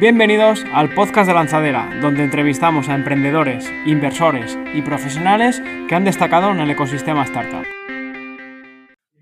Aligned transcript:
Bienvenidos 0.00 0.64
al 0.74 0.92
podcast 0.92 1.28
de 1.28 1.34
Lanzadera, 1.34 1.88
donde 2.02 2.24
entrevistamos 2.24 2.88
a 2.88 2.96
emprendedores, 2.96 3.72
inversores 3.86 4.58
y 4.74 4.82
profesionales 4.82 5.62
que 5.88 5.94
han 5.94 6.04
destacado 6.04 6.50
en 6.50 6.58
el 6.58 6.68
ecosistema 6.68 7.22
startup. 7.22 7.64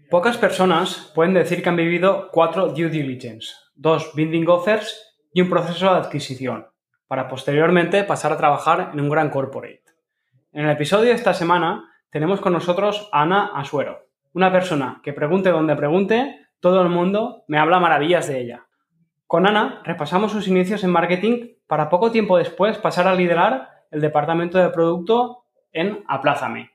Pocas 0.09 0.39
personas 0.39 1.13
pueden 1.15 1.35
decir 1.35 1.63
que 1.63 1.69
han 1.69 1.77
vivido 1.77 2.31
cuatro 2.33 2.69
due 2.69 2.89
diligence, 2.89 3.53
dos 3.75 4.13
binding 4.15 4.49
offers 4.49 5.15
y 5.35 5.43
un 5.43 5.51
proceso 5.51 5.93
de 5.93 6.01
adquisición, 6.01 6.67
para 7.07 7.29
posteriormente 7.29 8.03
pasar 8.05 8.33
a 8.33 8.39
trabajar 8.39 8.93
en 8.95 9.01
un 9.01 9.11
gran 9.11 9.29
corporate. 9.29 9.85
En 10.53 10.65
el 10.65 10.71
episodio 10.71 11.11
de 11.11 11.17
esta 11.17 11.35
semana 11.35 11.85
tenemos 12.09 12.41
con 12.41 12.55
nosotros 12.55 13.11
a 13.13 13.23
Ana 13.23 13.51
Asuero, 13.55 14.07
una 14.33 14.51
persona 14.51 15.03
que 15.05 15.13
pregunte 15.13 15.51
donde 15.51 15.77
pregunte, 15.77 16.47
todo 16.61 16.81
el 16.81 16.89
mundo 16.89 17.45
me 17.47 17.59
habla 17.59 17.79
maravillas 17.79 18.27
de 18.27 18.41
ella. 18.41 18.67
Con 19.33 19.47
Ana 19.47 19.81
repasamos 19.83 20.31
sus 20.31 20.47
inicios 20.47 20.85
en 20.85 20.91
marketing 20.91 21.55
para 21.67 21.89
poco 21.89 22.11
tiempo 22.11 22.37
después 22.37 22.77
pasar 22.77 23.09
a 23.09 23.15
liderar 23.15 23.87
el 23.91 24.03
departamento 24.03 24.59
de 24.59 24.69
producto 24.69 25.47
en 25.73 26.05
Aplázame 26.07 26.73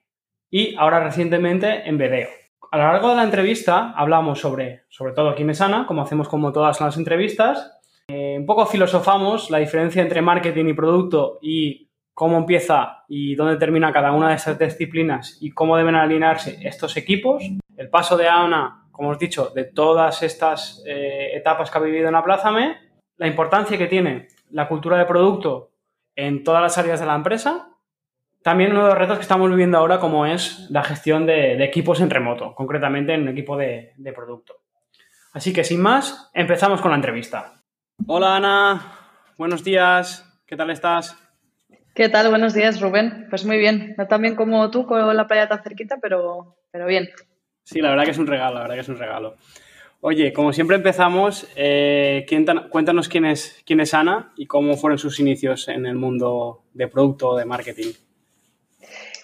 y 0.50 0.76
ahora 0.76 1.04
recientemente 1.04 1.88
en 1.88 2.00
Vedeo. 2.00 2.30
A 2.72 2.78
lo 2.78 2.84
largo 2.86 3.10
de 3.10 3.18
la 3.18 3.26
entrevista 3.26 3.94
hablamos 3.96 4.40
sobre, 4.40 4.86
sobre 4.90 5.14
todo 5.14 5.36
quién 5.36 5.52
es 5.52 5.62
Ana, 5.62 5.86
como 5.86 6.02
hacemos 6.02 6.28
como 6.28 6.52
todas 6.52 6.82
las 6.82 6.98
entrevistas. 6.98 7.78
Eh, 8.08 8.38
un 8.40 8.48
poco 8.48 8.66
filosofamos 8.66 9.52
la 9.52 9.60
diferencia 9.60 10.02
entre 10.02 10.24
marketing 10.24 10.66
y 10.66 10.74
producto 10.74 11.38
y 11.44 11.92
cómo 12.12 12.38
empieza 12.38 13.04
y 13.08 13.36
dónde 13.36 13.58
termina 13.58 13.94
cada 13.94 14.12
una 14.14 14.30
de 14.30 14.36
esas 14.36 14.58
disciplinas 14.58 15.38
y 15.42 15.52
cómo 15.52 15.78
deben 15.78 15.94
alinearse 15.94 16.58
estos 16.64 16.98
equipos. 16.98 17.44
El 17.76 17.92
paso 17.92 18.18
de 18.18 18.28
Ana 18.28 18.87
como 18.98 19.10
os 19.10 19.18
he 19.18 19.26
dicho, 19.26 19.52
de 19.56 19.64
todas 19.64 20.24
estas 20.24 20.84
eh, 20.86 21.30
etapas 21.34 21.70
que 21.70 21.78
ha 21.78 21.82
vivido 21.82 22.10
en 22.10 22.16
Aplázame, 22.16 22.78
la 23.16 23.28
importancia 23.28 23.78
que 23.78 23.88
tiene 23.88 24.28
la 24.50 24.68
cultura 24.68 24.98
de 24.98 25.06
producto 25.06 25.72
en 26.16 26.44
todas 26.44 26.62
las 26.62 26.78
áreas 26.78 27.00
de 27.00 27.06
la 27.06 27.16
empresa, 27.16 27.70
también 28.44 28.72
uno 28.72 28.84
de 28.84 28.90
los 28.90 28.98
retos 28.98 29.18
que 29.18 29.22
estamos 29.22 29.50
viviendo 29.50 29.78
ahora 29.78 30.00
como 30.00 30.26
es 30.26 30.68
la 30.70 30.84
gestión 30.84 31.26
de, 31.26 31.64
equipos 31.64 32.02
en 32.02 32.10
remoto, 32.10 32.56
concretamente 32.56 33.14
en 33.14 33.22
un 33.22 33.30
equipo 33.30 33.56
de, 33.56 33.94
de 33.98 34.14
producto. 34.14 34.56
Así 35.34 35.54
que 35.54 35.64
sin 35.64 35.82
más, 35.82 36.32
empezamos 36.34 36.82
con 36.82 36.92
la 36.92 36.98
entrevista. 36.98 37.64
Hola 38.08 38.36
Ana, 38.36 39.00
buenos 39.38 39.64
días, 39.64 40.42
¿qué 40.48 40.56
tal 40.56 40.72
estás? 40.72 41.18
¿Qué 41.94 42.10
tal? 42.10 42.30
Buenos 42.30 42.54
días, 42.54 42.80
Rubén. 42.80 43.26
Pues 43.30 43.44
muy 43.44 43.58
bien, 43.58 43.96
no 43.98 44.08
tan 44.08 44.22
bien 44.22 44.36
como 44.36 44.70
tú 44.70 44.86
con 44.86 45.18
la 45.18 45.28
playa 45.28 45.48
tan 45.48 45.64
cerquita, 45.64 45.98
pero, 46.00 46.58
pero 46.72 46.86
bien. 46.86 47.10
Sí, 47.68 47.82
la 47.82 47.90
verdad 47.90 48.06
que 48.06 48.12
es 48.12 48.18
un 48.18 48.28
regalo, 48.28 48.56
la 48.56 48.62
verdad 48.62 48.76
que 48.76 48.82
es 48.82 48.88
un 48.88 48.98
regalo. 48.98 49.36
Oye, 50.00 50.32
como 50.32 50.54
siempre 50.54 50.78
empezamos, 50.78 51.46
eh, 51.58 52.26
cuéntanos 52.70 53.10
quién 53.10 53.26
es, 53.26 53.62
quién 53.66 53.82
es 53.82 53.94
Ana 53.94 54.32
y 54.38 54.46
cómo 54.48 54.78
fueron 54.78 54.98
sus 54.98 55.20
inicios 55.20 55.68
en 55.68 55.86
el 55.86 55.96
mundo 55.96 56.64
de 56.74 56.88
producto 56.88 57.32
o 57.32 57.38
de 57.38 57.44
marketing. 57.44 57.92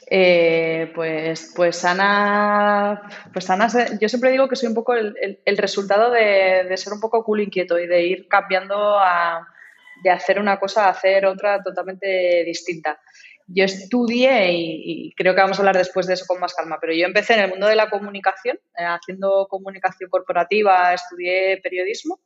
Eh, 0.10 0.92
pues, 0.94 1.54
pues 1.56 1.86
Ana, 1.86 3.04
pues 3.32 3.50
Ana, 3.50 3.70
yo 4.02 4.10
siempre 4.10 4.32
digo 4.32 4.50
que 4.50 4.58
soy 4.58 4.68
un 4.68 4.76
poco 4.76 4.94
el, 4.94 5.58
resultado 5.58 6.12
de, 6.12 6.70
ser 6.76 6.92
un 6.92 7.00
poco 7.00 7.24
cool 7.24 7.40
inquieto 7.40 7.80
y 7.80 7.88
de 7.88 8.06
ir 8.06 8.28
cambiando 8.28 8.98
de 10.04 10.10
hacer 10.10 10.38
una 10.38 10.60
cosa 10.60 10.88
a 10.88 10.90
hacer 10.90 11.26
otra 11.26 11.64
totalmente 11.64 12.44
distinta 12.44 13.00
yo 13.48 13.66
estudié 13.66 14.52
y, 14.54 15.14
creo 15.16 15.36
que 15.36 15.42
vamos 15.42 15.58
a 15.58 15.62
hablar 15.62 15.78
después 15.78 16.08
de 16.08 16.14
eso 16.14 16.26
con 16.28 16.40
más 16.40 16.54
calma, 16.54 16.78
pero 16.80 16.94
yo 16.94 17.06
empecé 17.06 17.34
en 17.34 17.42
el 17.42 17.50
mundo 17.50 17.68
de 17.68 17.76
la 17.76 17.90
comunicación, 17.90 18.58
eh, 18.78 18.84
haciendo 18.84 19.48
comunicación 19.50 20.10
corporativa, 20.10 20.94
estudié 20.94 21.60
periodismo 21.62 22.20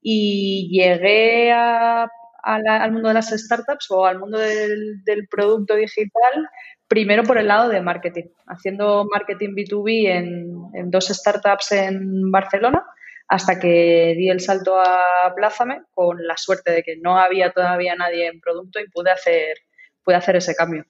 y 0.00 0.68
llegué 0.72 1.52
al 1.52 2.92
mundo 2.92 3.08
de 3.08 3.14
las 3.14 3.30
startups 3.30 3.90
o 3.90 4.06
al 4.06 4.18
mundo 4.18 4.38
del, 4.38 5.28
producto 5.30 5.76
digital 5.76 6.48
primero 6.88 7.22
por 7.22 7.38
el 7.38 7.48
lado 7.48 7.68
de 7.68 7.80
marketing, 7.80 8.24
haciendo 8.46 9.06
marketing 9.10 9.54
B2B 9.54 10.08
en, 10.08 10.62
en 10.74 10.90
dos 10.90 11.08
startups 11.08 11.72
en 11.72 12.30
Barcelona 12.30 12.84
hasta 13.28 13.58
que 13.58 14.14
di 14.16 14.28
el 14.28 14.40
salto 14.40 14.78
a 14.78 15.32
Plázame 15.34 15.84
con 15.94 16.26
la 16.26 16.36
suerte 16.36 16.70
de 16.70 16.82
que 16.82 16.98
no 16.98 17.16
había 17.16 17.50
todavía 17.50 17.94
nadie 17.94 18.26
en 18.26 18.40
producto 18.40 18.78
y 18.78 18.90
pude 18.90 19.10
hacer 19.10 19.56
pude 20.04 20.16
hacer 20.16 20.36
ese 20.36 20.54
cambio. 20.54 20.84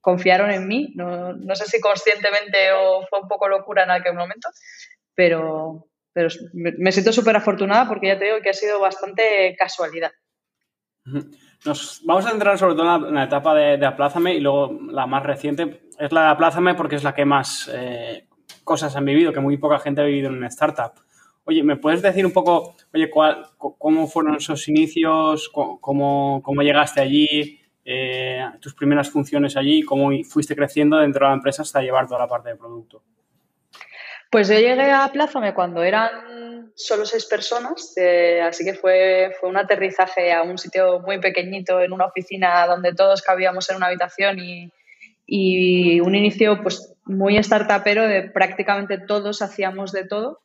Confiaron 0.00 0.50
en 0.50 0.66
mí, 0.66 0.92
no, 0.94 1.34
no, 1.34 1.54
sé 1.54 1.66
si 1.66 1.80
conscientemente 1.80 2.72
o 2.72 3.06
fue 3.06 3.20
un 3.20 3.28
poco 3.28 3.48
locura 3.48 3.84
en 3.84 3.90
aquel 3.90 4.14
momento, 4.14 4.48
pero, 5.14 5.88
pero 6.12 6.28
me 6.52 6.92
siento 6.92 7.12
súper 7.12 7.36
afortunada 7.36 7.86
porque 7.86 8.08
ya 8.08 8.18
te 8.18 8.24
digo 8.24 8.40
que 8.42 8.50
ha 8.50 8.54
sido 8.54 8.80
bastante 8.80 9.54
casualidad. 9.58 10.12
Nos 11.64 12.00
vamos 12.04 12.26
a 12.26 12.30
entrar 12.30 12.58
sobre 12.58 12.74
todo 12.74 13.08
en 13.08 13.14
la, 13.14 13.24
etapa 13.24 13.54
de, 13.54 13.76
de, 13.76 13.86
Aplázame 13.86 14.34
y 14.34 14.40
luego 14.40 14.78
la 14.90 15.06
más 15.06 15.22
reciente 15.22 15.82
es 15.98 16.12
la 16.12 16.22
de 16.22 16.28
Aplázame 16.28 16.74
porque 16.74 16.96
es 16.96 17.04
la 17.04 17.14
que 17.14 17.24
más 17.26 17.70
eh, 17.72 18.26
cosas 18.64 18.96
han 18.96 19.04
vivido, 19.04 19.32
que 19.32 19.40
muy 19.40 19.58
poca 19.58 19.78
gente 19.78 20.00
ha 20.00 20.04
vivido 20.04 20.28
en 20.28 20.36
una 20.36 20.48
startup. 20.48 20.92
Oye, 21.44 21.62
¿me 21.62 21.76
puedes 21.76 22.02
decir 22.02 22.24
un 22.24 22.32
poco, 22.32 22.76
oye, 22.94 23.10
cuál, 23.10 23.46
cómo 23.56 24.06
fueron 24.06 24.36
esos 24.36 24.68
inicios, 24.68 25.48
cómo, 25.48 26.40
cómo 26.42 26.62
llegaste 26.62 27.00
allí, 27.00 27.59
eh, 27.84 28.44
tus 28.60 28.74
primeras 28.74 29.10
funciones 29.10 29.56
allí 29.56 29.82
cómo 29.82 30.10
fuiste 30.24 30.54
creciendo 30.54 30.98
dentro 30.98 31.26
de 31.26 31.30
la 31.30 31.36
empresa 31.36 31.62
hasta 31.62 31.80
llevar 31.80 32.06
toda 32.06 32.20
la 32.20 32.28
parte 32.28 32.50
de 32.50 32.56
producto. 32.56 33.02
Pues 34.30 34.48
yo 34.48 34.54
llegué 34.54 34.92
a 34.92 35.10
Plázame 35.12 35.54
cuando 35.54 35.82
eran 35.82 36.70
solo 36.76 37.04
seis 37.04 37.26
personas, 37.26 37.94
eh, 37.96 38.40
así 38.40 38.64
que 38.64 38.74
fue, 38.74 39.32
fue 39.40 39.48
un 39.48 39.56
aterrizaje 39.56 40.32
a 40.32 40.42
un 40.42 40.56
sitio 40.56 41.00
muy 41.00 41.18
pequeñito, 41.18 41.80
en 41.80 41.92
una 41.92 42.06
oficina 42.06 42.64
donde 42.66 42.94
todos 42.94 43.22
cabíamos 43.22 43.68
en 43.70 43.76
una 43.76 43.86
habitación 43.86 44.38
y, 44.38 44.70
y 45.26 46.00
un 46.00 46.14
inicio 46.14 46.62
pues 46.62 46.94
muy 47.04 47.42
startupero 47.42 48.06
de 48.06 48.30
prácticamente 48.30 48.98
todos 48.98 49.42
hacíamos 49.42 49.90
de 49.90 50.04
todo 50.04 50.40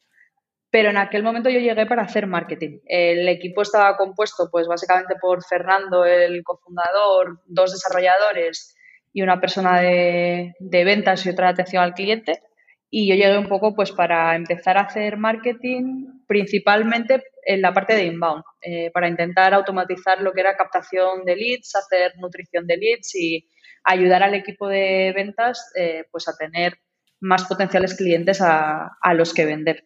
pero 0.76 0.90
en 0.90 0.98
aquel 0.98 1.24
momento 1.24 1.50
yo 1.50 1.60
llegué 1.60 1.86
para 1.86 2.02
hacer 2.02 2.28
marketing. 2.28 2.80
El 2.86 3.30
equipo 3.30 3.62
estaba 3.62 3.96
compuesto 3.96 4.50
pues 4.52 4.68
básicamente 4.68 5.16
por 5.22 5.42
Fernando, 5.42 6.04
el 6.04 6.44
cofundador, 6.44 7.40
dos 7.46 7.72
desarrolladores 7.72 8.76
y 9.14 9.22
una 9.22 9.40
persona 9.40 9.80
de, 9.80 10.54
ventas 10.60 11.26
y 11.26 11.30
otra 11.30 11.46
de 11.46 11.54
atención 11.54 11.82
al 11.82 11.94
cliente. 11.94 12.42
Y 12.90 13.08
yo 13.08 13.16
llegué 13.16 13.38
un 13.38 13.48
poco 13.48 13.74
pues 13.74 13.94
para 13.94 14.36
empezar 14.36 14.78
a 14.78 14.82
hacer 14.82 15.16
marketing 15.16 16.08
principalmente 16.28 17.24
en 17.46 17.62
la 17.62 17.74
parte 17.74 17.96
de 17.96 18.08
inbound, 18.08 18.44
eh, 18.62 18.92
para 18.92 19.08
intentar 19.08 19.54
automatizar 19.54 20.20
lo 20.20 20.34
que 20.34 20.42
era 20.42 20.58
captación 20.58 21.24
de 21.24 21.38
leads, 21.38 21.74
hacer 21.74 22.18
nutrición 22.18 22.68
de 22.68 22.76
leads 22.76 23.16
y 23.16 23.48
ayudar 23.86 24.24
al 24.24 24.34
equipo 24.34 24.68
de 24.68 25.14
ventas 25.16 25.72
eh, 25.78 26.04
pues 26.12 26.28
a 26.28 26.36
tener 26.36 26.74
más 27.22 27.46
potenciales 27.46 27.96
clientes 27.96 28.42
a 28.42 29.14
los 29.14 29.34
que 29.34 29.46
vender. 29.46 29.86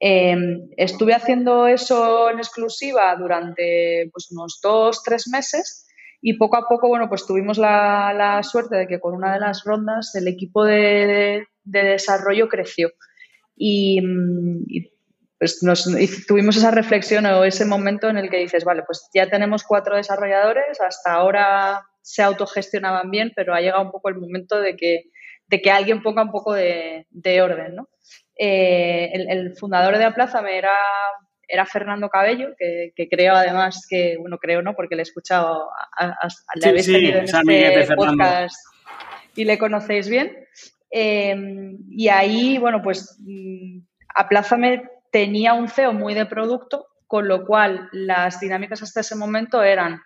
Em, 0.00 0.68
estuve 0.76 1.14
haciendo 1.14 1.66
eso 1.66 2.28
en 2.30 2.38
exclusiva 2.38 3.14
durante 3.16 4.10
pues, 4.12 4.30
unos 4.32 4.58
dos, 4.62 5.02
tres 5.02 5.28
meses 5.28 5.86
y 6.20 6.38
poco 6.38 6.56
a 6.56 6.66
poco, 6.68 6.88
bueno, 6.88 7.08
pues 7.08 7.26
tuvimos 7.26 7.58
la, 7.58 8.40
suerte 8.42 8.76
de 8.76 8.86
que 8.86 8.98
con 8.98 9.14
una 9.14 9.34
de 9.34 9.40
las 9.40 9.62
rondas 9.64 10.14
el 10.14 10.26
equipo 10.26 10.64
de, 10.64 11.46
desarrollo 11.64 12.48
creció. 12.48 12.90
Y, 13.56 14.00
pues 15.38 15.60
tuvimos 16.26 16.56
esa 16.56 16.70
reflexión 16.70 17.26
o 17.26 17.44
ese 17.44 17.66
momento 17.66 18.08
en 18.08 18.16
el 18.16 18.30
que 18.30 18.38
dices, 18.38 18.64
vale, 18.64 18.84
pues 18.86 19.10
ya 19.12 19.28
tenemos 19.28 19.64
cuatro 19.64 19.96
desarrolladores, 19.96 20.80
hasta 20.80 21.12
ahora 21.12 21.82
se 22.00 22.22
autogestionaban 22.22 23.10
bien, 23.10 23.32
pero 23.36 23.54
ha 23.54 23.60
llegado 23.60 23.82
un 23.82 23.90
poco 23.90 24.08
el 24.08 24.16
momento 24.16 24.58
de 24.60 24.76
que, 24.76 25.10
de 25.46 25.60
que 25.60 25.70
alguien 25.70 26.02
ponga 26.02 26.22
un 26.22 26.30
poco 26.30 26.54
de, 26.54 27.06
de 27.10 27.42
orden, 27.42 27.76
¿no? 27.76 27.88
Eh, 28.36 29.10
el, 29.12 29.54
fundador 29.56 29.96
de 29.96 30.04
Aplázame 30.04 30.58
era, 30.58 30.74
era 31.46 31.66
Fernando 31.66 32.08
Cabello, 32.08 32.48
que, 32.58 32.92
creo 33.08 33.34
además 33.34 33.86
que, 33.88 34.16
bueno, 34.18 34.38
creo 34.38 34.62
no, 34.62 34.74
porque 34.74 34.96
le 34.96 35.02
he 35.02 35.04
escuchado, 35.04 35.68
a, 35.96 36.28
le 36.56 36.68
habéis 36.68 36.86
tenido 36.86 37.18
en 37.18 37.24
este 37.24 37.94
podcast 37.94 38.56
y 39.36 39.44
le 39.44 39.58
conocéis 39.58 40.08
bien. 40.08 40.36
Em, 40.90 41.78
y 41.90 42.08
ahí, 42.08 42.58
bueno, 42.58 42.80
pues 42.82 43.16
mm, 43.20 43.80
Aplázame 44.14 44.88
tenía 45.10 45.54
un 45.54 45.68
CEO 45.68 45.92
muy 45.92 46.14
de 46.14 46.26
producto, 46.26 46.86
con 47.06 47.28
lo 47.28 47.44
cual 47.46 47.88
las 47.92 48.40
dinámicas 48.40 48.82
hasta 48.82 49.00
ese 49.00 49.14
momento 49.14 49.62
eran 49.62 50.00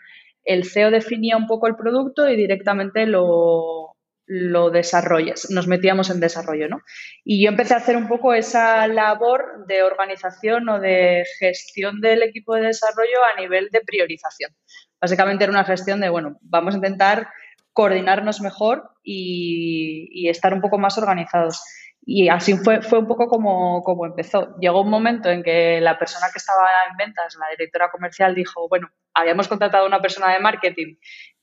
el 0.44 0.64
CEO 0.64 0.91
definía 0.91 1.37
un 1.37 1.46
poco 1.46 1.67
el 1.67 1.76
producto 1.76 2.29
y 2.29 2.34
directamente 2.34 3.06
lo, 3.06 3.88
lo 4.29 4.71
desarrolles, 4.71 5.51
nos 5.51 5.67
metíamos 5.67 6.11
en 6.11 6.21
desarrollo, 6.21 6.69
¿no? 6.69 6.83
Y 7.25 7.43
yo 7.43 7.49
empecé 7.49 7.73
a 7.73 7.79
hacer 7.79 7.97
un 7.97 8.09
poco 8.09 8.35
esa 8.35 8.87
labor 8.87 9.65
de 9.67 9.83
organización 9.83 10.69
o 10.69 10.79
de 10.79 11.25
gestión 11.39 12.01
del 12.03 12.23
equipo 12.23 12.55
de 12.55 12.67
desarrollo 12.67 13.25
a 13.35 13.41
nivel 13.41 13.71
de 13.71 13.81
priorización. 13.81 14.55
Básicamente 15.01 15.45
era 15.45 15.53
una 15.53 15.65
gestión 15.65 16.01
de, 16.01 16.11
bueno, 16.11 16.37
vamos 16.43 16.75
a 16.75 16.77
intentar 16.77 17.31
coordinarnos 17.73 18.43
mejor 18.43 18.91
y, 19.03 20.29
estar 20.29 20.53
un 20.53 20.61
poco 20.61 20.79
más 20.79 20.99
organizados. 20.99 21.63
y 22.05 22.29
así 22.29 22.57
fue, 22.59 22.83
fue 22.83 22.99
un 22.99 23.07
poco 23.07 23.29
como, 23.29 23.83
como 23.83 24.05
empezó. 24.05 24.57
Llegó 24.61 24.83
un 24.83 24.91
momento 24.91 25.31
en 25.31 25.43
que 25.43 25.81
la 25.81 25.99
persona 25.99 26.27
que 26.31 26.39
estaba 26.39 26.69
en 26.91 26.97
ventas, 26.99 27.35
la 27.41 27.47
directora 27.57 27.91
comercial, 27.91 28.35
dijo, 28.35 28.69
bueno, 28.69 28.91
habíamos 29.15 29.49
contratado 29.49 29.85
a 29.85 29.89
una 29.89 30.03
persona 30.03 30.33
de 30.33 30.41
marketing 30.41 30.97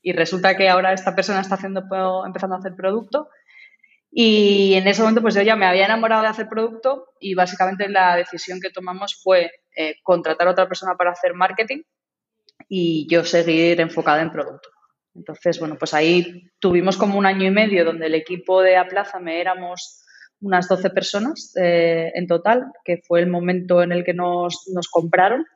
y 0.06 0.14
resulta 0.14 0.56
que 0.56 0.70
ahora 0.70 0.94
esta 0.94 1.16
persona 1.16 1.42
está 1.42 1.56
haciendo, 1.56 1.82
empezando 2.28 2.56
a 2.56 2.60
hacer 2.60 2.76
producto. 2.76 3.28
Y 4.12 4.76
en 4.76 4.88
ese 4.88 5.02
momento 5.02 5.24
pues 5.24 5.34
yo 5.34 5.42
ya 5.42 5.56
me 5.56 5.66
había 5.66 5.86
enamorado 5.86 6.22
de 6.22 6.28
hacer 6.28 6.48
producto 6.48 7.08
y 7.20 7.34
básicamente 7.34 7.90
la 7.90 8.16
decisión 8.16 8.60
que 8.62 8.70
tomamos 8.70 9.20
fue 9.24 9.50
eh, 9.76 9.96
contratar 10.04 10.48
a 10.48 10.52
otra 10.52 10.68
persona 10.68 10.94
para 10.96 11.10
hacer 11.10 11.34
marketing 11.34 11.82
y 12.70 13.08
yo 13.10 13.24
seguir 13.24 13.82
enfocada 13.82 14.22
en 14.22 14.32
producto. 14.32 14.70
Entonces, 15.16 15.60
bueno, 15.60 15.76
pues 15.76 15.96
ahí 15.96 16.52
tuvimos 16.60 16.98
como 16.98 17.18
un 17.18 17.26
año 17.26 17.48
y 17.48 17.52
medio 17.52 17.84
donde 17.84 18.06
el 18.06 18.14
equipo 18.14 18.62
de 18.62 18.78
Aplázame 18.78 19.42
éramos 19.42 20.04
unas 20.40 20.68
12 20.68 20.92
personas 20.92 21.52
eh, 21.60 22.12
en 22.14 22.28
total, 22.28 22.66
que 22.84 23.02
fue 23.08 23.22
el 23.22 23.28
momento 23.28 23.82
en 23.82 23.92
el 23.92 24.04
que 24.04 24.14
nos, 24.14 24.70
nos 24.72 24.88
compraron 24.88 25.48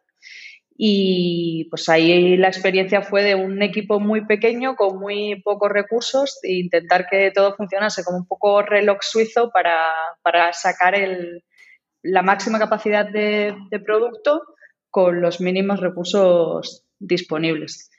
y 0.81 1.65
pues 1.65 1.89
ahí 1.89 2.37
la 2.37 2.47
experiencia 2.47 3.01
fue 3.01 3.21
de 3.21 3.35
un 3.35 3.61
equipo 3.61 3.99
muy 3.99 4.25
pequeño 4.25 4.77
con 4.77 4.97
muy 4.97 5.41
pocos 5.43 5.69
recursos 5.69 6.39
e 6.41 6.53
intentar 6.53 7.05
que 7.11 7.31
todo 7.35 7.53
funcionase 7.53 8.05
como 8.05 8.19
un 8.19 8.25
poco 8.25 8.61
reloj 8.61 8.99
suizo 9.01 9.51
para, 9.51 10.53
sacar 10.53 10.95
el, 10.95 11.43
la 12.01 12.21
máxima 12.21 12.59
capacidad 12.59 13.05
de, 13.05 13.57
de 13.69 13.79
producto 13.81 14.41
con 14.89 15.19
los 15.19 15.41
mínimos 15.41 15.81
recursos 15.81 16.85
disponibles. 16.97 17.91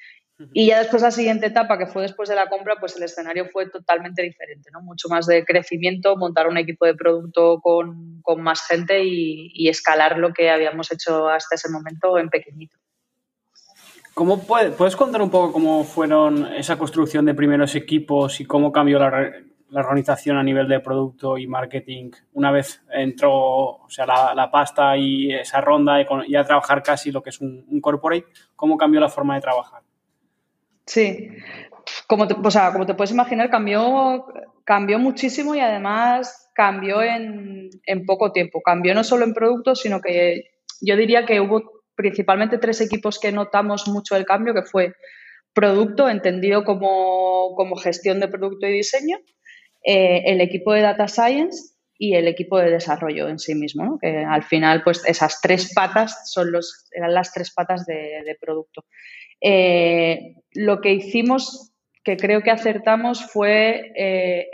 Y 0.53 0.69
ya 0.69 0.79
después 0.79 1.03
la 1.03 1.11
siguiente 1.11 1.47
etapa, 1.47 1.77
que 1.77 1.87
fue 1.87 2.03
después 2.03 2.29
de 2.29 2.35
la 2.35 2.49
compra, 2.49 2.77
pues 2.81 2.97
el 2.97 3.03
escenario 3.03 3.47
fue 3.47 3.69
totalmente 3.69 4.23
diferente, 4.23 4.71
¿no? 4.73 4.81
Mucho 4.81 5.09
más 5.09 5.27
de 5.27 5.45
crecimiento, 5.45 6.17
montar 6.17 6.49
un 6.49 6.57
equipo 6.57 6.87
de 6.87 6.95
producto 6.95 7.61
con, 7.61 8.23
más 8.39 8.67
gente 8.67 9.05
y, 9.05 9.69
escalar 9.69 10.19
lo 10.19 10.33
que 10.33 10.51
habíamos 10.51 10.91
hecho 10.93 11.29
hasta 11.29 11.57
ese 11.57 11.69
momento 11.69 12.17
en 12.19 12.29
pequeñito. 12.29 12.77
¿Cómo 14.15 14.43
puedes 14.43 14.97
contar 14.97 15.23
un 15.23 15.31
poco 15.31 15.53
cómo 15.53 15.85
fueron 15.85 16.47
esa 16.55 16.77
construcción 16.77 17.25
de 17.25 17.35
primeros 17.35 17.75
equipos 17.75 18.41
y 18.41 18.45
cómo 18.45 18.73
cambió 18.73 18.99
la, 18.99 19.33
organización 19.73 20.37
a 20.37 20.43
nivel 20.43 20.67
de 20.67 20.81
producto 20.81 21.39
y 21.39 21.47
marketing 21.47 22.11
una 22.33 22.51
vez 22.51 22.83
entró 22.93 23.33
o 23.33 23.87
sea, 23.89 24.05
la, 24.07 24.51
pasta 24.51 24.97
y 24.97 25.33
esa 25.33 25.61
ronda 25.61 25.97
y, 26.27 26.35
a 26.35 26.45
trabajar 26.45 26.83
casi 26.83 27.13
lo 27.13 27.23
que 27.23 27.31
es 27.31 27.41
un, 27.41 27.65
un 27.69 27.81
corporate? 27.81 28.27
¿Cómo 28.57 28.77
cambió 28.77 29.01
la 29.01 29.09
forma 29.09 29.37
de 29.37 29.43
trabajar? 29.43 29.83
Sí, 30.91 31.29
como 32.09 32.27
te, 32.27 32.35
o 32.35 32.51
sea, 32.51 32.73
como 32.73 32.85
te 32.85 32.95
puedes 32.95 33.13
imaginar, 33.13 33.49
cambió, 33.49 34.27
cambió 34.65 34.99
muchísimo 34.99 35.55
y 35.55 35.61
además 35.61 36.51
cambió 36.53 37.01
en, 37.01 37.71
poco 38.09 38.33
tiempo. 38.33 38.61
Cambió 38.61 38.93
no 38.93 39.05
solo 39.05 39.25
en 39.25 39.33
productos, 39.33 39.83
sino 39.83 40.01
que 40.01 40.51
yo 40.81 40.97
diría 40.97 41.27
que 41.27 41.41
hubo 41.41 41.85
principalmente 41.95 42.59
tres 42.59 42.81
equipos 42.81 43.21
que 43.21 43.31
notamos 43.31 43.87
mucho 43.87 44.17
el 44.17 44.25
cambio, 44.25 44.53
que 44.53 44.65
fue 44.65 44.95
producto, 45.53 46.09
entendido 46.09 46.65
como, 46.65 47.77
gestión 47.77 48.19
de 48.19 48.27
producto 48.27 48.67
y 48.67 48.73
diseño, 48.73 49.19
eh, 49.85 50.25
el 50.27 50.41
equipo 50.41 50.73
de 50.73 50.81
data 50.81 51.07
science 51.07 51.77
y 51.97 52.15
el 52.17 52.27
equipo 52.27 52.59
de 52.59 52.71
desarrollo 52.71 53.29
en 53.29 53.39
sí 53.39 53.55
mismo, 53.55 53.97
que 54.01 54.25
al 54.25 54.43
final 54.43 54.83
pues 54.83 55.05
esas 55.07 55.41
tres 55.41 55.73
patas 55.73 56.33
son 56.33 56.51
los, 56.51 56.89
eran 56.91 57.15
las 57.15 57.33
tres 57.33 57.53
patas 57.53 57.87
de 57.87 58.37
producto. 58.41 58.85
Eh, 59.41 60.35
lo 60.53 60.81
que 60.81 60.93
hicimos, 60.93 61.73
que 62.05 62.17
creo 62.17 62.43
que 62.43 62.51
acertamos, 62.51 63.25
fue 63.25 63.93
eh, 63.97 64.47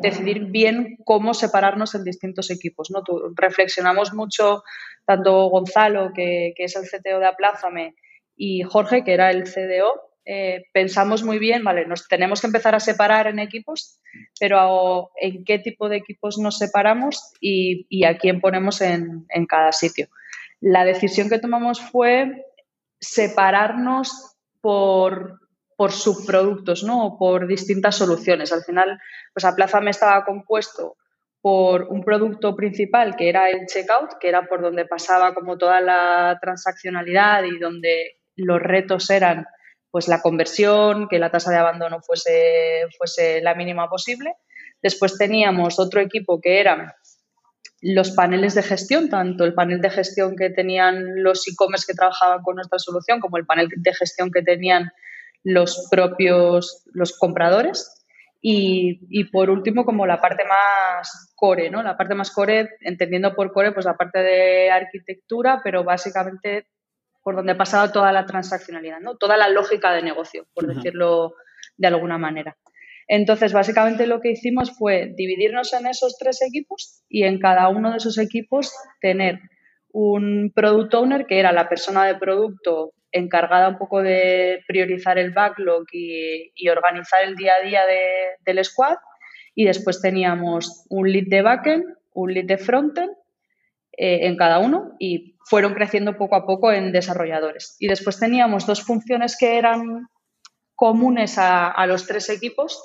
decidir 0.00 0.46
bien 0.46 0.98
cómo 1.04 1.34
separarnos 1.34 1.94
en 1.94 2.04
distintos 2.04 2.50
equipos. 2.50 2.90
¿no? 2.90 3.02
reflexionamos 3.36 4.12
mucho, 4.12 4.62
tanto 5.04 5.48
Gonzalo, 5.48 6.12
que, 6.14 6.52
es 6.56 6.76
el 6.76 6.84
CTO 6.84 7.20
de 7.20 7.26
Aplázame, 7.26 7.94
y 8.36 8.62
Jorge, 8.62 9.04
que 9.04 9.14
era 9.14 9.30
el 9.30 9.44
CDO, 9.44 10.08
eh, 10.24 10.66
pensamos 10.72 11.22
muy 11.22 11.38
bien, 11.38 11.64
vale, 11.64 11.86
nos 11.86 12.06
tenemos 12.06 12.40
que 12.40 12.48
empezar 12.48 12.74
a 12.74 12.80
separar 12.80 13.28
en 13.28 13.38
equipos, 13.38 13.98
pero 14.38 15.10
en 15.20 15.44
qué 15.44 15.58
tipo 15.58 15.88
de 15.88 15.96
equipos 15.96 16.38
nos 16.38 16.58
separamos 16.58 17.32
y, 17.40 18.04
a 18.04 18.18
quién 18.18 18.40
ponemos 18.40 18.80
en, 18.82 19.24
en, 19.30 19.46
cada 19.46 19.72
sitio. 19.72 20.08
La 20.60 20.84
decisión 20.84 21.30
que 21.30 21.38
tomamos 21.38 21.80
fue 21.80 22.44
separarnos 23.00 24.36
por, 24.60 25.40
por 25.76 25.92
subproductos, 25.92 26.82
¿no? 26.82 27.06
O 27.06 27.18
por 27.18 27.46
distintas 27.46 27.96
soluciones. 27.96 28.52
Al 28.52 28.64
final, 28.64 28.98
pues 29.32 29.44
Aplázame 29.44 29.90
estaba 29.90 30.24
compuesto 30.24 30.96
por 31.40 31.84
un 31.84 32.02
producto 32.02 32.56
principal 32.56 33.16
que 33.16 33.28
era 33.28 33.48
el 33.48 33.66
checkout, 33.66 34.18
que 34.20 34.28
era 34.28 34.48
por 34.48 34.60
donde 34.60 34.86
pasaba 34.86 35.34
como 35.34 35.56
toda 35.56 35.80
la 35.80 36.38
transaccionalidad 36.40 37.44
y 37.44 37.58
donde 37.58 38.18
los 38.36 38.60
retos 38.60 39.08
eran 39.10 39.46
pues 39.90 40.08
la 40.08 40.20
conversión, 40.20 41.08
que 41.08 41.18
la 41.18 41.30
tasa 41.30 41.50
de 41.50 41.56
abandono 41.56 42.00
fuese, 42.00 42.86
fuese 42.96 43.40
la 43.40 43.54
mínima 43.54 43.88
posible. 43.88 44.34
Después 44.82 45.16
teníamos 45.16 45.78
otro 45.78 46.00
equipo 46.00 46.40
que 46.40 46.60
era 46.60 46.96
los 47.80 48.10
paneles 48.10 48.54
de 48.54 48.62
gestión, 48.62 49.08
tanto 49.08 49.44
el 49.44 49.54
panel 49.54 49.80
de 49.80 49.90
gestión 49.90 50.34
que 50.36 50.50
tenían 50.50 51.22
los 51.22 51.46
e-commerce 51.46 51.86
que 51.86 51.96
trabajaban 51.96 52.42
con 52.42 52.56
nuestra 52.56 52.78
solución 52.78 53.20
como 53.20 53.36
el 53.36 53.46
panel 53.46 53.68
de 53.76 53.94
gestión 53.94 54.30
que 54.32 54.42
tenían 54.42 54.90
los 55.44 55.86
propios 55.90 56.84
los 56.92 57.16
compradores. 57.16 57.94
Y, 58.40 59.24
por 59.32 59.50
último, 59.50 59.84
como 59.84 60.06
la 60.06 60.20
parte 60.20 60.44
más 60.44 61.32
core, 61.34 61.70
¿no? 61.70 61.82
La 61.82 61.96
parte 61.96 62.14
más 62.14 62.30
core, 62.30 62.70
entendiendo 62.80 63.34
por 63.34 63.52
core, 63.52 63.72
pues 63.72 63.84
la 63.84 63.96
parte 63.96 64.20
de 64.20 64.70
arquitectura, 64.70 65.60
pero 65.62 65.82
básicamente 65.82 66.68
por 67.22 67.34
donde 67.34 67.52
ha 67.52 67.58
pasado 67.58 67.90
toda 67.90 68.12
la 68.12 68.26
transaccionalidad, 68.26 69.00
¿no? 69.00 69.16
Toda 69.16 69.36
la 69.36 69.48
lógica 69.48 69.92
de 69.92 70.02
negocio, 70.02 70.46
por 70.54 70.72
decirlo 70.72 71.34
de 71.76 71.88
alguna 71.88 72.16
manera. 72.16 72.56
Entonces, 73.08 73.54
básicamente 73.54 74.06
lo 74.06 74.20
que 74.20 74.32
hicimos 74.32 74.76
fue 74.76 75.14
dividirnos 75.16 75.72
en 75.72 75.86
esos 75.86 76.16
tres 76.18 76.42
equipos 76.42 77.02
y 77.08 77.24
en 77.24 77.38
cada 77.38 77.68
uno 77.68 77.90
de 77.90 77.96
esos 77.96 78.18
equipos 78.18 78.70
tener 79.00 79.40
un 79.90 80.52
product 80.54 80.94
owner 80.94 81.26
que 81.26 81.40
era 81.40 81.52
la 81.52 81.70
persona 81.70 82.04
de 82.04 82.16
producto 82.16 82.92
encargada 83.10 83.70
un 83.70 83.78
poco 83.78 84.02
de 84.02 84.60
priorizar 84.68 85.18
el 85.18 85.32
backlog 85.32 85.86
y, 85.90 86.68
organizar 86.68 87.24
el 87.24 87.34
día 87.34 87.54
a 87.60 87.66
día 87.66 87.80
del 88.44 88.62
squad. 88.62 88.96
Y 89.54 89.64
después 89.64 90.02
teníamos 90.02 90.84
un 90.90 91.10
lead 91.10 91.28
de 91.28 91.42
backend, 91.42 91.84
un 92.12 92.34
lead 92.34 92.44
de 92.44 92.58
frontend 92.58 93.10
eh, 93.96 94.26
en 94.26 94.36
cada 94.36 94.58
uno 94.58 94.92
y 94.98 95.36
fueron 95.46 95.72
creciendo 95.72 96.18
poco 96.18 96.36
a 96.36 96.46
poco 96.46 96.70
en 96.70 96.92
desarrolladores. 96.92 97.74
Y 97.80 97.88
después 97.88 98.20
teníamos 98.20 98.66
dos 98.66 98.82
funciones 98.82 99.36
que 99.38 99.56
eran 99.56 100.08
comunes 100.78 101.38
a, 101.38 101.84
los 101.88 102.06
tres 102.06 102.30
equipos, 102.30 102.80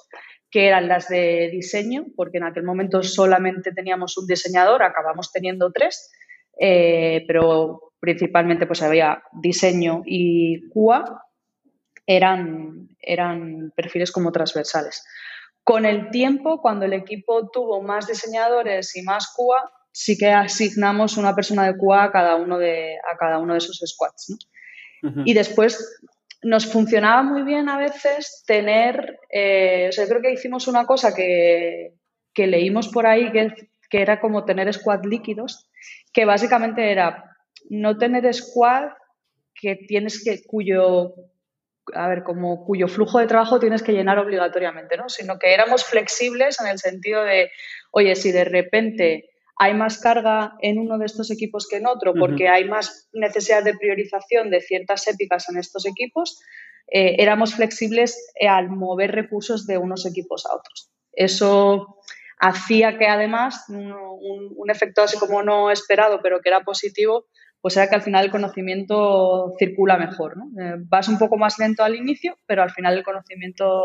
que 0.50 0.68
eran 0.68 0.88
las 0.88 1.10
de 1.10 1.50
diseño, 1.51 2.06
porque 2.15 2.39
en 2.39 2.46
aquel 2.46 2.63
momento 2.63 3.03
solamente 3.03 3.72
teníamos 3.72 4.18
un 4.18 4.25
diseñador, 4.25 4.82
acabamos 4.82 5.32
teniendo 5.32 5.72
tres, 5.72 6.12
eh, 6.60 7.24
pero 7.27 7.94
principalmente 8.00 8.65
pues 8.65 8.82
había 8.82 9.22
diseño 9.32 10.01
y 10.08 10.68
QA, 10.70 11.03
eran, 12.08 12.89
eran 13.00 13.72
perfiles 13.75 14.12
como 14.12 14.32
transversales. 14.32 15.06
Con 15.63 15.86
el 15.86 16.10
tiempo, 16.10 16.63
cuando 16.63 16.86
el 16.86 16.94
equipo 16.94 17.48
tuvo 17.51 17.84
más 17.84 18.08
diseñadores 18.08 18.96
y 18.96 19.03
más 19.03 19.32
QA, 19.38 19.70
sí 19.91 20.18
que 20.18 20.32
asignamos 20.32 21.18
una 21.18 21.36
persona 21.36 21.68
de 21.68 21.77
QA 21.77 22.06
a 22.06 22.12
cada 22.12 22.38
uno 22.38 22.58
de, 22.58 22.96
a 22.96 23.18
cada 23.18 23.38
uno 23.38 23.53
de 23.53 23.60
esos 23.60 23.79
squads. 23.86 24.36
Y 25.25 25.34
después 25.34 26.00
nos 26.44 26.66
funcionaba 26.66 27.24
muy 27.24 27.44
bien 27.44 27.70
a 27.70 27.78
veces 27.78 28.44
tener, 28.46 29.20
eh, 29.30 29.88
o 29.90 29.92
sea, 29.92 30.08
creo 30.08 30.22
que 30.22 30.34
hicimos 30.34 30.68
una 30.68 30.86
cosa 30.86 31.16
que, 31.16 31.94
leímos 32.36 32.90
por 32.90 33.08
ahí 33.08 33.32
que, 33.32 33.54
que, 33.90 34.02
era 34.02 34.20
como 34.20 34.44
tener 34.44 34.72
squad 34.74 35.04
líquidos, 35.06 35.70
que 36.12 36.26
básicamente 36.26 36.92
era 36.92 37.24
no 37.70 37.98
tener 37.98 38.32
squad 38.34 38.90
que 39.54 39.76
tienes 39.76 40.24
que, 40.24 40.44
cuyo, 40.44 41.14
a 41.94 42.08
ver, 42.08 42.24
como 42.24 42.66
cuyo 42.66 42.88
flujo 42.88 43.20
de 43.20 43.28
trabajo 43.28 43.60
tienes 43.60 43.82
que 43.84 43.94
llenar 43.94 44.20
obligatoriamente, 44.20 44.98
¿no? 44.98 45.08
Sino 45.10 45.40
que 45.40 45.54
éramos 45.54 45.86
flexibles 45.86 46.60
en 46.60 46.68
el 46.68 46.80
sentido 46.80 47.24
de, 47.24 47.52
oye, 47.92 48.16
si 48.16 48.32
de 48.32 48.44
repente 48.44 49.30
hay 49.55 49.74
más 49.74 50.00
carga 50.00 50.55
en 50.62 50.79
uno 50.79 50.98
de 50.98 51.05
estos 51.05 51.31
equipos 51.31 51.67
que 51.67 51.77
en 51.77 51.88
otro 51.88 52.13
porque 52.13 52.50
hay 52.50 52.67
más 52.67 53.10
necesidad 53.13 53.63
de 53.63 53.75
priorización 53.77 54.50
de 54.50 54.62
ciertas 54.62 55.07
épicas 55.07 55.48
en 55.50 55.57
estos 55.57 55.86
equipos, 55.86 56.39
eh, 56.88 57.15
éramos 57.19 57.55
flexibles 57.55 58.31
eh, 58.36 58.48
al 58.48 58.69
mover 58.69 59.12
recursos 59.12 59.65
de 59.65 59.77
unos 59.77 60.05
equipos 60.05 60.45
a 60.45 60.55
otros. 60.55 60.91
Eso 61.12 61.98
hacía 62.39 62.98
que 62.98 63.07
además 63.07 63.65
un, 63.69 64.69
efecto 64.69 65.03
así 65.03 65.17
como 65.17 65.43
no 65.43 65.69
esperado, 65.69 66.19
pero 66.22 66.41
que 66.41 66.50
era 66.50 66.62
positivo, 66.62 67.27
pues 67.62 67.77
era 67.77 67.88
que 67.88 67.95
al 67.95 68.01
final 68.01 68.25
el 68.25 68.31
conocimiento 68.31 69.53
circula 69.60 69.98
mejor. 69.98 70.36
Eh, 70.60 70.75
vas 70.79 71.07
un 71.07 71.19
poco 71.19 71.38
más 71.38 71.60
lento 71.60 71.83
al 71.83 71.95
inicio, 71.95 72.38
pero 72.48 72.63
al 72.63 72.72
final 72.72 72.98
el 72.98 73.03
conocimiento 73.03 73.83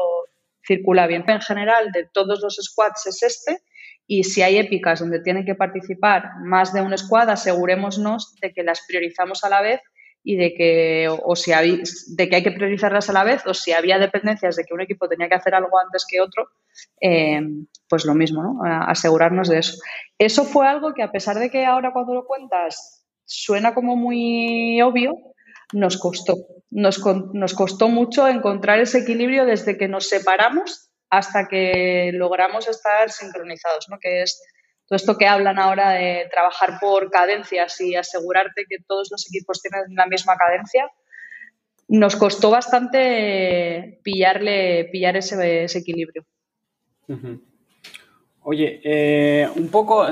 circula 0.67 1.07
bien. 1.07 1.25
En 1.29 1.41
general, 1.41 1.93
de 1.93 2.09
todos 2.13 2.41
los 2.41 2.57
squads 2.57 3.07
es 3.07 3.23
este 3.23 3.63
y 4.11 4.25
si 4.25 4.41
hay 4.41 4.57
épicas 4.57 5.01
donde 5.01 5.21
tienen 5.21 5.45
que 5.45 5.55
participar 5.55 6.31
más 6.43 6.73
de 6.73 6.81
un 6.81 6.97
squad, 6.97 7.29
asegurémonos 7.29 8.35
de 8.41 8.55
que 8.55 8.63
las 8.63 8.81
priorizamos 8.89 9.45
a 9.45 9.51
la 9.51 9.61
vez 9.61 9.83
y 10.25 10.37
de 10.37 10.55
que, 10.55 11.09
o 11.11 11.37
si 11.37 11.53
de 11.53 12.29
que 12.29 12.37
hay 12.37 12.43
que 12.43 12.53
priorizarlas 12.53 13.11
a 13.11 13.13
la 13.13 13.23
vez 13.23 13.47
o 13.47 13.53
si 13.53 13.73
había 13.73 13.99
dependencias 13.99 14.57
de 14.57 14.65
que 14.65 14.73
un 14.73 14.81
equipo 14.81 15.09
tenía 15.09 15.29
que 15.29 15.35
hacer 15.35 15.55
algo 15.55 15.79
antes 15.79 16.07
que 16.09 16.23
otro, 16.23 16.49
eh, 17.03 17.41
pues 17.87 18.07
lo 18.07 18.15
mismo, 18.15 18.43
¿no? 18.43 18.63
asegurarnos 18.65 19.49
de 19.49 19.59
eso. 19.59 19.75
Eso 20.17 20.45
fue 20.45 20.67
algo 20.67 20.95
que 20.95 21.03
a 21.03 21.13
pesar 21.13 21.39
de 21.39 21.51
que 21.51 21.67
ahora 21.67 21.93
cuando 21.93 22.15
lo 22.15 22.25
cuentas 22.25 23.07
suena 23.27 23.75
como 23.75 23.95
muy 23.95 24.81
obvio, 24.81 25.17
nos 25.75 25.99
costó. 25.99 26.35
Nos, 26.71 26.99
nos 27.35 27.53
costó 27.53 27.89
mucho 27.89 28.27
encontrar 28.27 28.81
ese 28.81 29.01
equilibrio 29.01 29.45
desde 29.45 29.77
que 29.77 29.87
nos 29.87 30.09
separamos 30.09 30.88
hasta 31.11 31.49
que 31.49 32.11
logramos 32.15 32.69
estar 32.69 33.11
sincronizados, 33.11 33.89
¿no? 33.89 33.99
que 33.99 34.23
es 34.23 34.43
todo 34.87 34.97
esto 34.97 35.19
que 35.19 35.27
hablan 35.27 35.59
ahora 35.59 35.91
de 35.91 36.29
trabajar 36.31 36.79
por 36.81 37.11
cadencias 37.11 37.81
y 37.81 37.95
asegurarte 37.95 38.65
que 38.69 38.79
todos 38.87 39.09
los 39.11 39.27
equipos 39.29 39.61
tienen 39.61 39.95
la 39.95 40.07
misma 40.07 40.37
cadencia, 40.37 40.91
nos 41.89 42.17
costó 42.17 42.51
bastante 42.51 44.01
pillarle, 44.03 44.89
pillar 44.91 45.17
ese, 45.17 45.65
equilibrio. 45.79 46.25
Oye, 48.43 48.81
eh, 48.83 49.49
un 49.57 49.69
poco 49.69 50.07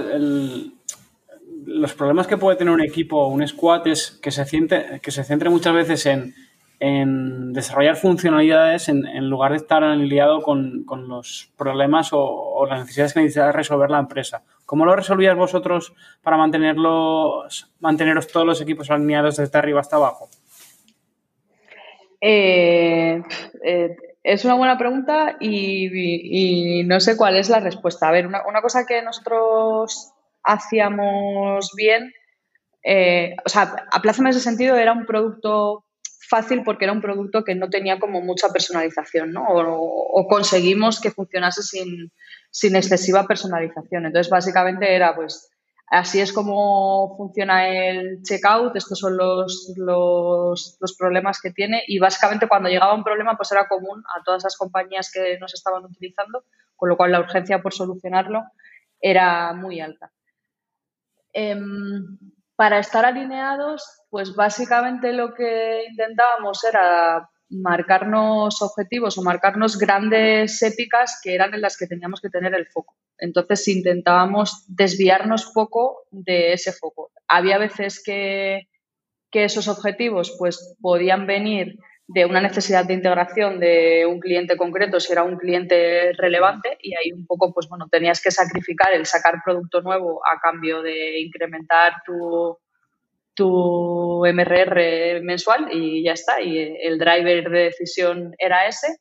los 1.67 1.95
problemas 1.95 2.27
que 2.27 2.37
puede 2.37 2.57
tener 2.57 2.73
un 2.73 2.83
equipo, 2.83 3.29
un 3.29 3.47
squad, 3.47 3.87
es 3.89 4.19
que 4.23 4.31
se, 4.31 4.45
que 5.03 5.11
se 5.11 5.25
centre 5.25 5.51
muchas 5.51 5.75
veces 5.75 6.07
en 6.07 6.35
en 6.79 7.53
desarrollar 7.53 7.97
funcionalidades 7.97 8.89
en, 8.89 9.31
lugar 9.31 9.53
de 9.53 9.59
estar 9.59 9.83
aliado 9.83 10.43
con, 10.43 10.85
con 10.85 11.09
los 11.09 11.51
problemas 11.57 12.11
o, 12.13 12.67
las 12.69 12.81
necesidades 12.81 13.15
que 13.15 13.21
necesita 13.21 13.53
resolver 13.53 13.91
la 13.91 13.99
empresa. 13.99 14.43
¿Cómo 14.67 14.85
lo 14.85 14.95
resolvías 14.95 15.37
vosotros 15.37 15.95
para 16.23 16.37
mantenerlos, 16.37 17.73
manteneros 17.81 18.27
todos 18.29 18.47
los 18.47 18.61
equipos 18.61 18.91
alineados 18.91 19.37
desde 19.37 19.59
arriba 19.59 19.81
hasta 19.81 19.97
abajo? 19.97 20.29
Eh, 22.21 23.23
eh, 23.65 23.97
es 24.23 24.45
una 24.45 24.55
buena 24.55 24.77
pregunta 24.77 25.37
y, 25.41 26.83
no 26.85 27.01
sé 27.01 27.17
cuál 27.17 27.37
es 27.37 27.49
la 27.49 27.61
respuesta. 27.61 28.09
A 28.09 28.13
ver, 28.13 28.27
una, 28.27 28.61
cosa 28.61 28.85
que 28.85 29.01
nosotros 29.01 30.13
hacíamos 30.43 31.71
bien, 31.75 32.13
eh, 32.83 33.37
o 33.45 33.49
sea, 33.49 33.87
a 33.91 34.03
Plaza 34.03 34.23
en 34.23 34.29
ese 34.29 34.41
sentido 34.41 34.77
era 34.77 34.93
un 34.93 35.07
producto 35.07 35.86
fácil 36.29 36.63
porque 36.65 36.85
era 36.85 36.93
un 36.93 37.01
producto 37.01 37.45
que 37.45 37.55
no 37.55 37.69
tenía 37.69 37.99
como 37.99 38.21
mucha 38.21 38.49
personalización, 38.49 39.33
¿no? 39.33 39.45
O, 39.49 40.27
conseguimos 40.29 41.01
que 41.01 41.11
funcionase 41.11 41.63
sin, 41.63 42.13
sin, 42.51 42.77
excesiva 42.77 43.27
personalización. 43.27 44.07
Entonces, 44.07 44.31
básicamente 44.31 44.95
era, 44.95 45.15
pues, 45.15 45.51
así 45.89 46.21
es 46.21 46.33
como 46.33 47.17
funciona 47.17 47.69
el 47.69 48.23
checkout, 48.23 48.77
estos 48.77 48.99
son 48.99 49.17
los, 49.17 49.73
los, 49.77 50.77
los, 50.81 50.97
problemas 50.97 51.41
que 51.41 51.53
tiene 51.53 51.83
y 51.87 51.99
básicamente 51.99 52.49
cuando 52.49 52.69
llegaba 52.69 52.95
un 52.95 53.05
problema, 53.05 53.37
pues 53.37 53.53
era 53.53 53.69
común 53.69 54.03
a 54.17 54.23
todas 54.25 54.43
las 54.45 54.57
compañías 54.57 55.11
que 55.13 55.39
nos 55.39 55.55
estaban 55.55 55.85
utilizando, 55.85 56.45
con 56.75 56.89
lo 56.89 56.97
cual 56.97 57.13
la 57.13 57.21
urgencia 57.21 57.63
por 57.63 57.73
solucionarlo 57.73 58.43
era 59.01 59.53
muy 59.53 59.81
alta. 59.81 60.11
Em, 61.33 62.19
para 62.57 62.79
estar 62.79 63.05
alineados, 63.05 64.01
pues 64.17 64.35
básicamente 64.35 65.13
lo 65.13 65.35
que 65.35 65.85
intentábamos 65.91 66.65
era 66.65 67.29
marcarnos 67.51 68.63
objetivos 68.63 69.19
o 69.19 69.23
marcarnos 69.23 69.77
grandes 69.77 70.63
épicas 70.63 71.21
que 71.23 71.35
eran 71.35 71.53
en 71.53 71.61
las 71.61 71.77
que 71.77 71.87
teníamos 71.87 72.23
que 72.23 72.31
tener 72.31 72.55
el 72.55 72.67
foco. 72.67 72.97
Entonces 73.19 73.69
intentábamos 73.69 74.65
desviarnos 74.69 75.53
poco 75.53 76.07
de 76.11 76.55
ese 76.55 76.73
foco. 76.73 77.11
Había 77.29 77.59
veces 77.59 78.03
que, 78.03 78.71
que 79.31 79.45
esos 79.45 79.69
objetivos 79.69 80.35
pues 80.39 80.75
podían 80.81 81.27
venir 81.27 81.77
de 82.09 82.25
una 82.25 82.41
necesidad 82.41 82.87
de 82.87 82.95
integración 82.95 83.61
de 83.61 84.07
un 84.07 84.19
cliente 84.19 84.57
concreto, 84.57 84.99
si 84.99 85.13
era 85.13 85.25
un 85.25 85.37
cliente 85.37 86.13
relevante, 86.17 86.79
y 86.81 86.95
ahí 86.95 87.13
un 87.13 87.27
poco, 87.27 87.53
pues 87.53 87.69
bueno, 87.69 87.87
tenías 87.91 88.23
que 88.23 88.31
sacrificar 88.31 88.95
el 88.95 89.05
sacar 89.05 89.43
producto 89.45 89.83
nuevo 89.83 90.23
a 90.25 90.41
cambio 90.41 90.81
de 90.81 91.21
incrementar 91.21 91.97
tu, 92.07 92.57
tu 93.37 94.25
MRR 94.27 95.23
mensual 95.23 95.69
y 95.71 96.03
ya 96.03 96.13
está, 96.13 96.41
y 96.41 96.59
el 96.59 96.99
driver 96.99 97.51
de 97.51 97.65
decisión 97.65 98.35
era 98.39 98.67
ese. 98.67 98.97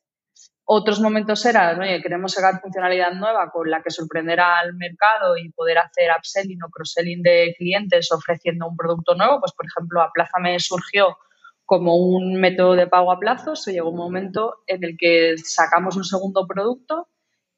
Otros 0.68 1.00
momentos 1.00 1.44
eran, 1.46 1.80
oye, 1.80 2.02
queremos 2.02 2.32
sacar 2.32 2.60
funcionalidad 2.60 3.12
nueva 3.12 3.50
con 3.50 3.70
la 3.70 3.82
que 3.82 3.90
sorprender 3.90 4.40
al 4.40 4.74
mercado 4.74 5.36
y 5.36 5.50
poder 5.52 5.78
hacer 5.78 6.10
upselling 6.16 6.62
o 6.62 6.68
cross-selling 6.68 7.22
de 7.22 7.54
clientes 7.56 8.12
ofreciendo 8.12 8.68
un 8.68 8.76
producto 8.76 9.14
nuevo. 9.14 9.40
Pues, 9.40 9.52
por 9.52 9.66
ejemplo, 9.66 10.02
Aplázame 10.02 10.58
surgió 10.58 11.16
como 11.64 11.96
un 11.96 12.40
método 12.40 12.74
de 12.74 12.88
pago 12.88 13.12
a 13.12 13.18
plazos, 13.18 13.64
llegó 13.66 13.90
un 13.90 13.96
momento 13.96 14.56
en 14.66 14.84
el 14.84 14.96
que 14.98 15.36
sacamos 15.38 15.96
un 15.96 16.04
segundo 16.04 16.46
producto 16.46 17.08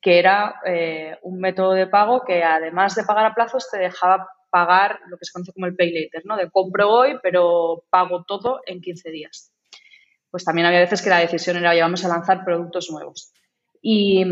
que 0.00 0.18
era 0.18 0.61
eh, 0.64 1.18
un 1.23 1.40
método 1.40 1.73
de 1.73 1.87
pago 1.87 2.23
que 2.25 2.44
además 2.44 2.94
de 2.94 3.04
pagar 3.04 3.26
a 3.26 3.35
plazos 3.35 3.68
te 3.70 3.78
dejaba 3.78 4.28
pagar 4.50 5.00
lo 5.08 5.16
que 5.18 5.24
se 5.24 5.32
conoce 5.32 5.52
como 5.52 5.66
el 5.66 5.76
pay 5.76 5.92
later, 5.92 6.24
¿no? 6.24 6.36
De 6.36 6.50
compro 6.50 6.90
hoy, 6.90 7.18
pero 7.22 7.84
pago 7.90 8.24
todo 8.24 8.60
en 8.66 8.80
15 8.80 9.10
días. 9.10 9.52
Pues 10.30 10.44
también 10.44 10.66
había 10.66 10.80
veces 10.80 11.02
que 11.02 11.10
la 11.10 11.20
decisión 11.20 11.56
era 11.56 11.74
llevamos 11.74 12.04
a 12.04 12.08
lanzar 12.08 12.44
productos 12.44 12.90
nuevos. 12.90 13.32
Y, 13.80 14.24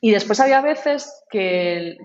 y 0.00 0.10
después 0.10 0.40
había 0.40 0.60
veces 0.60 1.24
que, 1.30 1.98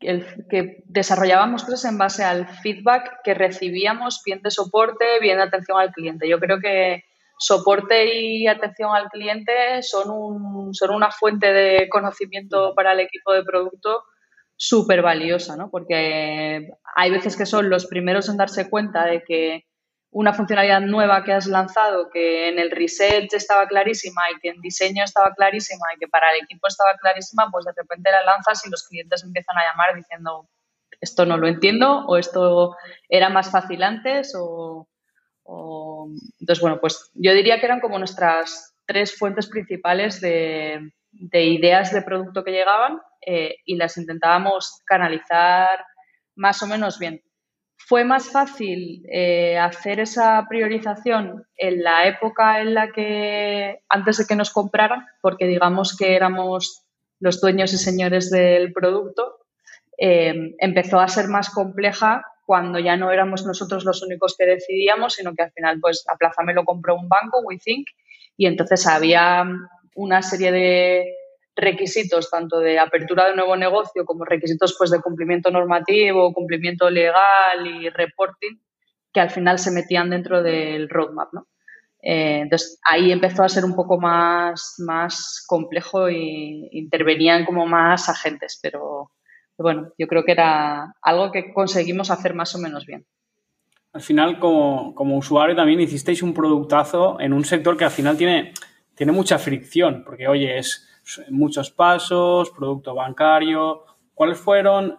el, 0.00 0.46
que 0.48 0.82
desarrollábamos 0.86 1.64
cosas 1.64 1.84
en 1.84 1.98
base 1.98 2.24
al 2.24 2.48
feedback 2.48 3.20
que 3.22 3.34
recibíamos, 3.34 4.22
bien 4.24 4.42
de 4.42 4.50
soporte, 4.50 5.04
bien 5.20 5.36
de 5.36 5.44
atención 5.44 5.78
al 5.78 5.92
cliente. 5.92 6.28
Yo 6.28 6.38
creo 6.38 6.58
que 6.60 7.04
soporte 7.38 8.14
y 8.14 8.46
atención 8.46 8.94
al 8.94 9.08
cliente 9.08 9.82
son, 9.82 10.10
un, 10.10 10.74
son 10.74 10.90
una 10.90 11.10
fuente 11.10 11.52
de 11.52 11.88
conocimiento 11.88 12.74
para 12.74 12.92
el 12.92 13.00
equipo 13.00 13.32
de 13.32 13.44
producto 13.44 14.04
súper 14.56 15.02
valiosa, 15.02 15.56
¿no? 15.56 15.70
Porque 15.70 16.68
hay 16.94 17.10
veces 17.10 17.36
que 17.36 17.46
son 17.46 17.68
los 17.68 17.86
primeros 17.86 18.28
en 18.28 18.36
darse 18.36 18.68
cuenta 18.70 19.04
de 19.04 19.22
que 19.22 19.64
una 20.10 20.32
funcionalidad 20.32 20.80
nueva 20.80 21.24
que 21.24 21.32
has 21.32 21.46
lanzado, 21.46 22.08
que 22.10 22.48
en 22.48 22.58
el 22.58 22.70
research 22.70 23.34
estaba 23.34 23.66
clarísima 23.66 24.22
y 24.34 24.40
que 24.40 24.48
en 24.48 24.62
diseño 24.62 25.04
estaba 25.04 25.34
clarísima 25.34 25.86
y 25.94 25.98
que 25.98 26.08
para 26.08 26.26
el 26.32 26.44
equipo 26.44 26.68
estaba 26.68 26.96
clarísima, 26.96 27.50
pues 27.50 27.66
de 27.66 27.72
repente 27.76 28.10
la 28.10 28.24
lanzas 28.24 28.66
y 28.66 28.70
los 28.70 28.86
clientes 28.88 29.22
empiezan 29.22 29.58
a 29.58 29.64
llamar 29.70 29.94
diciendo 29.94 30.48
esto 31.00 31.26
no 31.26 31.36
lo 31.36 31.46
entiendo 31.46 32.06
o 32.06 32.16
esto 32.16 32.76
era 33.08 33.28
más 33.28 33.50
fácil 33.50 33.82
antes 33.82 34.32
o, 34.38 34.88
entonces 36.40 36.60
bueno 36.60 36.80
pues 36.80 37.10
yo 37.14 37.32
diría 37.32 37.60
que 37.60 37.66
eran 37.66 37.80
como 37.80 37.98
nuestras 37.98 38.74
tres 38.86 39.16
fuentes 39.16 39.46
principales 39.46 40.20
de, 40.20 40.92
de 41.12 41.44
ideas 41.44 41.92
de 41.92 42.02
producto 42.02 42.42
que 42.42 42.52
llegaban 42.52 43.00
eh, 43.26 43.56
y 43.64 43.74
las 43.76 43.96
intentábamos 43.96 44.82
canalizar 44.86 45.84
más 46.36 46.62
o 46.62 46.66
menos 46.68 46.98
bien. 46.98 47.22
Fue 47.76 48.04
más 48.04 48.30
fácil 48.30 49.04
eh, 49.12 49.58
hacer 49.58 50.00
esa 50.00 50.46
priorización 50.48 51.44
en 51.56 51.82
la 51.82 52.06
época 52.06 52.60
en 52.60 52.74
la 52.74 52.90
que, 52.92 53.80
antes 53.88 54.18
de 54.18 54.26
que 54.26 54.36
nos 54.36 54.50
compraran, 54.50 55.04
porque 55.20 55.46
digamos 55.46 55.96
que 55.96 56.14
éramos 56.14 56.84
los 57.18 57.40
dueños 57.40 57.72
y 57.72 57.78
señores 57.78 58.30
del 58.30 58.72
producto, 58.72 59.38
eh, 59.98 60.54
empezó 60.58 61.00
a 61.00 61.08
ser 61.08 61.28
más 61.28 61.50
compleja 61.50 62.24
cuando 62.44 62.78
ya 62.78 62.96
no 62.96 63.10
éramos 63.10 63.44
nosotros 63.44 63.84
los 63.84 64.02
únicos 64.02 64.36
que 64.38 64.46
decidíamos, 64.46 65.14
sino 65.14 65.34
que 65.34 65.42
al 65.42 65.52
final, 65.52 65.80
pues, 65.80 66.04
Aplázame 66.08 66.54
lo 66.54 66.64
compró 66.64 66.94
un 66.94 67.08
banco, 67.08 67.40
WeThink, 67.40 67.88
y 68.36 68.46
entonces 68.46 68.86
había 68.86 69.44
una 69.96 70.22
serie 70.22 70.52
de 70.52 71.14
requisitos 71.56 72.30
tanto 72.30 72.58
de 72.60 72.78
apertura 72.78 73.26
de 73.26 73.34
nuevo 73.34 73.56
negocio 73.56 74.04
como 74.04 74.24
requisitos 74.24 74.76
pues 74.78 74.90
de 74.90 75.00
cumplimiento 75.00 75.50
normativo, 75.50 76.32
cumplimiento 76.32 76.90
legal 76.90 77.66
y 77.66 77.88
reporting 77.88 78.58
que 79.12 79.20
al 79.20 79.30
final 79.30 79.58
se 79.58 79.70
metían 79.70 80.10
dentro 80.10 80.42
del 80.42 80.88
roadmap, 80.90 81.32
¿no? 81.32 81.46
Eh, 82.02 82.40
entonces 82.42 82.78
ahí 82.84 83.10
empezó 83.10 83.42
a 83.42 83.48
ser 83.48 83.64
un 83.64 83.74
poco 83.74 83.98
más, 83.98 84.74
más 84.78 85.44
complejo 85.48 86.08
e 86.08 86.68
intervenían 86.70 87.44
como 87.44 87.66
más 87.66 88.08
agentes, 88.08 88.60
pero 88.62 89.10
bueno, 89.56 89.92
yo 89.98 90.06
creo 90.06 90.22
que 90.24 90.32
era 90.32 90.94
algo 91.00 91.32
que 91.32 91.52
conseguimos 91.52 92.10
hacer 92.10 92.34
más 92.34 92.54
o 92.54 92.58
menos 92.58 92.84
bien. 92.84 93.06
Al 93.94 94.02
final, 94.02 94.38
como, 94.38 94.94
como 94.94 95.16
usuario 95.16 95.56
también 95.56 95.80
hicisteis 95.80 96.22
un 96.22 96.34
productazo 96.34 97.18
en 97.18 97.32
un 97.32 97.46
sector 97.46 97.78
que 97.78 97.86
al 97.86 97.90
final 97.90 98.18
tiene 98.18 98.52
tiene 98.96 99.12
mucha 99.12 99.38
fricción, 99.38 100.02
porque 100.04 100.26
oye, 100.26 100.58
es 100.58 100.88
muchos 101.30 101.70
pasos, 101.70 102.50
producto 102.50 102.94
bancario. 102.94 103.84
¿Cuáles 104.14 104.38
fueron 104.38 104.98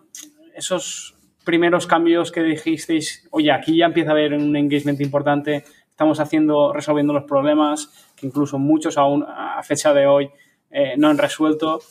esos 0.55 1.15
primeros 1.43 1.87
cambios 1.87 2.31
que 2.31 2.43
dijisteis? 2.43 3.27
Oye, 3.31 3.51
aquí 3.51 3.77
ya 3.77 3.85
empieza 3.85 4.11
a 4.11 4.13
haber 4.13 4.33
un 4.33 4.55
engagement 4.55 5.01
importante, 5.01 5.63
estamos 5.89 6.19
haciendo, 6.19 6.73
resolviendo 6.73 7.13
los 7.13 7.23
problemas, 7.23 8.11
que 8.15 8.27
incluso 8.27 8.59
muchos 8.59 8.97
aún 8.97 9.25
a 9.27 9.61
fecha 9.63 9.93
de 9.93 10.07
hoy 10.07 10.29
eh, 10.71 10.95
no 10.97 11.09
han 11.09 11.17
resuelto. 11.17 11.81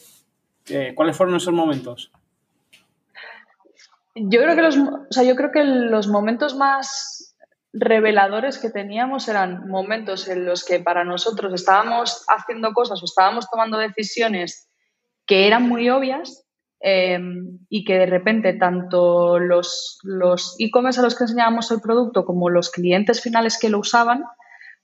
Eh, 0.69 0.93
¿Cuáles 0.95 1.17
fueron 1.17 1.37
esos 1.37 1.55
momentos? 1.55 2.11
Yo 4.15 4.41
creo 4.41 4.57
que 4.57 4.63
los, 4.63 4.79
o 4.79 5.07
sea, 5.11 5.25
yo 5.25 5.37
creo 5.37 5.51
que 5.53 5.63
los 5.65 6.09
momentos 6.09 6.57
más 6.57 7.26
reveladores 7.79 8.59
que 8.59 8.71
teníamos 8.71 9.29
eran 9.29 9.69
momentos 9.69 10.29
en 10.29 10.47
los 10.47 10.65
que 10.65 10.81
para 10.81 11.05
nosotros 11.05 11.53
estábamos 11.53 12.25
haciendo 12.29 12.73
cosas 12.73 13.03
o 13.03 13.05
estábamos 13.05 13.49
tomando 13.51 13.79
decisiones 13.79 14.71
que 15.27 15.47
eran 15.47 15.69
muy 15.69 15.91
obvias 15.91 16.45
em, 16.81 17.59
y 17.69 17.85
que 17.85 17.99
de 17.99 18.07
repente 18.07 18.55
tanto 18.55 19.39
los, 19.39 19.99
los 20.05 20.57
e-commerce 20.59 21.01
a 21.01 21.03
los 21.03 21.17
que 21.17 21.25
enseñábamos 21.25 21.71
el 21.71 21.81
producto 21.81 22.25
como 22.25 22.49
los 22.49 22.71
clientes 22.71 23.21
finales 23.21 23.59
que 23.61 23.69
lo 23.69 23.81
usaban 23.81 24.25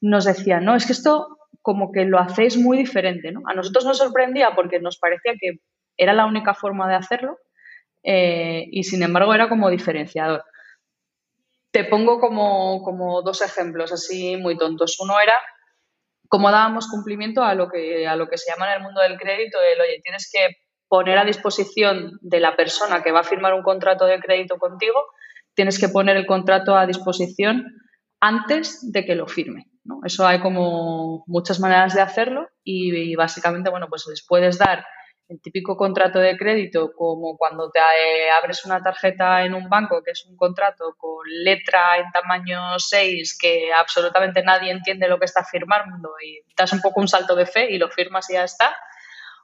nos 0.00 0.24
decían, 0.24 0.64
no, 0.64 0.74
es 0.74 0.84
que 0.84 0.92
esto 0.92 1.38
como 1.62 1.92
que 1.92 2.04
lo 2.04 2.18
hacéis 2.18 2.58
muy 2.58 2.76
diferente. 2.76 3.30
¿no? 3.32 3.42
A 3.46 3.54
nosotros 3.54 3.84
nos 3.84 3.98
sorprendía 3.98 4.50
porque 4.54 4.80
nos 4.80 4.98
parecía 4.98 5.34
que 5.40 5.60
era 5.96 6.12
la 6.12 6.26
única 6.26 6.54
forma 6.54 6.88
de 6.88 6.96
hacerlo 6.96 7.38
eh, 8.02 8.66
y 8.70 8.82
sin 8.82 9.02
embargo 9.02 9.32
era 9.32 9.48
como 9.48 9.70
diferenciador. 9.70 10.42
Te 11.72 11.84
pongo 11.84 12.20
como, 12.20 12.82
como, 12.82 13.22
dos 13.22 13.42
ejemplos 13.42 13.92
así 13.92 14.36
muy 14.36 14.56
tontos. 14.56 15.00
Uno 15.00 15.18
era 15.18 15.34
cómo 16.28 16.50
dábamos 16.50 16.88
cumplimiento 16.88 17.42
a 17.42 17.54
lo 17.54 17.68
que, 17.68 18.06
a 18.06 18.16
lo 18.16 18.28
que 18.28 18.38
se 18.38 18.50
llama 18.50 18.70
en 18.70 18.78
el 18.78 18.82
mundo 18.82 19.00
del 19.00 19.18
crédito, 19.18 19.58
el, 19.60 19.80
oye, 19.80 20.00
tienes 20.02 20.30
que 20.32 20.56
poner 20.88 21.18
a 21.18 21.24
disposición 21.24 22.18
de 22.20 22.40
la 22.40 22.54
persona 22.54 23.02
que 23.02 23.12
va 23.12 23.20
a 23.20 23.24
firmar 23.24 23.54
un 23.54 23.62
contrato 23.62 24.04
de 24.04 24.20
crédito 24.20 24.58
contigo, 24.58 24.98
tienes 25.54 25.80
que 25.80 25.88
poner 25.88 26.16
el 26.16 26.26
contrato 26.26 26.76
a 26.76 26.86
disposición 26.86 27.64
antes 28.20 28.92
de 28.92 29.04
que 29.04 29.14
lo 29.14 29.26
firme. 29.26 29.66
Eso 30.04 30.26
hay 30.26 30.40
como 30.40 31.24
muchas 31.26 31.60
maneras 31.60 31.94
de 31.94 32.02
hacerlo 32.02 32.48
y, 32.62 33.14
básicamente, 33.16 33.70
bueno, 33.70 33.88
pues 33.88 34.04
les 34.08 34.24
puedes 34.26 34.58
dar 34.58 34.84
el 35.28 35.40
típico 35.40 35.76
contrato 35.76 36.18
de 36.18 36.36
crédito 36.36 36.92
como 36.92 37.36
cuando 37.36 37.70
te 37.70 37.78
eh, 37.78 38.30
abres 38.30 38.64
una 38.64 38.82
tarjeta 38.82 39.44
en 39.44 39.54
un 39.54 39.68
banco, 39.68 40.02
que 40.02 40.10
es 40.10 40.26
un 40.26 40.36
contrato 40.36 40.94
con 40.98 41.24
letra 41.44 41.98
en 41.98 42.10
tamaño 42.12 42.78
6 42.78 43.38
que 43.40 43.72
absolutamente 43.72 44.42
nadie 44.42 44.70
entiende 44.70 45.08
lo 45.08 45.18
que 45.18 45.24
está 45.24 45.44
firmando 45.44 46.10
y 46.24 46.40
das 46.56 46.72
un 46.72 46.80
poco 46.80 47.00
un 47.00 47.08
salto 47.08 47.34
de 47.34 47.46
fe 47.46 47.70
y 47.70 47.78
lo 47.78 47.88
firmas 47.88 48.28
y 48.30 48.34
ya 48.34 48.44
está. 48.44 48.76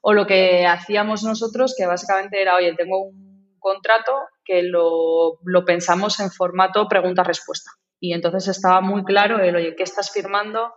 O 0.02 0.12
lo 0.12 0.26
que 0.26 0.66
hacíamos 0.66 1.24
nosotros, 1.24 1.74
que 1.76 1.86
básicamente 1.86 2.40
era, 2.40 2.54
oye, 2.54 2.74
tengo 2.74 3.02
un 3.02 3.56
contrato 3.58 4.12
que 4.44 4.62
lo, 4.62 5.38
lo 5.44 5.64
pensamos 5.64 6.20
en 6.20 6.30
formato 6.30 6.86
pregunta-respuesta. 6.88 7.70
Y 8.00 8.12
entonces 8.12 8.46
estaba 8.48 8.80
muy 8.80 9.04
claro 9.04 9.40
el, 9.40 9.56
oye, 9.56 9.74
¿qué 9.74 9.82
estás 9.82 10.12
firmando? 10.12 10.72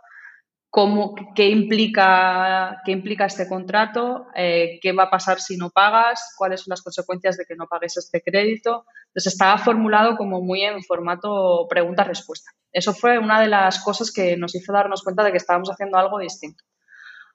Cómo, 0.71 1.15
qué, 1.35 1.49
implica, 1.49 2.81
qué 2.85 2.93
implica 2.93 3.25
este 3.25 3.47
contrato, 3.47 4.27
eh, 4.33 4.79
qué 4.81 4.93
va 4.93 5.03
a 5.03 5.09
pasar 5.09 5.41
si 5.41 5.57
no 5.57 5.69
pagas, 5.69 6.33
cuáles 6.37 6.61
son 6.61 6.71
las 6.71 6.81
consecuencias 6.81 7.35
de 7.35 7.45
que 7.45 7.55
no 7.55 7.67
pagues 7.67 7.97
este 7.97 8.21
crédito. 8.21 8.85
Entonces 9.07 9.33
estaba 9.33 9.57
formulado 9.57 10.15
como 10.15 10.41
muy 10.41 10.61
en 10.61 10.81
formato 10.81 11.67
pregunta-respuesta. 11.69 12.51
Eso 12.71 12.93
fue 12.93 13.19
una 13.19 13.41
de 13.41 13.49
las 13.49 13.83
cosas 13.83 14.13
que 14.13 14.37
nos 14.37 14.55
hizo 14.55 14.71
darnos 14.71 15.03
cuenta 15.03 15.25
de 15.25 15.31
que 15.31 15.37
estábamos 15.37 15.69
haciendo 15.69 15.97
algo 15.97 16.19
distinto. 16.19 16.63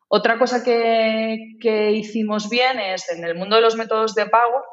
Otra 0.09 0.39
cosa 0.39 0.65
que, 0.65 1.37
que 1.61 1.93
hicimos 1.93 2.49
bien 2.49 2.81
es 2.81 3.11
en 3.11 3.23
el 3.23 3.35
mundo 3.35 3.57
de 3.57 3.63
los 3.63 3.77
métodos 3.77 4.15
de 4.15 4.27
pago, 4.27 4.65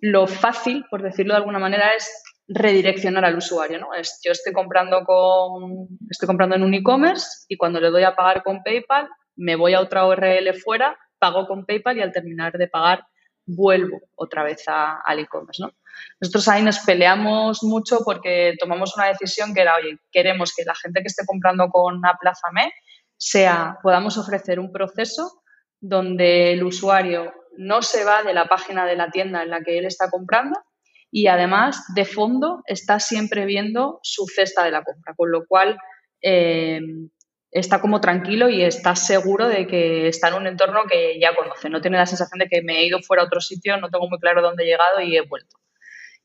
lo 0.00 0.26
fácil, 0.26 0.84
por 0.90 1.02
decirlo 1.02 1.34
de 1.34 1.38
alguna 1.38 1.60
manera, 1.60 1.94
es 1.94 2.10
redireccionar 2.54 3.24
al 3.24 3.36
usuario. 3.36 3.78
¿no? 3.78 3.94
Es, 3.94 4.20
yo 4.24 4.32
estoy 4.32 4.52
comprando, 4.52 5.04
con, 5.04 5.88
estoy 6.10 6.26
comprando 6.26 6.56
en 6.56 6.62
un 6.62 6.74
e-commerce 6.74 7.44
y 7.48 7.56
cuando 7.56 7.80
le 7.80 7.90
doy 7.90 8.04
a 8.04 8.14
pagar 8.14 8.42
con 8.42 8.62
PayPal, 8.62 9.08
me 9.36 9.56
voy 9.56 9.74
a 9.74 9.80
otra 9.80 10.06
URL 10.06 10.54
fuera, 10.54 10.96
pago 11.18 11.46
con 11.46 11.64
PayPal 11.64 11.98
y 11.98 12.02
al 12.02 12.12
terminar 12.12 12.52
de 12.52 12.68
pagar 12.68 13.06
vuelvo 13.44 14.00
otra 14.14 14.44
vez 14.44 14.64
al 14.66 15.18
e-commerce. 15.18 15.62
¿no? 15.62 15.72
Nosotros 16.20 16.48
ahí 16.48 16.62
nos 16.62 16.78
peleamos 16.80 17.62
mucho 17.62 18.00
porque 18.04 18.54
tomamos 18.58 18.96
una 18.96 19.08
decisión 19.08 19.54
que 19.54 19.62
era, 19.62 19.74
oye, 19.76 19.98
queremos 20.10 20.54
que 20.54 20.64
la 20.64 20.74
gente 20.74 21.00
que 21.00 21.08
esté 21.08 21.24
comprando 21.26 21.68
con 21.68 22.04
Aplázame 22.04 22.72
sea, 23.16 23.78
podamos 23.82 24.18
ofrecer 24.18 24.58
un 24.58 24.72
proceso 24.72 25.42
donde 25.80 26.52
el 26.52 26.62
usuario 26.64 27.32
no 27.56 27.82
se 27.82 28.04
va 28.04 28.22
de 28.22 28.34
la 28.34 28.46
página 28.46 28.86
de 28.86 28.96
la 28.96 29.10
tienda 29.10 29.42
en 29.42 29.50
la 29.50 29.62
que 29.62 29.78
él 29.78 29.84
está 29.84 30.10
comprando, 30.10 30.58
y 31.14 31.26
además 31.26 31.84
de 31.94 32.06
fondo 32.06 32.62
está 32.66 32.98
siempre 32.98 33.44
viendo 33.44 34.00
su 34.02 34.26
cesta 34.26 34.64
de 34.64 34.70
la 34.70 34.82
compra, 34.82 35.14
con 35.14 35.30
lo 35.30 35.46
cual 35.46 35.78
eh, 36.22 36.80
está 37.50 37.82
como 37.82 38.00
tranquilo 38.00 38.48
y 38.48 38.62
está 38.62 38.96
seguro 38.96 39.46
de 39.46 39.66
que 39.66 40.08
está 40.08 40.28
en 40.28 40.34
un 40.34 40.46
entorno 40.46 40.84
que 40.88 41.20
ya 41.20 41.36
conoce, 41.36 41.68
no 41.68 41.82
tiene 41.82 41.98
la 41.98 42.06
sensación 42.06 42.38
de 42.38 42.48
que 42.48 42.62
me 42.62 42.78
he 42.78 42.86
ido 42.86 42.98
fuera 43.02 43.22
a 43.22 43.26
otro 43.26 43.42
sitio, 43.42 43.76
no 43.76 43.90
tengo 43.90 44.08
muy 44.08 44.18
claro 44.20 44.40
dónde 44.40 44.64
he 44.64 44.66
llegado 44.66 45.02
y 45.02 45.14
he 45.14 45.20
vuelto. 45.20 45.58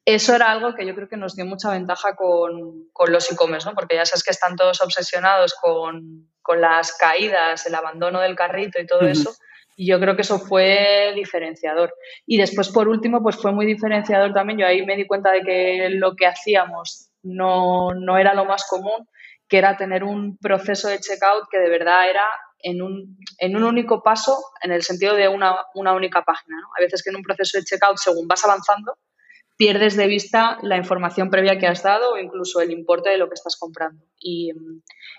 Eso 0.06 0.34
era 0.34 0.52
algo 0.52 0.73
que 0.73 0.86
yo 0.86 0.95
creo 0.95 1.10
que 1.10 1.17
nos 1.17 1.36
dio 1.36 1.45
mucha 1.45 1.69
ventaja 1.69 2.15
con, 2.15 2.88
los 3.08 3.30
e-commerce, 3.30 3.67
¿no? 3.67 3.76
porque 3.76 3.97
ya 3.97 4.06
sabes 4.06 4.23
que 4.23 4.32
están 4.32 4.56
todos 4.56 4.82
obsesionados 4.82 5.54
con, 5.54 6.30
las 6.58 6.93
caídas, 6.93 7.65
el 7.65 7.76
abandono 7.76 8.21
del 8.21 8.38
carrito 8.38 8.80
y 8.80 8.88
todo 8.88 9.02
eso 9.02 9.36
y 9.80 9.88
yo 9.88 10.00
creo 10.00 10.16
que 10.16 10.24
eso 10.24 10.40
fue 10.40 11.13
diferenciador. 11.16 11.94
Y 12.26 12.38
después, 12.38 12.70
por 12.70 12.88
último, 12.88 13.22
pues 13.22 13.36
fue 13.36 13.52
muy 13.52 13.68
diferenciador 13.68 14.34
también. 14.34 14.58
Yo 14.58 14.66
ahí 14.66 14.84
me 14.84 14.96
di 14.96 15.06
cuenta 15.06 15.32
de 15.32 15.44
que 15.44 15.90
lo 15.92 16.16
que 16.16 16.26
hacíamos 16.26 17.12
no, 17.22 17.94
no 17.94 18.18
era 18.18 18.34
lo 18.34 18.46
más 18.46 18.66
común, 18.68 19.08
que 19.48 19.60
era 19.60 19.78
tener 19.78 20.04
un 20.04 20.36
proceso 20.38 20.90
de 20.90 21.00
checkout 21.00 21.44
que 21.52 21.60
de 21.60 21.70
verdad 21.70 22.10
era 22.10 22.24
en 22.60 22.82
un, 22.82 23.20
en 23.38 23.56
un 23.56 23.63
único 23.63 24.02
paso, 24.02 24.36
en 24.63 24.72
el 24.72 24.82
sentido 24.82 25.13
de 25.13 25.28
una, 25.28 25.56
una 25.76 25.94
única 25.94 26.24
página. 26.24 26.60
¿no? 26.60 26.68
A 26.76 26.82
veces 26.82 27.04
que 27.04 27.12
en 27.12 27.18
un 27.18 27.22
proceso 27.22 27.60
de 27.60 27.63
checkout, 27.63 27.98
según 27.98 28.28
vas 28.28 28.44
avanzando, 28.44 28.98
pierdes 29.58 29.98
de 29.98 30.08
vista 30.08 30.60
la 30.62 30.78
información 30.78 31.30
previa 31.32 31.58
que 31.58 31.67
has 31.67 31.82
dado 31.82 32.13
o 32.13 32.17
incluso 32.17 32.62
el 32.62 32.72
importe 32.72 33.10
de 33.10 33.17
lo 33.17 33.28
que 33.28 33.34
estás 33.34 33.58
comprando. 33.58 34.06
Y, 34.20 34.52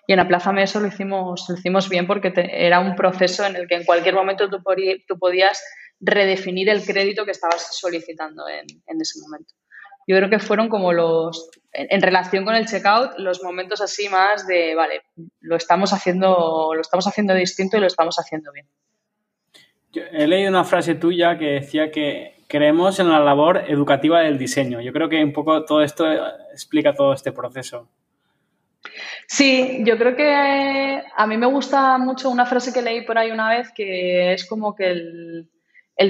y 0.07 0.13
en 0.13 0.21
Aplázame 0.21 0.63
eso 0.63 0.81
lo 0.81 0.87
hicimos, 0.87 1.47
lo 1.49 1.57
hicimos 1.57 1.89
bien 1.89 2.07
porque 2.07 2.33
era 2.37 2.79
un 2.79 2.95
proceso 2.95 3.45
en 3.45 3.57
el 3.57 3.67
que 3.67 3.75
en 3.75 3.85
cualquier 3.85 4.15
momento 4.15 4.49
tú, 4.49 4.63
podías 4.63 5.63
redefinir 6.01 6.69
el 6.69 6.85
crédito 6.85 7.25
que 7.25 7.33
estabas 7.33 7.77
solicitando 7.77 8.49
en, 8.49 8.67
en, 8.87 9.01
ese 9.01 9.21
momento. 9.21 9.53
Yo 10.07 10.17
creo 10.17 10.31
que 10.31 10.39
fueron 10.39 10.69
como 10.69 10.93
los, 10.93 11.51
en, 11.73 12.01
relación 12.01 12.45
con 12.45 12.55
el 12.55 12.67
checkout, 12.67 13.19
los 13.19 13.43
momentos 13.43 13.81
así 13.81 14.09
más 14.09 14.47
de, 14.47 14.77
vale, 14.77 15.03
lo 15.41 15.57
estamos 15.57 15.93
haciendo, 15.93 16.73
lo 16.75 16.81
estamos 16.81 17.09
haciendo 17.09 17.35
distinto 17.35 17.77
y 17.77 17.81
lo 17.81 17.89
estamos 17.89 18.17
haciendo 18.21 18.53
bien. 18.53 18.67
he 20.13 20.29
leído 20.29 20.49
una 20.49 20.65
frase 20.65 20.95
tuya 20.95 21.37
que 21.37 21.47
decía 21.47 21.91
que 21.91 22.38
creemos 22.49 22.99
en 22.99 23.11
la 23.11 23.21
labor 23.21 23.65
educativa 23.69 24.21
del 24.21 24.39
diseño. 24.39 24.81
Yo 24.81 24.93
creo 24.93 25.09
que 25.09 25.23
un 25.23 25.33
poco 25.33 25.65
todo 25.65 25.83
esto 25.83 26.07
explica 26.53 26.95
todo 26.95 27.13
este 27.13 27.31
proceso. 27.31 27.89
Sí, 29.27 29.81
yo 29.85 29.99
creo 29.99 30.17
que 30.17 31.03
a 31.15 31.27
mí 31.27 31.37
me 31.37 31.47
gusta 31.47 31.99
mucho 31.99 32.31
una 32.31 32.47
frase 32.47 32.73
que 32.73 32.83
leí 32.83 33.03
por 33.03 33.19
ahí 33.19 33.31
una 33.31 33.51
vez 33.51 33.71
que 33.75 34.33
es 34.33 34.47
como 34.47 34.75
que 34.75 34.91
el, 34.91 35.51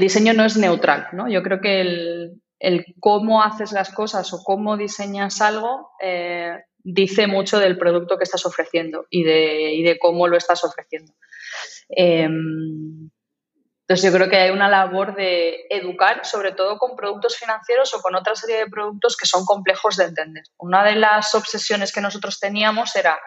diseño 0.00 0.32
no 0.32 0.44
es 0.44 0.56
neutral, 0.56 1.08
¿no? 1.12 1.28
Yo 1.28 1.42
creo 1.42 1.60
que 1.60 1.80
el, 1.80 2.84
cómo 3.00 3.42
haces 3.42 3.72
las 3.72 3.90
cosas 3.90 4.32
o 4.32 4.42
cómo 4.44 4.76
diseñas 4.76 5.40
algo 5.40 5.90
eh, 6.00 6.52
dice 6.78 7.26
mucho 7.26 7.58
del 7.58 7.76
producto 7.76 8.16
que 8.16 8.24
estás 8.24 8.46
ofreciendo 8.46 9.06
y 9.10 9.24
de, 9.24 9.82
de 9.84 9.98
cómo 10.00 10.28
lo 10.28 10.36
estás 10.36 10.62
ofreciendo. 10.62 11.12
Em, 11.88 13.10
entonces 13.88 14.12
yo 14.12 14.14
creo 14.14 14.28
que 14.28 14.36
hay 14.36 14.50
una 14.50 14.68
labor 14.68 15.14
de 15.14 15.64
educar, 15.70 16.22
sobre 16.26 16.52
todo 16.52 16.76
con 16.76 16.94
productos 16.94 17.38
financieros 17.38 17.94
o 17.94 18.02
con 18.02 18.14
otra 18.14 18.34
serie 18.34 18.58
de 18.58 18.66
productos 18.66 19.16
que 19.16 19.24
son 19.24 19.46
complejos 19.46 19.96
de 19.96 20.04
entender. 20.04 20.44
Una 20.58 20.84
de 20.84 20.94
las 20.94 21.34
obsesiones 21.34 21.90
que 21.90 22.02
nosotros 22.02 22.38
teníamos 22.38 22.94
era 22.96 23.18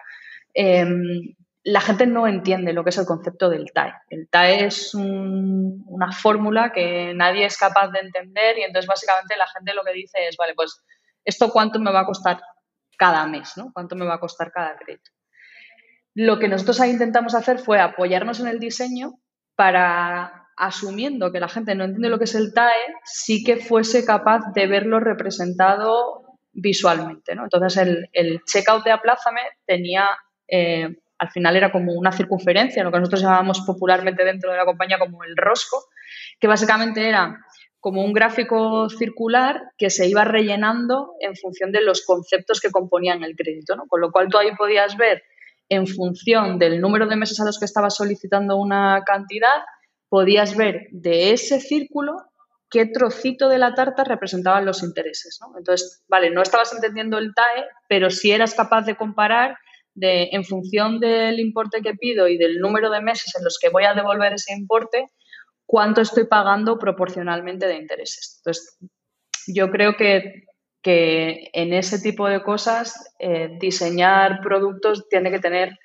em, 0.54 1.34
la 1.64 1.80
gente 1.80 2.06
no 2.06 2.28
entiende 2.28 2.72
lo 2.72 2.84
que 2.84 2.90
es 2.90 2.98
el 2.98 3.06
concepto 3.06 3.48
del 3.50 3.72
TAE. 3.72 3.92
El 4.08 4.28
TAE 4.28 4.66
es 4.66 4.94
una 4.94 6.12
fórmula 6.12 6.70
que 6.70 7.12
nadie 7.12 7.44
es 7.44 7.58
capaz 7.58 7.88
de 7.88 7.98
entender 7.98 8.58
y 8.58 8.62
entonces 8.62 8.86
básicamente 8.86 9.36
la 9.36 9.48
gente 9.48 9.74
lo 9.74 9.82
que 9.82 9.92
dice 9.92 10.28
es, 10.28 10.36
vale, 10.36 10.54
pues 10.54 10.80
esto 11.24 11.50
cuánto 11.50 11.80
me 11.80 11.90
va 11.90 12.02
a 12.02 12.06
costar 12.06 12.40
cada 12.96 13.26
mes, 13.26 13.56
¿no? 13.56 13.72
¿Cuánto 13.72 13.96
me 13.96 14.06
va 14.06 14.14
a 14.14 14.20
costar 14.20 14.52
cada 14.52 14.76
crédito? 14.76 15.10
Lo 16.14 16.38
que 16.38 16.46
nosotros 16.46 16.80
ahí 16.80 16.90
intentamos 16.90 17.34
hacer 17.34 17.58
fue 17.58 17.80
apoyarnos 17.80 18.38
en 18.38 18.46
el 18.46 18.60
diseño 18.60 19.14
para 19.56 20.41
asumiendo 20.56 21.32
que 21.32 21.40
la 21.40 21.48
gente 21.48 21.74
no 21.74 21.84
entiende 21.84 22.08
lo 22.08 22.18
que 22.18 22.24
es 22.24 22.34
el 22.34 22.52
TAE, 22.52 22.72
sí 23.04 23.42
que 23.44 23.56
fuese 23.56 24.04
capaz 24.04 24.52
de 24.54 24.66
verlo 24.66 25.00
representado 25.00 26.22
visualmente. 26.52 27.34
¿no? 27.34 27.44
Entonces, 27.44 27.76
el, 27.78 28.08
el 28.12 28.40
checkout 28.44 28.84
de 28.84 28.92
Aplázame 28.92 29.40
tenía, 29.66 30.08
eh, 30.48 30.96
al 31.18 31.30
final 31.30 31.56
era 31.56 31.72
como 31.72 31.92
una 31.92 32.12
circunferencia, 32.12 32.84
lo 32.84 32.92
que 32.92 32.98
nosotros 32.98 33.22
llamábamos 33.22 33.60
popularmente 33.60 34.24
dentro 34.24 34.50
de 34.50 34.58
la 34.58 34.64
compañía 34.64 34.98
como 34.98 35.24
el 35.24 35.36
rosco, 35.36 35.84
que 36.38 36.48
básicamente 36.48 37.08
era 37.08 37.38
como 37.80 38.04
un 38.04 38.12
gráfico 38.12 38.88
circular 38.88 39.60
que 39.76 39.90
se 39.90 40.06
iba 40.06 40.22
rellenando 40.24 41.14
en 41.18 41.34
función 41.34 41.72
de 41.72 41.82
los 41.82 42.06
conceptos 42.06 42.60
que 42.60 42.70
componían 42.70 43.24
el 43.24 43.34
crédito. 43.34 43.74
¿no? 43.74 43.86
Con 43.88 44.00
lo 44.00 44.12
cual 44.12 44.28
tú 44.28 44.38
ahí 44.38 44.54
podías 44.54 44.96
ver 44.96 45.24
en 45.68 45.88
función 45.88 46.58
del 46.60 46.80
número 46.80 47.06
de 47.06 47.16
meses 47.16 47.40
a 47.40 47.44
los 47.44 47.58
que 47.58 47.64
estabas 47.64 47.96
solicitando 47.96 48.56
una 48.56 49.02
cantidad, 49.04 49.64
podías 50.12 50.58
ver 50.58 50.88
de 50.90 51.32
ese 51.32 51.58
círculo 51.58 52.18
qué 52.68 52.84
trocito 52.84 53.48
de 53.48 53.56
la 53.56 53.72
tarta 53.72 54.04
representaban 54.04 54.66
los 54.66 54.82
intereses. 54.82 55.38
¿no? 55.40 55.56
Entonces, 55.56 56.04
vale, 56.06 56.28
no 56.28 56.42
estabas 56.42 56.70
entendiendo 56.74 57.16
el 57.16 57.32
TAE, 57.32 57.64
pero 57.88 58.10
si 58.10 58.30
eras 58.30 58.52
capaz 58.52 58.82
de 58.82 58.94
comparar 58.94 59.56
de, 59.94 60.28
en 60.32 60.44
función 60.44 61.00
del 61.00 61.40
importe 61.40 61.80
que 61.80 61.94
pido 61.94 62.28
y 62.28 62.36
del 62.36 62.58
número 62.58 62.90
de 62.90 63.00
meses 63.00 63.32
en 63.38 63.42
los 63.42 63.58
que 63.58 63.70
voy 63.70 63.84
a 63.84 63.94
devolver 63.94 64.34
ese 64.34 64.52
importe, 64.52 65.10
cuánto 65.64 66.02
estoy 66.02 66.26
pagando 66.26 66.78
proporcionalmente 66.78 67.66
de 67.66 67.76
intereses. 67.76 68.34
Entonces, 68.40 68.76
yo 69.46 69.70
creo 69.70 69.96
que, 69.96 70.44
que 70.82 71.48
en 71.54 71.72
ese 71.72 71.98
tipo 72.00 72.28
de 72.28 72.42
cosas, 72.42 73.14
eh, 73.18 73.56
diseñar 73.58 74.42
productos 74.42 75.08
tiene 75.08 75.30
que 75.30 75.40
tener 75.40 75.78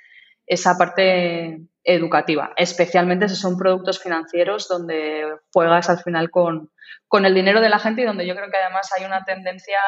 esa 0.47 0.77
parte 0.77 1.61
educativa, 1.83 2.53
especialmente 2.57 3.29
si 3.29 3.35
son 3.35 3.57
productos 3.57 4.01
financieros 4.01 4.67
donde 4.67 5.23
juegas 5.53 5.89
al 5.89 5.99
final 5.99 6.31
con, 6.31 6.71
con 7.07 7.25
el 7.25 7.33
dinero 7.33 7.61
de 7.61 7.69
la 7.69 7.79
gente 7.79 8.01
y 8.01 8.05
donde 8.05 8.25
yo 8.25 8.35
creo 8.35 8.49
que 8.49 8.57
además 8.57 8.89
hay 8.97 9.05
una 9.05 9.23
tendencia 9.23 9.79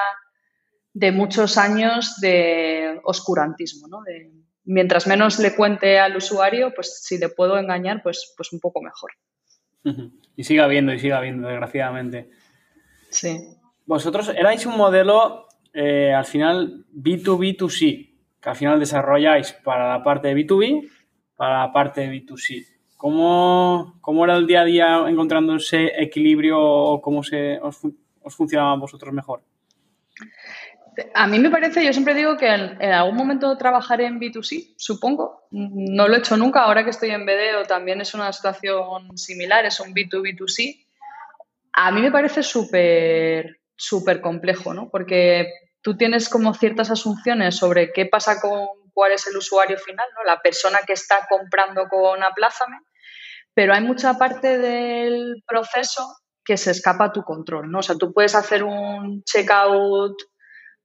de 0.93 1.11
muchos 1.11 1.57
años 1.57 2.19
de 2.19 2.99
oscurantismo, 3.03 3.87
¿no? 3.87 4.01
De, 4.03 4.31
mientras 4.65 5.07
menos 5.07 5.39
le 5.39 5.55
cuente 5.55 5.99
al 5.99 6.15
usuario, 6.15 6.73
pues 6.75 7.01
si 7.03 7.17
le 7.17 7.29
puedo 7.29 7.57
engañar, 7.57 8.03
pues, 8.03 8.33
pues 8.37 8.53
un 8.53 8.59
poco 8.59 8.81
mejor. 8.81 9.11
Y 10.35 10.45
siga 10.45 10.63
habiendo, 10.63 10.93
y 10.93 10.99
siga 10.99 11.17
habiendo, 11.17 11.49
desgraciadamente. 11.49 12.29
Sí. 13.09 13.57
Vosotros 13.85 14.29
erais 14.29 14.65
un 14.65 14.77
modelo, 14.77 15.47
eh, 15.73 16.13
al 16.13 16.23
final, 16.23 16.85
B2B2C, 16.95 18.08
que 18.41 18.49
al 18.49 18.55
final 18.55 18.79
desarrolláis 18.79 19.53
para 19.53 19.89
la 19.89 20.03
parte 20.03 20.29
de 20.29 20.35
B2B, 20.35 20.89
para 21.35 21.59
la 21.59 21.73
parte 21.73 22.01
de 22.01 22.09
B2C. 22.09 22.65
¿Cómo, 22.97 23.97
cómo 24.01 24.25
era 24.25 24.35
el 24.35 24.45
día 24.45 24.61
a 24.61 24.65
día 24.65 25.05
encontrando 25.07 25.55
ese 25.55 25.93
equilibrio 26.01 26.59
o 26.59 27.01
cómo 27.01 27.23
se, 27.23 27.57
os, 27.59 27.79
os 28.21 28.35
funcionaba 28.35 28.75
vosotros 28.75 29.13
mejor? 29.13 29.41
A 31.13 31.27
mí 31.27 31.39
me 31.39 31.49
parece, 31.49 31.85
yo 31.85 31.93
siempre 31.93 32.13
digo 32.13 32.35
que 32.37 32.47
en, 32.47 32.91
algún 32.91 33.15
momento 33.15 33.57
trabajaré 33.57 34.05
en 34.05 34.19
B2C, 34.19 34.73
supongo. 34.77 35.47
No 35.51 36.07
lo 36.07 36.15
he 36.15 36.19
hecho 36.19 36.35
nunca, 36.35 36.63
ahora 36.63 36.83
que 36.83 36.89
estoy 36.89 37.11
en 37.11 37.25
BDO 37.25 37.63
también 37.67 38.01
es 38.01 38.13
una 38.13 38.31
situación 38.33 39.17
similar, 39.17 39.65
es 39.65 39.79
un 39.79 39.93
B2B2C. 39.93 40.85
A 41.73 41.91
mí 41.91 42.01
me 42.01 42.11
parece 42.11 42.43
súper, 42.43 43.59
súper 43.75 44.21
complejo, 44.21 44.73
¿no? 44.73 44.89
Porque 44.89 45.47
tú 45.81 45.97
tienes 45.97 46.29
como 46.29 46.53
ciertas 46.53 46.91
asunciones 46.91 47.55
sobre 47.55 47.91
qué 47.91 48.05
pasa 48.05 48.39
con 48.41 48.67
cuál 48.93 49.13
es 49.13 49.27
el 49.27 49.37
usuario 49.37 49.77
final, 49.77 50.07
¿no? 50.15 50.23
La 50.23 50.41
persona 50.41 50.79
que 50.85 50.93
está 50.93 51.27
comprando 51.29 51.87
con 51.89 52.21
Aplázame, 52.23 52.77
pero 53.53 53.73
hay 53.73 53.81
mucha 53.81 54.15
parte 54.17 54.57
del 54.57 55.43
proceso 55.47 56.05
que 56.43 56.57
se 56.57 56.71
escapa 56.71 57.05
a 57.05 57.11
tu 57.11 57.23
control, 57.23 57.69
¿no? 57.69 57.79
O 57.79 57.83
sea, 57.83 57.95
tú 57.95 58.13
puedes 58.13 58.35
hacer 58.35 58.63
un 58.63 59.23
checkout 59.23 60.15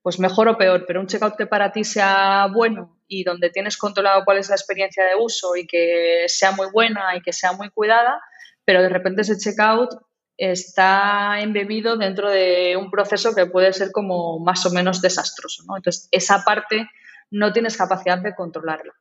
pues 0.02 0.18
mejor 0.18 0.48
o 0.48 0.58
peor, 0.58 0.84
pero 0.86 1.00
un 1.00 1.06
checkout 1.06 1.34
que 1.36 1.46
para 1.46 1.72
ti 1.72 1.82
sea 1.82 2.46
bueno 2.52 3.00
y 3.08 3.24
donde 3.24 3.48
tienes 3.48 3.78
controlado 3.78 4.22
cuál 4.26 4.36
es 4.36 4.50
la 4.50 4.54
experiencia 4.54 5.02
de 5.02 5.14
uso 5.18 5.56
y 5.56 5.66
que 5.66 6.26
sea 6.28 6.50
muy 6.52 6.66
buena 6.70 7.16
y 7.16 7.22
que 7.22 7.32
sea 7.32 7.52
muy 7.52 7.70
cuidada, 7.70 8.20
pero 8.66 8.82
de 8.82 8.90
repente 8.90 9.22
ese 9.22 9.38
checkout 9.38 9.88
está 10.36 11.40
embebido 11.40 11.96
dentro 11.96 12.30
de 12.30 12.76
un 12.76 12.90
proceso 12.90 13.34
que 13.34 13.46
puede 13.46 13.72
ser 13.72 13.92
como 13.92 14.38
más 14.40 14.66
o 14.66 14.70
menos 14.70 15.00
desastroso, 15.00 15.62
¿no? 15.66 15.76
Entonces, 15.76 16.08
esa 16.10 16.42
parte 16.44 16.88
no 17.30 17.52
tienes 17.52 17.76
capacidad 17.76 18.18
de 18.18 18.34
controlarla. 18.34 18.92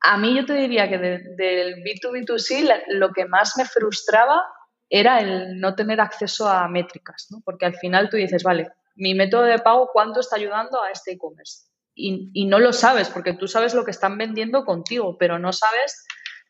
A 0.00 0.16
mí 0.16 0.34
yo 0.34 0.46
te 0.46 0.54
diría 0.54 0.88
que 0.88 0.98
del 0.98 1.82
B2B2C 1.82 2.84
lo 2.88 3.12
que 3.12 3.26
más 3.26 3.54
me 3.56 3.64
frustraba 3.64 4.42
era 4.88 5.20
el 5.20 5.60
no 5.60 5.74
tener 5.74 6.00
acceso 6.00 6.48
a 6.48 6.66
métricas, 6.68 7.26
¿no? 7.30 7.40
Porque 7.44 7.66
al 7.66 7.74
final 7.74 8.08
tú 8.08 8.16
dices, 8.16 8.42
vale, 8.42 8.68
mi 8.96 9.14
método 9.14 9.42
de 9.42 9.58
pago, 9.58 9.90
¿cuánto 9.92 10.20
está 10.20 10.36
ayudando 10.36 10.82
a 10.82 10.90
este 10.90 11.12
e-commerce? 11.12 11.68
Y, 11.94 12.46
no 12.46 12.60
lo 12.60 12.72
sabes, 12.72 13.08
porque 13.08 13.32
tú 13.32 13.48
sabes 13.48 13.74
lo 13.74 13.84
que 13.84 13.90
están 13.90 14.16
vendiendo 14.16 14.64
contigo, 14.64 15.16
pero 15.18 15.38
no 15.40 15.52
sabes 15.52 16.06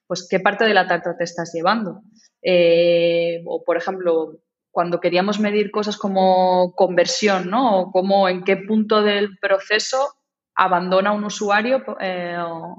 pues 0.07 0.27
qué 0.29 0.41
parte 0.41 0.65
de 0.65 0.75
la 0.75 0.87
tarta 0.87 1.17
te 1.17 1.25
estás 1.25 1.53
llevando. 1.55 2.03
Eh, 2.42 3.42
o, 3.46 3.64
por 3.64 3.77
ejemplo, 3.77 4.38
cuando 4.70 5.01
queríamos 5.01 5.40
medir 5.40 5.70
cosas 5.70 5.96
como 5.96 6.72
conversión, 6.74 7.51
¿no? 7.51 7.81
O 7.81 7.92
cómo, 7.92 8.29
en 8.29 8.44
qué 8.44 8.57
punto 8.57 9.03
del 9.03 9.38
proceso 9.38 10.14
abandona 10.55 11.12
un 11.12 11.24
usuario 11.24 11.85
eh, 12.01 12.37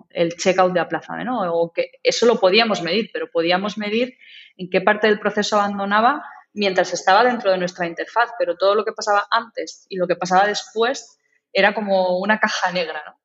el 0.09 0.35
checkout 0.35 0.73
de 0.73 0.81
aplazame, 0.81 1.23
¿no? 1.23 1.41
O 1.53 1.71
que 1.71 1.91
eso 2.03 2.25
lo 2.25 2.39
podíamos 2.39 2.81
medir, 2.81 3.09
pero 3.13 3.29
podíamos 3.31 3.77
medir 3.77 4.17
en 4.57 4.69
qué 4.69 4.81
parte 4.81 5.07
del 5.07 5.19
proceso 5.19 5.55
abandonaba 5.57 6.23
mientras 6.53 6.93
estaba 6.93 7.23
dentro 7.23 7.51
de 7.51 7.57
nuestra 7.57 7.87
interfaz, 7.87 8.31
pero 8.37 8.57
todo 8.57 8.75
lo 8.75 8.83
que 8.83 8.91
pasaba 8.91 9.27
antes 9.31 9.85
y 9.89 9.97
lo 9.97 10.07
que 10.07 10.15
pasaba 10.15 10.45
después 10.47 11.17
era 11.53 11.73
como 11.73 12.19
una 12.19 12.39
caja 12.39 12.71
negra, 12.71 13.01
¿no? 13.05 13.19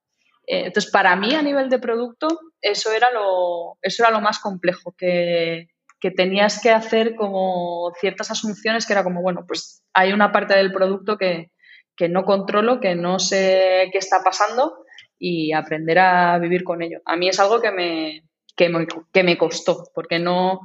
Eh, 0.46 0.66
entonces, 0.66 0.90
para 0.90 1.16
mí 1.16 1.34
a 1.34 1.42
nivel 1.42 1.68
de 1.68 1.78
producto, 1.78 2.38
eso 2.60 2.92
era 2.92 3.10
lo, 3.10 3.78
eso 3.82 4.04
era 4.04 4.12
lo 4.12 4.20
más 4.20 4.38
complejo, 4.38 4.94
que, 4.96 5.68
que 6.04 6.10
tenías 6.10 6.60
que 6.60 6.68
hacer 6.68 7.14
como 7.16 7.90
ciertas 7.98 8.30
asunciones 8.30 8.84
que 8.84 8.92
era 8.92 9.02
como, 9.02 9.22
bueno, 9.22 9.46
pues 9.48 9.82
hay 9.94 10.12
una 10.12 10.32
parte 10.32 10.54
del 10.54 10.70
producto 10.70 11.16
que, 11.16 11.50
que 11.96 12.10
no 12.10 12.26
controlo, 12.26 12.78
que 12.78 12.94
no 12.94 13.18
sé 13.18 13.88
qué 13.90 13.96
está 13.96 14.22
pasando 14.22 14.84
y 15.18 15.54
aprender 15.54 15.98
a 15.98 16.38
vivir 16.38 16.62
con 16.62 16.82
ello. 16.82 17.00
A 17.06 17.16
mí 17.16 17.30
es 17.30 17.40
algo 17.40 17.62
que 17.62 17.70
me, 17.70 18.22
que 18.54 18.68
me, 18.68 18.86
que 19.14 19.22
me 19.22 19.38
costó, 19.38 19.90
porque 19.94 20.18
no, 20.18 20.60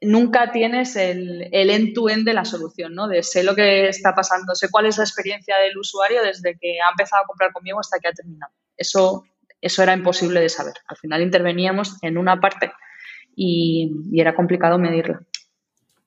nunca 0.00 0.52
tienes 0.52 0.96
el, 0.96 1.50
el 1.52 1.68
end-to-end 1.68 2.24
de 2.24 2.32
la 2.32 2.46
solución, 2.46 2.94
¿no? 2.94 3.08
De 3.08 3.22
sé 3.22 3.42
lo 3.42 3.54
que 3.54 3.88
está 3.88 4.14
pasando, 4.14 4.54
sé 4.54 4.70
cuál 4.70 4.86
es 4.86 4.96
la 4.96 5.04
experiencia 5.04 5.58
del 5.58 5.76
usuario 5.76 6.22
desde 6.22 6.56
que 6.58 6.80
ha 6.80 6.92
empezado 6.92 7.24
a 7.24 7.26
comprar 7.26 7.52
conmigo 7.52 7.78
hasta 7.78 7.98
que 7.98 8.08
ha 8.08 8.12
terminado. 8.12 8.54
Eso, 8.78 9.26
eso 9.60 9.82
era 9.82 9.92
imposible 9.92 10.40
de 10.40 10.48
saber. 10.48 10.76
Al 10.86 10.96
final 10.96 11.20
interveníamos 11.20 12.02
en 12.02 12.16
una 12.16 12.40
parte 12.40 12.72
y, 13.34 14.20
era 14.20 14.34
complicado 14.34 14.78
medirla. 14.78 15.22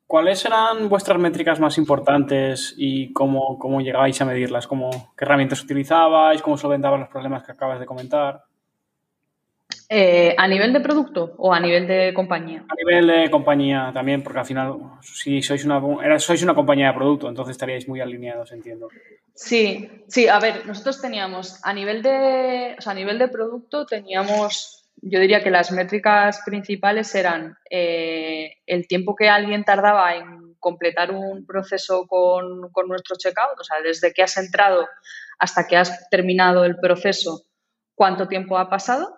¿Cuáles 0.07 0.45
eran 0.45 0.87
vuestras 0.87 1.19
métricas 1.19 1.59
más 1.59 1.77
importantes 1.77 2.75
y 2.77 3.11
cómo, 3.11 3.57
cómo 3.57 3.81
llegabais 3.81 4.21
a 4.21 4.25
medirlas? 4.25 4.67
¿Cómo, 4.67 4.89
¿Qué 5.17 5.25
herramientas 5.25 5.63
utilizabais? 5.63 6.41
¿Cómo 6.41 6.57
solventabas 6.57 6.99
los 6.99 7.09
problemas 7.09 7.43
que 7.43 7.51
acabas 7.51 7.79
de 7.79 7.85
comentar? 7.87 8.43
Eh, 9.89 10.35
¿A 10.37 10.47
nivel 10.47 10.73
de 10.73 10.79
producto 10.79 11.35
o 11.37 11.53
a 11.53 11.59
nivel 11.59 11.87
de 11.87 12.13
compañía? 12.13 12.65
A 12.67 12.75
nivel 12.75 13.07
de 13.07 13.29
compañía 13.29 13.91
también, 13.93 14.23
porque 14.23 14.39
al 14.39 14.45
final, 14.45 14.77
si 15.01 15.41
sois 15.41 15.63
una, 15.65 15.79
sois 16.19 16.41
una 16.43 16.55
compañía 16.55 16.87
de 16.87 16.93
producto, 16.93 17.29
entonces 17.29 17.51
estaríais 17.51 17.87
muy 17.87 18.01
alineados, 18.01 18.51
entiendo. 18.51 18.89
Sí, 19.33 19.89
sí, 20.07 20.27
a 20.27 20.39
ver, 20.39 20.65
nosotros 20.65 21.01
teníamos, 21.01 21.59
a 21.63 21.73
nivel 21.73 22.01
de, 22.01 22.75
a 22.83 22.93
nivel 22.93 23.19
de 23.19 23.27
producto, 23.27 23.85
teníamos, 23.85 24.84
yo 25.07 25.19
diría 25.19 25.43
que 25.43 25.51
las 25.51 25.71
métricas 25.71 26.41
principales 26.43 27.13
eran 27.13 27.55
eh, 27.69 28.55
el 28.65 28.87
tiempo 28.87 29.15
que 29.15 29.29
alguien 29.29 29.63
tardaba 29.63 30.15
en 30.15 30.55
completar 30.59 31.11
un 31.11 31.45
proceso 31.45 32.07
con, 32.07 32.71
con 32.71 32.87
nuestro 32.87 33.15
checkout, 33.15 33.59
o 33.59 33.63
sea, 33.63 33.81
desde 33.83 34.13
que 34.13 34.23
has 34.23 34.35
entrado 34.37 34.87
hasta 35.37 35.67
que 35.67 35.77
has 35.77 36.09
terminado 36.09 36.65
el 36.65 36.77
proceso, 36.77 37.43
cuánto 37.93 38.27
tiempo 38.27 38.57
ha 38.57 38.67
pasado 38.67 39.15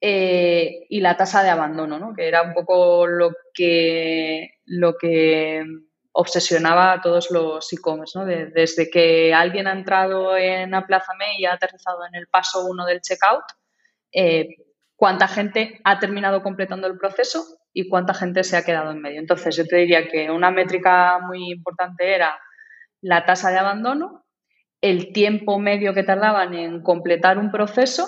eh, 0.00 0.86
y 0.88 0.98
la 0.98 1.16
tasa 1.16 1.44
de 1.44 1.50
abandono, 1.50 2.00
¿no? 2.00 2.14
que 2.16 2.26
era 2.26 2.42
un 2.42 2.52
poco 2.52 3.06
lo 3.06 3.30
que, 3.54 4.58
lo 4.64 4.96
que 4.98 5.64
obsesionaba 6.10 6.94
a 6.94 7.00
todos 7.00 7.30
los 7.30 7.72
e-commerce. 7.72 8.18
¿no? 8.18 8.26
desde 8.26 8.90
que 8.90 9.32
alguien 9.32 9.68
ha 9.68 9.72
entrado 9.72 10.36
en 10.36 10.74
Aplázame 10.74 11.38
y 11.38 11.44
ha 11.44 11.52
aterrizado 11.52 12.04
en 12.06 12.16
el 12.16 12.26
paso 12.26 12.66
1 12.66 12.86
del 12.86 13.00
checkout, 13.00 13.44
eh, 14.10 14.48
cuánta 15.02 15.26
gente 15.26 15.80
ha 15.82 15.98
terminado 15.98 16.44
completando 16.44 16.86
el 16.86 16.96
proceso 16.96 17.42
y 17.72 17.88
cuánta 17.88 18.14
gente 18.14 18.44
se 18.44 18.56
ha 18.56 18.62
quedado 18.62 18.92
en 18.92 19.00
medio. 19.00 19.18
Entonces, 19.18 19.56
yo 19.56 19.66
te 19.66 19.78
diría 19.78 20.06
que 20.06 20.30
una 20.30 20.52
métrica 20.52 21.18
muy 21.18 21.50
importante 21.50 22.14
era 22.14 22.38
la 23.00 23.26
tasa 23.26 23.50
de 23.50 23.58
abandono, 23.58 24.24
el 24.80 25.12
tiempo 25.12 25.58
medio 25.58 25.92
que 25.92 26.04
tardaban 26.04 26.54
en 26.54 26.84
completar 26.84 27.36
un 27.36 27.50
proceso 27.50 28.06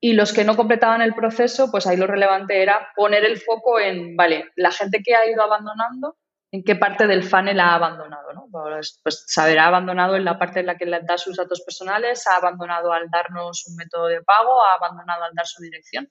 y 0.00 0.12
los 0.12 0.32
que 0.32 0.44
no 0.44 0.54
completaban 0.54 1.02
el 1.02 1.12
proceso, 1.12 1.72
pues 1.72 1.88
ahí 1.88 1.96
lo 1.96 2.06
relevante 2.06 2.62
era 2.62 2.90
poner 2.94 3.24
el 3.24 3.38
foco 3.38 3.80
en, 3.80 4.14
vale, 4.14 4.44
la 4.54 4.70
gente 4.70 5.00
que 5.04 5.16
ha 5.16 5.28
ido 5.28 5.42
abandonando, 5.42 6.14
en 6.52 6.62
qué 6.62 6.76
parte 6.76 7.08
del 7.08 7.24
funnel 7.24 7.58
ha 7.58 7.74
abandonado. 7.74 8.21
Pues, 8.52 9.00
pues 9.02 9.24
saber, 9.28 9.58
ha 9.58 9.68
abandonado 9.68 10.14
en 10.14 10.26
la 10.26 10.38
parte 10.38 10.60
en 10.60 10.66
la 10.66 10.76
que 10.76 10.84
le 10.84 11.00
da 11.00 11.16
sus 11.16 11.36
datos 11.38 11.62
personales, 11.62 12.26
ha 12.26 12.36
abandonado 12.36 12.92
al 12.92 13.08
darnos 13.08 13.64
un 13.66 13.76
método 13.76 14.08
de 14.08 14.20
pago, 14.20 14.62
ha 14.62 14.74
abandonado 14.74 15.24
al 15.24 15.32
dar 15.34 15.46
su 15.46 15.62
dirección, 15.62 16.10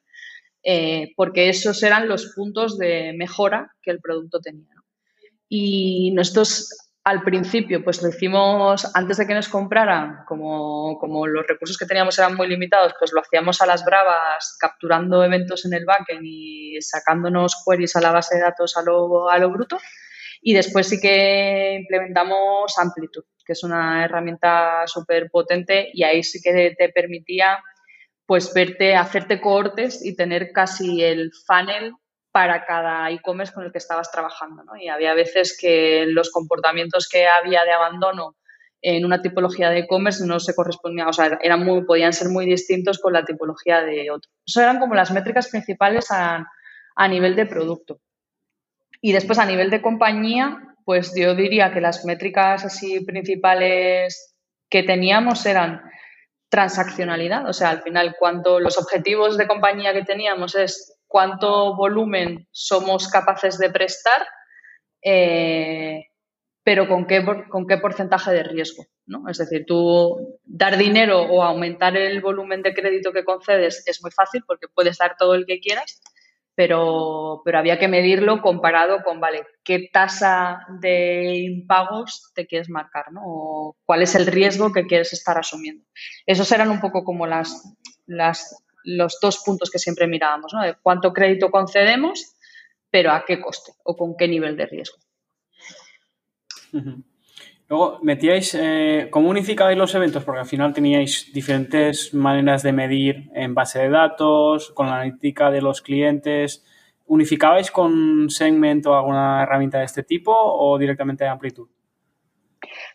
eh, 0.63 1.13
porque 1.15 1.49
esos 1.49 1.83
eran 1.83 2.07
los 2.07 2.33
puntos 2.35 2.79
de 2.79 3.13
mejora 3.15 3.71
que 3.83 3.91
el 3.91 4.01
producto 4.01 4.39
tenía. 4.39 4.73
Y 5.47 6.11
nosotros 6.15 6.69
al 7.03 7.23
principio, 7.23 7.83
pues 7.83 8.01
lo 8.01 8.09
hicimos 8.09 8.89
antes 8.95 9.17
de 9.17 9.27
que 9.27 9.33
nos 9.35 9.47
compraran, 9.47 10.23
como, 10.27 10.97
como, 10.99 11.27
los 11.27 11.45
recursos 11.47 11.77
que 11.77 11.85
teníamos 11.85 12.17
eran 12.17 12.35
muy 12.35 12.47
limitados, 12.47 12.93
pues 12.97 13.11
lo 13.11 13.21
hacíamos 13.21 13.61
a 13.61 13.65
las 13.65 13.83
bravas, 13.85 14.55
capturando 14.59 15.23
eventos 15.23 15.65
en 15.65 15.73
el 15.73 15.85
backend 15.85 16.21
y 16.23 16.79
sacándonos 16.81 17.63
queries 17.65 17.95
a 17.95 18.01
la 18.01 18.11
base 18.11 18.35
de 18.35 18.41
datos 18.41 18.77
a 18.77 18.83
lo, 18.83 19.29
a 19.29 19.37
lo 19.39 19.49
bruto. 19.49 19.77
Y 20.41 20.53
después 20.53 20.87
sí 20.87 20.99
que 20.99 21.77
implementamos 21.79 22.77
Amplitude, 22.77 23.27
que 23.45 23.53
es 23.53 23.63
una 23.63 24.03
herramienta 24.03 24.87
súper 24.87 25.29
potente 25.29 25.89
y 25.93 26.03
ahí 26.03 26.23
sí 26.23 26.39
que 26.41 26.75
te 26.77 26.89
permitía 26.89 27.63
pues 28.25 28.53
verte, 28.53 28.95
hacerte 28.95 29.41
cohortes 29.41 30.03
y 30.05 30.15
tener 30.15 30.51
casi 30.53 31.03
el 31.03 31.31
funnel 31.45 31.93
para 32.31 32.65
cada 32.65 33.11
e-commerce 33.11 33.53
con 33.53 33.65
el 33.65 33.71
que 33.71 33.77
estabas 33.77 34.09
trabajando. 34.09 34.63
¿no? 34.63 34.77
Y 34.77 34.87
había 34.87 35.13
veces 35.13 35.57
que 35.59 36.05
los 36.07 36.31
comportamientos 36.31 37.09
que 37.11 37.27
había 37.27 37.65
de 37.65 37.73
abandono 37.73 38.37
en 38.81 39.05
una 39.05 39.21
tipología 39.21 39.69
de 39.69 39.79
e-commerce 39.79 40.25
no 40.25 40.39
se 40.39 40.55
correspondían, 40.55 41.07
o 41.07 41.13
sea, 41.13 41.37
eran 41.41 41.63
muy, 41.63 41.85
podían 41.85 42.13
ser 42.13 42.29
muy 42.29 42.45
distintos 42.45 42.99
con 42.99 43.13
la 43.13 43.25
tipología 43.25 43.81
de 43.81 44.09
otro. 44.09 44.31
Eso 44.45 44.61
eran 44.61 44.79
como 44.79 44.95
las 44.95 45.11
métricas 45.11 45.49
principales 45.49 46.09
a, 46.09 46.47
a 46.95 47.07
nivel 47.07 47.35
de 47.35 47.45
producto. 47.45 47.99
Y 49.01 49.11
después 49.13 49.39
a 49.39 49.45
nivel 49.45 49.69
de 49.69 49.81
compañía, 49.81 50.59
pues 50.85 51.13
yo 51.15 51.35
diría 51.35 51.73
que 51.73 51.81
las 51.81 52.05
métricas 52.05 52.63
así 52.63 53.01
principales 53.01 54.35
que 54.69 54.83
teníamos 54.83 55.45
eran 55.45 55.81
transaccionalidad, 56.49 57.47
o 57.47 57.53
sea, 57.53 57.69
al 57.69 57.81
final 57.81 58.15
cuánto 58.19 58.59
los 58.59 58.77
objetivos 58.77 59.37
de 59.37 59.47
compañía 59.47 59.93
que 59.93 60.03
teníamos 60.03 60.55
es 60.55 60.97
cuánto 61.07 61.75
volumen 61.75 62.47
somos 62.51 63.07
capaces 63.07 63.57
de 63.57 63.69
prestar, 63.69 64.27
eh, 65.01 66.07
pero 66.63 66.87
con 66.87 67.07
qué, 67.07 67.25
con 67.49 67.67
qué 67.67 67.77
porcentaje 67.77 68.31
de 68.31 68.43
riesgo. 68.43 68.85
¿no? 69.05 69.27
Es 69.29 69.37
decir, 69.37 69.65
tú 69.65 70.39
dar 70.43 70.77
dinero 70.77 71.21
o 71.21 71.43
aumentar 71.43 71.95
el 71.97 72.21
volumen 72.21 72.61
de 72.61 72.73
crédito 72.73 73.11
que 73.11 73.25
concedes 73.25 73.83
es 73.87 74.01
muy 74.01 74.11
fácil 74.11 74.43
porque 74.45 74.67
puedes 74.67 74.97
dar 74.97 75.15
todo 75.17 75.35
el 75.35 75.45
que 75.45 75.59
quieras, 75.59 76.01
pero, 76.55 77.41
pero 77.45 77.59
había 77.59 77.79
que 77.79 77.87
medirlo 77.87 78.41
comparado 78.41 79.03
con, 79.03 79.19
vale, 79.19 79.45
qué 79.63 79.89
tasa 79.91 80.65
de 80.79 81.37
impagos 81.37 82.31
te 82.35 82.45
quieres 82.45 82.69
marcar, 82.69 83.11
¿no? 83.11 83.21
O 83.23 83.77
cuál 83.85 84.01
es 84.01 84.15
el 84.15 84.25
riesgo 84.25 84.71
que 84.71 84.85
quieres 84.85 85.13
estar 85.13 85.37
asumiendo. 85.37 85.85
Esos 86.25 86.51
eran 86.51 86.69
un 86.69 86.81
poco 86.81 87.03
como 87.03 87.25
las, 87.25 87.75
las, 88.05 88.63
los 88.83 89.19
dos 89.21 89.41
puntos 89.45 89.69
que 89.69 89.79
siempre 89.79 90.07
mirábamos, 90.07 90.53
¿no? 90.53 90.61
De 90.61 90.75
cuánto 90.81 91.13
crédito 91.13 91.49
concedemos, 91.51 92.35
pero 92.89 93.11
a 93.11 93.23
qué 93.25 93.39
coste 93.39 93.71
o 93.83 93.95
con 93.95 94.15
qué 94.17 94.27
nivel 94.27 94.57
de 94.57 94.65
riesgo. 94.65 94.97
Luego, 97.71 97.99
metíais, 98.01 98.53
eh, 98.53 99.07
¿cómo 99.11 99.29
unificabais 99.29 99.77
los 99.77 99.95
eventos? 99.95 100.25
Porque 100.25 100.41
al 100.41 100.45
final 100.45 100.73
teníais 100.73 101.31
diferentes 101.31 102.13
maneras 102.13 102.63
de 102.63 102.73
medir 102.73 103.31
en 103.33 103.55
base 103.55 103.79
de 103.79 103.89
datos, 103.89 104.73
con 104.73 104.87
la 104.87 104.95
analítica 104.95 105.49
de 105.49 105.61
los 105.61 105.81
clientes. 105.81 106.65
¿Unificabais 107.05 107.71
con 107.71 108.29
Segment 108.29 108.85
o 108.87 108.93
alguna 108.93 109.43
herramienta 109.43 109.79
de 109.79 109.85
este 109.85 110.03
tipo 110.03 110.33
o 110.35 110.77
directamente 110.77 111.23
de 111.23 111.29
amplitud? 111.29 111.69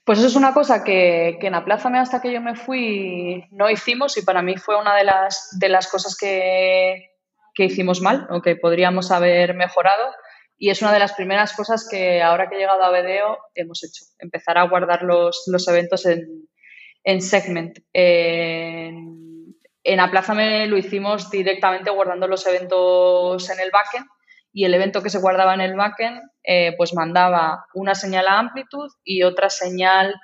Pues 0.05 0.19
eso 0.19 0.29
es 0.29 0.37
una 0.37 0.53
cosa 0.53 0.85
que, 0.85 1.39
en 1.41 1.55
Aplázame 1.55 1.99
hasta 1.99 2.21
que 2.21 2.31
yo 2.31 2.43
me 2.43 2.55
fui 2.55 3.47
no 3.53 3.71
hicimos 3.71 4.19
y 4.19 4.27
para 4.27 4.43
mí 4.43 4.59
fue 4.59 4.79
una 4.79 4.95
de 4.95 5.05
las, 5.05 5.57
de 5.59 5.71
las 5.71 5.91
cosas 5.91 6.15
que, 6.15 7.13
que 7.55 7.65
hicimos 7.65 8.03
mal 8.03 8.27
o 8.29 8.43
que 8.43 8.57
podríamos 8.57 9.11
haber 9.11 9.55
mejorado 9.55 10.05
y 10.59 10.71
es 10.71 10.81
una 10.83 10.93
de 10.93 10.99
las 10.99 11.13
primeras 11.13 11.55
cosas 11.55 11.87
que 11.89 12.23
ahora 12.23 12.49
que 12.49 12.57
he 12.57 12.59
llegado 12.59 12.83
a 12.83 12.91
Vedeo 12.91 13.39
hemos 13.55 13.85
hecho, 13.85 14.05
empezar 14.19 14.59
a 14.59 14.69
guardar 14.69 15.03
los, 15.03 15.45
los 15.47 15.69
eventos 15.69 16.07
en, 16.07 16.49
en 17.05 17.21
Segment. 17.21 17.79
En, 17.93 19.55
en 19.85 20.01
Aplázame 20.01 20.67
lo 20.67 20.79
hicimos 20.79 21.31
directamente 21.31 21.91
guardando 21.91 22.27
los 22.27 22.47
eventos 22.47 23.49
en 23.51 23.61
el 23.61 23.71
backend 23.71 24.07
y 24.53 24.65
el 24.65 24.75
evento 24.75 25.03
que 25.03 25.11
se 25.11 25.19
guardaba 25.19 25.55
en 25.55 25.61
el 25.61 25.77
backend 25.77 26.23
eh, 26.43 26.75
pues 26.77 26.95
mandaba 26.95 27.67
una 27.75 27.95
señal 27.95 28.27
a 28.27 28.39
amplitud 28.39 28.91
y 29.05 29.23
otra 29.23 29.51
señal 29.51 30.15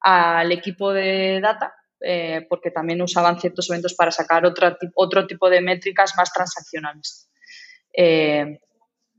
al 0.00 0.50
equipo 0.50 0.92
de 0.92 1.40
data 1.40 1.74
eh, 2.00 2.46
porque 2.48 2.70
también 2.70 3.00
usaban 3.02 3.38
ciertos 3.38 3.70
eventos 3.70 3.94
para 3.94 4.10
sacar 4.10 4.44
otro, 4.44 4.76
otro 4.94 5.26
tipo 5.26 5.48
de 5.48 5.60
métricas 5.60 6.14
más 6.16 6.32
transaccionales. 6.32 7.30
Eh, 7.92 8.58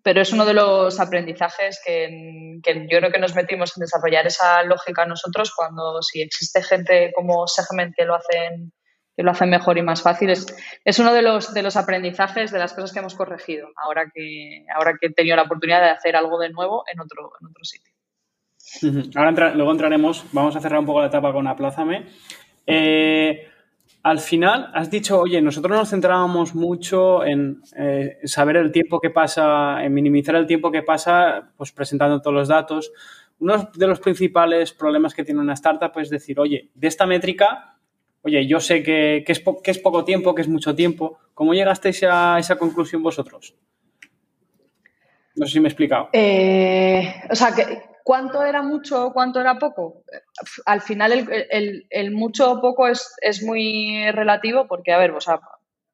pero 0.04 0.22
es 0.22 0.34
uno 0.34 0.46
de 0.46 0.54
los 0.54 1.00
aprendizajes 1.00 1.82
que, 1.84 2.60
yo 2.92 3.00
creo 3.00 3.12
que 3.12 3.20
nos 3.20 3.36
metimos 3.36 3.76
en 3.76 3.82
desarrollar 3.82 4.28
esa 4.28 4.62
lógica 4.64 5.06
nosotros 5.06 5.54
cuando 5.56 6.02
si 6.02 6.22
existe 6.22 6.62
gente 6.62 7.12
como 7.16 7.48
Segment 7.48 7.96
que 7.96 8.06
lo 8.06 8.16
hacen 8.16 8.74
lo 9.16 9.32
hacen 9.32 9.52
mejor 9.52 9.78
y 9.78 9.84
más 9.84 10.02
fácil. 10.02 10.32
Es, 10.32 11.00
uno 11.00 11.14
de 11.14 11.22
los, 11.22 11.54
de 11.54 11.62
los 11.62 11.78
aprendizajes, 11.78 12.52
de 12.52 12.58
las 12.58 12.74
cosas 12.74 12.92
que 12.92 13.00
hemos 13.00 13.14
corregido, 13.14 13.70
ahora 13.76 14.10
que, 14.12 14.66
ahora 14.76 14.98
que 15.00 15.08
he 15.08 15.14
tenido 15.14 15.36
la 15.36 15.44
oportunidad 15.44 15.82
de 15.82 15.90
hacer 15.90 16.16
algo 16.16 16.40
de 16.40 16.50
nuevo 16.50 16.84
en 16.92 17.00
otro, 17.00 17.32
en 17.40 17.48
otro 17.48 17.64
sitio. 17.64 17.94
Ahora 19.16 19.54
luego 19.54 19.72
entraremos, 19.72 20.26
vamos 20.32 20.56
a 20.56 20.60
cerrar 20.60 20.80
un 20.80 20.88
poco 20.88 21.02
la 21.02 21.08
etapa 21.08 21.32
con 21.32 21.48
Aplázame. 21.48 22.08
Eh, 22.66 23.53
al 24.04 24.20
final 24.20 24.70
has 24.74 24.92
dicho, 24.92 25.22
oye, 25.22 25.42
nosotros 25.42 25.78
nos 25.78 25.90
centrábamos 25.90 26.54
mucho 26.54 27.24
en 27.26 27.62
eh, 27.78 28.18
saber 28.26 28.58
el 28.58 28.72
tiempo 28.72 29.00
que 29.00 29.10
pasa, 29.10 29.82
en 29.84 29.94
minimizar 29.94 30.36
el 30.36 30.46
tiempo 30.46 30.70
que 30.72 30.84
pasa, 30.84 31.52
pues 31.56 31.72
presentando 31.72 32.22
todos 32.22 32.36
los 32.36 32.48
datos. 32.50 32.92
Uno 33.40 33.72
de 33.74 33.88
los 33.88 34.02
principales 34.02 34.74
problemas 34.74 35.14
que 35.14 35.24
tiene 35.24 35.40
una 35.40 35.54
startup 35.54 35.98
es 36.00 36.10
decir, 36.10 36.38
oye, 36.38 36.70
de 36.74 36.88
esta 36.88 37.06
métrica, 37.06 37.78
oye, 38.24 38.46
yo 38.46 38.60
sé 38.60 38.84
que, 38.84 39.24
es, 39.26 39.80
poco 39.80 40.04
tiempo, 40.04 40.36
que 40.36 40.42
es 40.42 40.50
mucho 40.50 40.76
tiempo. 40.76 41.18
¿Cómo 41.34 41.54
llegasteis 41.54 42.04
a 42.04 42.38
esa 42.40 42.58
conclusión 42.58 43.02
vosotros? 43.02 43.56
No 45.36 45.46
sé 45.46 45.54
si 45.54 45.60
me 45.62 45.68
he 45.68 45.72
explicado. 45.72 46.10
Eh, 46.12 47.22
o 47.32 47.36
sea, 47.36 47.56
que 47.56 47.93
¿Cuánto 48.04 48.44
era 48.44 48.62
mucho 48.62 49.08
o 49.08 49.14
cuánto 49.14 49.40
era 49.40 49.58
poco? 49.58 50.04
Al 50.66 50.82
final 50.82 51.26
el, 51.50 52.12
mucho 52.12 52.52
o 52.52 52.62
poco 52.62 52.88
es, 52.88 53.44
muy 53.44 54.12
relativo 54.12 54.68
porque, 54.68 54.92
a 54.92 54.98
ver, 54.98 55.12
o 55.12 55.22
sea, 55.22 55.40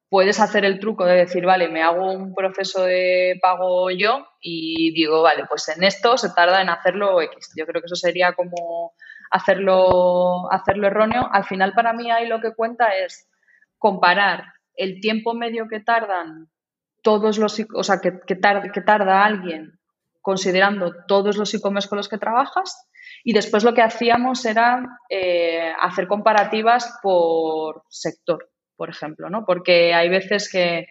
puedes 0.10 0.40
hacer 0.40 0.66
el 0.66 0.80
truco 0.80 1.06
de 1.06 1.18
decir, 1.18 1.46
vale, 1.46 1.70
me 1.70 1.84
hago 1.84 2.12
un 2.12 2.34
proceso 2.34 2.84
de 2.84 3.38
pago 3.42 3.92
yo 3.92 4.26
y 4.42 4.92
digo, 4.94 5.22
vale, 5.22 5.46
pues 5.48 5.70
en 5.70 5.84
esto 5.84 6.18
se 6.18 6.32
tarda 6.32 6.62
en 6.62 6.70
hacerlo 6.70 7.22
X. 7.22 7.54
Yo 7.56 7.68
creo 7.68 7.82
que 7.82 7.86
eso 7.86 7.96
sería 7.96 8.34
como 8.34 8.94
hacerlo, 9.30 10.52
hacerlo 10.52 10.88
erróneo. 10.88 11.30
Al 11.32 11.46
final 11.46 11.74
para 11.74 11.94
mí 11.94 12.10
ahí 12.10 12.28
lo 12.28 12.42
que 12.42 12.56
cuenta 12.56 12.96
es 12.98 13.30
comparar 13.78 14.46
el 14.74 15.00
tiempo 15.00 15.36
medio 15.36 15.68
que 15.68 15.80
tardan 15.80 16.50
todos 17.04 17.38
los, 17.38 17.64
o 17.76 17.84
sea, 17.84 18.02
que, 18.02 18.20
que 18.26 18.36
tarda 18.36 19.24
alguien 19.24 19.79
considerando 20.30 20.94
todos 21.08 21.38
los 21.38 21.52
e-commerce 21.56 21.90
con 21.90 21.98
los 21.98 22.08
que 22.08 22.20
trabajas 22.20 22.88
y 23.24 23.34
después 23.34 23.64
lo 23.64 23.74
que 23.74 23.82
hacíamos 23.82 24.46
era 24.46 24.86
eh, 25.10 25.74
hacer 25.82 26.08
comparativas 26.08 27.00
por 27.02 27.82
sector, 27.90 28.48
por 28.76 28.92
ejemplo, 28.92 29.28
¿no? 29.32 29.44
Porque 29.44 29.92
hay 29.96 30.08
veces 30.08 30.48
que, 30.52 30.86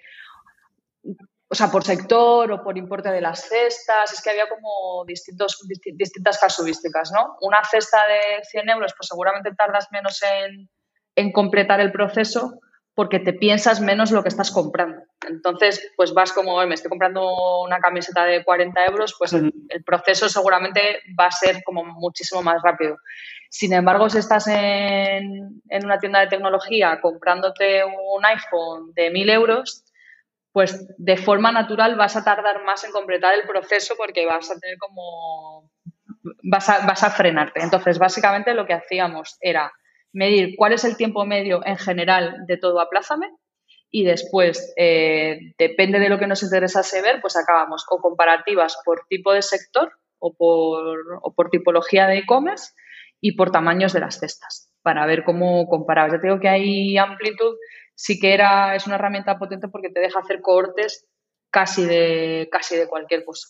o 1.48 1.54
sea, 1.54 1.70
por 1.70 1.84
sector 1.84 2.50
o 2.50 2.64
por 2.64 2.76
importe 2.76 3.10
de 3.10 3.20
las 3.20 3.48
cestas, 3.48 4.12
es 4.12 4.20
que 4.20 4.30
había 4.30 4.48
como 4.48 5.04
distintos, 5.06 5.64
distintas 5.94 6.40
casuísticas, 6.40 7.12
¿no? 7.12 7.36
Una 7.42 7.62
cesta 7.62 7.98
de 8.08 8.42
100 8.42 8.70
euros, 8.70 8.92
pues 8.96 9.06
seguramente 9.06 9.54
tardas 9.54 9.86
menos 9.92 10.20
en, 10.24 10.68
en 11.14 11.30
completar 11.30 11.78
el 11.78 11.92
proceso 11.92 12.58
porque 12.98 13.20
te 13.20 13.32
piensas 13.32 13.80
menos 13.80 14.10
lo 14.10 14.24
que 14.24 14.28
estás 14.28 14.50
comprando. 14.50 15.00
Entonces, 15.28 15.92
pues 15.96 16.12
vas 16.12 16.32
como, 16.32 16.60
me 16.66 16.74
estoy 16.74 16.88
comprando 16.88 17.62
una 17.62 17.78
camiseta 17.78 18.24
de 18.24 18.42
40 18.42 18.86
euros, 18.86 19.14
pues 19.16 19.32
el, 19.34 19.52
proceso 19.86 20.28
seguramente 20.28 20.98
va 21.16 21.26
a 21.26 21.30
ser 21.30 21.62
como 21.62 21.84
muchísimo 21.84 22.42
más 22.42 22.60
rápido. 22.60 22.96
Sin 23.50 23.72
embargo, 23.72 24.10
si 24.10 24.18
estás 24.18 24.48
en, 24.48 25.62
una 25.84 26.00
tienda 26.00 26.18
de 26.18 26.26
tecnología 26.26 27.00
comprándote 27.00 27.84
un 27.84 28.26
iPhone 28.26 28.92
de 28.94 29.10
1000 29.10 29.30
euros, 29.30 29.84
pues 30.50 30.84
de 30.98 31.16
forma 31.18 31.52
natural 31.52 31.94
vas 31.94 32.16
a 32.16 32.24
tardar 32.24 32.64
más 32.64 32.82
en 32.82 32.90
completar 32.90 33.32
el 33.32 33.46
proceso 33.46 33.94
porque 33.96 34.26
vas 34.26 34.50
a 34.50 34.58
tener 34.58 34.76
como, 34.76 35.70
vas 36.42 36.68
a, 36.68 36.84
vas 36.84 37.04
a 37.04 37.10
frenarte. 37.10 37.60
Entonces, 37.62 37.96
básicamente 37.96 38.54
lo 38.54 38.66
que 38.66 38.74
hacíamos 38.74 39.36
era 39.40 39.72
medir 40.12 40.54
cuál 40.56 40.72
es 40.72 40.84
el 40.84 40.96
tiempo 40.96 41.24
medio 41.24 41.64
en 41.64 41.76
general 41.76 42.44
de 42.46 42.56
todo 42.56 42.80
aplázame 42.80 43.30
y 43.90 44.04
después, 44.04 44.74
eh, 44.76 45.54
depende 45.58 45.98
de 45.98 46.08
lo 46.08 46.18
que 46.18 46.26
nos 46.26 46.42
interesase 46.42 47.00
ver, 47.00 47.20
pues 47.20 47.36
acabamos 47.36 47.84
con 47.86 48.00
comparativas 48.00 48.76
por 48.84 49.06
tipo 49.08 49.32
de 49.32 49.42
sector 49.42 49.92
o 50.18 50.34
por, 50.34 51.20
o 51.22 51.34
por 51.34 51.48
tipología 51.48 52.06
de 52.06 52.18
e-commerce 52.18 52.74
y 53.20 53.32
por 53.32 53.50
tamaños 53.50 53.92
de 53.92 54.00
las 54.00 54.20
cestas 54.20 54.70
para 54.82 55.06
ver 55.06 55.24
cómo 55.24 55.66
comparabas. 55.68 56.12
Ya 56.12 56.20
te 56.20 56.26
digo 56.26 56.40
que 56.40 56.48
hay 56.48 56.98
amplitud, 56.98 57.56
sí 57.94 58.20
que 58.20 58.34
era, 58.34 58.74
es 58.74 58.86
una 58.86 58.96
herramienta 58.96 59.38
potente 59.38 59.68
porque 59.68 59.90
te 59.90 60.00
deja 60.00 60.20
hacer 60.20 60.40
cohortes 60.42 61.06
casi 61.50 61.84
de, 61.84 62.48
casi 62.52 62.76
de 62.76 62.88
cualquier 62.88 63.24
cosa. 63.24 63.48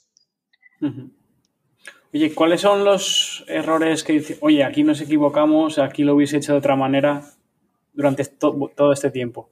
Oye, 2.12 2.34
¿cuáles 2.34 2.62
son 2.62 2.84
los 2.84 3.44
errores 3.48 4.02
que 4.02 4.14
dice, 4.14 4.38
oye, 4.40 4.64
aquí 4.64 4.82
nos 4.82 5.00
equivocamos, 5.00 5.78
aquí 5.78 6.04
lo 6.04 6.14
hubiese 6.14 6.38
hecho 6.38 6.52
de 6.52 6.58
otra 6.58 6.74
manera 6.74 7.22
durante 7.92 8.24
todo 8.24 8.92
este 8.92 9.10
tiempo? 9.10 9.50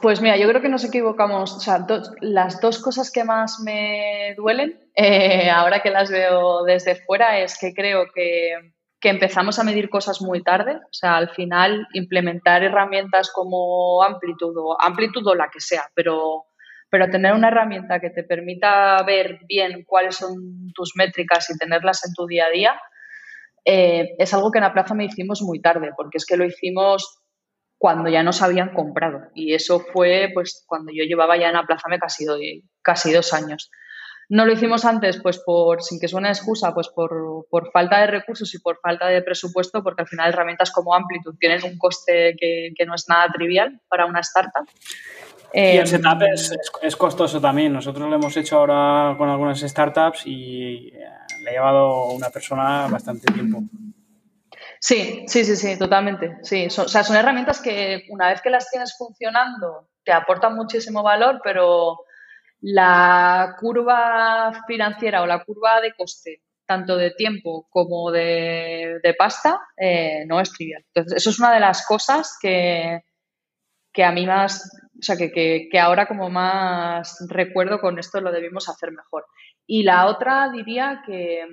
Pues 0.00 0.20
mira, 0.22 0.36
yo 0.36 0.48
creo 0.48 0.62
que 0.62 0.68
nos 0.68 0.84
equivocamos. 0.84 1.54
O 1.54 1.60
sea, 1.60 1.86
las 2.20 2.60
dos 2.60 2.78
cosas 2.80 3.10
que 3.10 3.24
más 3.24 3.60
me 3.60 4.34
duelen, 4.36 4.80
eh, 4.94 5.50
ahora 5.50 5.80
que 5.80 5.90
las 5.90 6.10
veo 6.10 6.64
desde 6.64 6.96
fuera, 6.96 7.38
es 7.38 7.58
que 7.58 7.74
creo 7.74 8.06
que, 8.14 8.72
que, 9.00 9.10
empezamos 9.10 9.58
a 9.58 9.64
medir 9.64 9.90
cosas 9.90 10.22
muy 10.22 10.42
tarde. 10.42 10.76
O 10.76 10.92
sea, 10.92 11.16
al 11.16 11.28
final, 11.30 11.86
implementar 11.92 12.64
herramientas 12.64 13.30
como 13.32 14.02
amplitud 14.02 14.56
o 14.56 14.80
amplitud 14.80 15.26
o 15.26 15.34
la 15.34 15.50
que 15.52 15.60
sea, 15.60 15.84
pero, 15.94 16.46
pero 16.92 17.08
tener 17.08 17.32
una 17.32 17.48
herramienta 17.48 18.00
que 18.00 18.10
te 18.10 18.22
permita 18.22 19.02
ver 19.02 19.38
bien 19.48 19.82
cuáles 19.86 20.16
son 20.16 20.70
tus 20.74 20.92
métricas 20.94 21.48
y 21.48 21.56
tenerlas 21.56 22.04
en 22.04 22.12
tu 22.12 22.26
día 22.26 22.44
a 22.44 22.50
día, 22.50 22.80
eh, 23.64 24.10
es 24.18 24.34
algo 24.34 24.50
que 24.50 24.58
en 24.58 24.64
la 24.64 24.74
plaza 24.74 24.92
me 24.92 25.06
hicimos 25.06 25.40
muy 25.40 25.62
tarde, 25.62 25.92
porque 25.96 26.18
es 26.18 26.26
que 26.26 26.36
lo 26.36 26.44
hicimos 26.44 27.18
cuando 27.78 28.10
ya 28.10 28.22
nos 28.22 28.42
habían 28.42 28.74
comprado. 28.74 29.20
Y 29.34 29.54
eso 29.54 29.80
fue 29.80 30.32
pues 30.34 30.66
cuando 30.66 30.92
yo 30.94 31.04
llevaba 31.04 31.38
ya 31.38 31.48
en 31.48 31.54
la 31.54 31.62
plaza 31.62 31.88
casi, 31.98 32.26
casi 32.82 33.10
dos 33.10 33.32
años. 33.32 33.70
No 34.28 34.44
lo 34.44 34.52
hicimos 34.52 34.84
antes, 34.84 35.20
pues 35.22 35.38
por, 35.38 35.82
sin 35.82 35.98
que 35.98 36.08
suene 36.08 36.28
excusa, 36.28 36.72
pues 36.72 36.88
por, 36.88 37.46
falta 37.72 38.00
de 38.00 38.06
recursos 38.06 38.54
y 38.54 38.58
por 38.60 38.78
falta 38.80 39.08
de 39.08 39.22
presupuesto, 39.22 39.82
porque 39.82 40.02
al 40.02 40.08
final 40.08 40.28
herramientas 40.30 40.70
como 40.70 40.94
Amplitude 40.94 41.36
tienen 41.38 41.64
un 41.64 41.78
coste 41.78 42.34
que, 42.38 42.84
no 42.86 42.94
es 42.94 43.06
nada 43.08 43.28
trivial 43.32 43.80
para 43.88 44.06
una 44.06 44.20
startup. 44.20 44.66
Y 45.52 45.60
el 45.60 45.80
em, 45.80 45.86
setup 45.86 46.22
es, 46.22 46.52
es, 46.82 46.96
costoso 46.96 47.40
también. 47.40 47.72
Nosotros 47.72 48.08
lo 48.08 48.14
hemos 48.16 48.36
hecho 48.36 48.58
ahora 48.58 49.14
con 49.18 49.28
algunas 49.28 49.60
startups 49.60 50.22
y 50.26 50.88
eh, 50.88 51.04
le 51.42 51.50
ha 51.50 51.52
llevado 51.52 52.06
una 52.06 52.30
persona 52.30 52.86
bastante 52.88 53.30
tiempo. 53.32 53.62
Sí, 54.80 55.24
sí, 55.28 55.44
sí, 55.44 55.56
sí, 55.56 55.78
totalmente. 55.78 56.38
Sí, 56.42 56.66
o 56.66 56.88
sea, 56.88 57.04
son 57.04 57.16
herramientas 57.16 57.60
que 57.60 58.04
una 58.08 58.28
vez 58.28 58.40
que 58.40 58.50
las 58.50 58.70
tienes 58.70 58.96
funcionando 58.96 59.90
te 60.04 60.12
aportan 60.12 60.56
muchísimo 60.56 61.02
valor, 61.02 61.40
pero 61.44 62.00
la 62.62 63.56
curva 63.60 64.64
financiera 64.66 65.22
o 65.22 65.26
la 65.26 65.44
curva 65.44 65.80
de 65.80 65.92
coste, 65.94 66.42
tanto 66.66 66.96
de 66.96 67.12
tiempo 67.12 67.68
como 67.70 68.10
de, 68.10 69.00
pasta, 69.18 69.60
eh, 69.76 70.24
no 70.26 70.40
es 70.40 70.50
trivial. 70.50 70.84
Entonces, 70.94 71.16
eso 71.16 71.30
es 71.30 71.38
una 71.38 71.52
de 71.52 71.60
las 71.60 71.86
cosas 71.86 72.36
que, 72.40 73.04
que 73.92 74.04
a 74.04 74.12
mí 74.12 74.26
más, 74.26 74.70
o 74.98 75.02
sea, 75.02 75.16
que, 75.16 75.30
que, 75.30 75.78
ahora 75.78 76.06
como 76.06 76.30
más 76.30 77.18
recuerdo 77.28 77.80
con 77.80 77.98
esto 77.98 78.20
lo 78.20 78.32
debimos 78.32 78.68
hacer 78.68 78.92
mejor. 78.92 79.26
Y 79.66 79.82
la 79.82 80.06
otra 80.06 80.50
diría 80.50 81.02
que, 81.06 81.44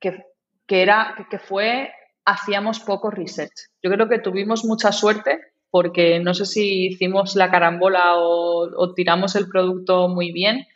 que, 0.00 0.24
que 0.66 0.82
era, 0.82 1.14
que 1.30 1.38
fue 1.38 1.90
hacíamos 2.24 2.80
poco 2.80 3.10
research. 3.10 3.70
Yo 3.82 3.90
creo 3.90 4.08
que 4.08 4.18
tuvimos 4.18 4.64
mucha 4.64 4.92
suerte 4.92 5.40
porque 5.74 6.20
no 6.20 6.34
sé 6.34 6.46
si 6.46 6.86
hicimos 6.86 7.34
la 7.34 7.50
carambola 7.50 8.14
o, 8.16 8.94
tiramos 8.94 9.34
el 9.34 9.48
producto 9.48 10.08
muy 10.08 10.30
bien, 10.30 10.66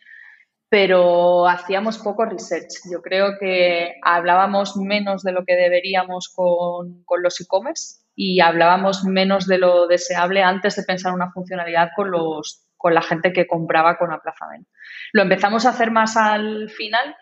pero 0.68 1.46
hacíamos 1.46 1.98
poco 1.98 2.24
research. 2.24 2.80
Yo 2.90 3.00
creo 3.00 3.38
que 3.38 3.94
hablábamos 4.02 4.76
menos 4.76 5.22
de 5.22 5.30
lo 5.30 5.44
que 5.44 5.54
deberíamos 5.54 6.32
con, 6.34 7.04
los 7.22 7.40
e-commerce 7.40 8.00
y 8.20 8.40
hablábamos 8.40 9.04
menos 9.04 9.46
de 9.46 9.58
lo 9.58 9.86
deseable 9.86 10.42
antes 10.42 10.74
de 10.74 10.82
pensar 10.82 11.14
una 11.14 11.30
funcionalidad 11.30 11.90
con, 11.94 12.10
los, 12.10 12.66
con 12.76 12.92
la 12.92 13.00
gente 13.00 13.32
que 13.32 13.46
compraba 13.46 13.96
con 13.96 14.12
aplazamiento. 14.12 14.68
Lo 15.12 15.22
empezamos 15.22 15.64
a 15.64 15.68
hacer 15.68 15.92
más 15.92 16.16
al 16.16 16.68
final, 16.68 17.14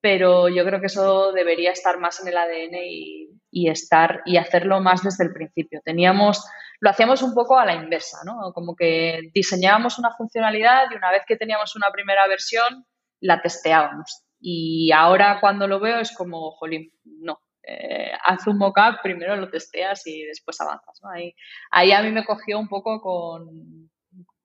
pero 0.00 0.48
yo 0.48 0.64
creo 0.64 0.80
que 0.80 0.86
eso 0.86 1.32
debería 1.32 1.72
estar 1.72 2.00
más 2.00 2.22
en 2.22 2.28
el 2.28 2.38
ADN 2.38 2.74
y, 2.74 3.28
y 3.50 3.68
estar 3.68 4.22
y 4.24 4.38
hacerlo 4.38 4.80
más 4.80 5.02
desde 5.02 5.24
el 5.24 5.34
principio. 5.34 5.82
Teníamos, 5.84 6.42
lo 6.80 6.88
hacíamos 6.88 7.20
un 7.20 7.34
poco 7.34 7.58
a 7.58 7.66
la 7.66 7.74
inversa, 7.74 8.20
¿no? 8.24 8.54
Como 8.54 8.74
que 8.74 9.30
diseñábamos 9.34 9.98
una 9.98 10.12
funcionalidad 10.16 10.90
y 10.90 10.96
una 10.96 11.10
vez 11.10 11.24
que 11.26 11.36
teníamos 11.36 11.76
una 11.76 11.90
primera 11.92 12.26
versión, 12.28 12.86
la 13.20 13.42
testeábamos. 13.42 14.24
Y 14.40 14.90
ahora 14.92 15.36
cuando 15.38 15.68
lo 15.68 15.80
veo 15.80 15.98
es 15.98 16.16
como, 16.16 16.52
jolín, 16.52 16.90
no. 17.04 17.40
Eh, 17.70 18.12
haz 18.24 18.46
un 18.48 18.58
mockup, 18.58 19.00
primero 19.02 19.36
lo 19.36 19.48
testeas 19.48 20.04
y 20.06 20.24
después 20.24 20.60
avanzas. 20.60 21.00
Ahí, 21.04 21.34
ahí 21.70 21.92
a 21.92 22.02
mí 22.02 22.10
me 22.10 22.24
cogió 22.24 22.58
un 22.58 22.68
poco 22.68 23.00
con, 23.00 23.90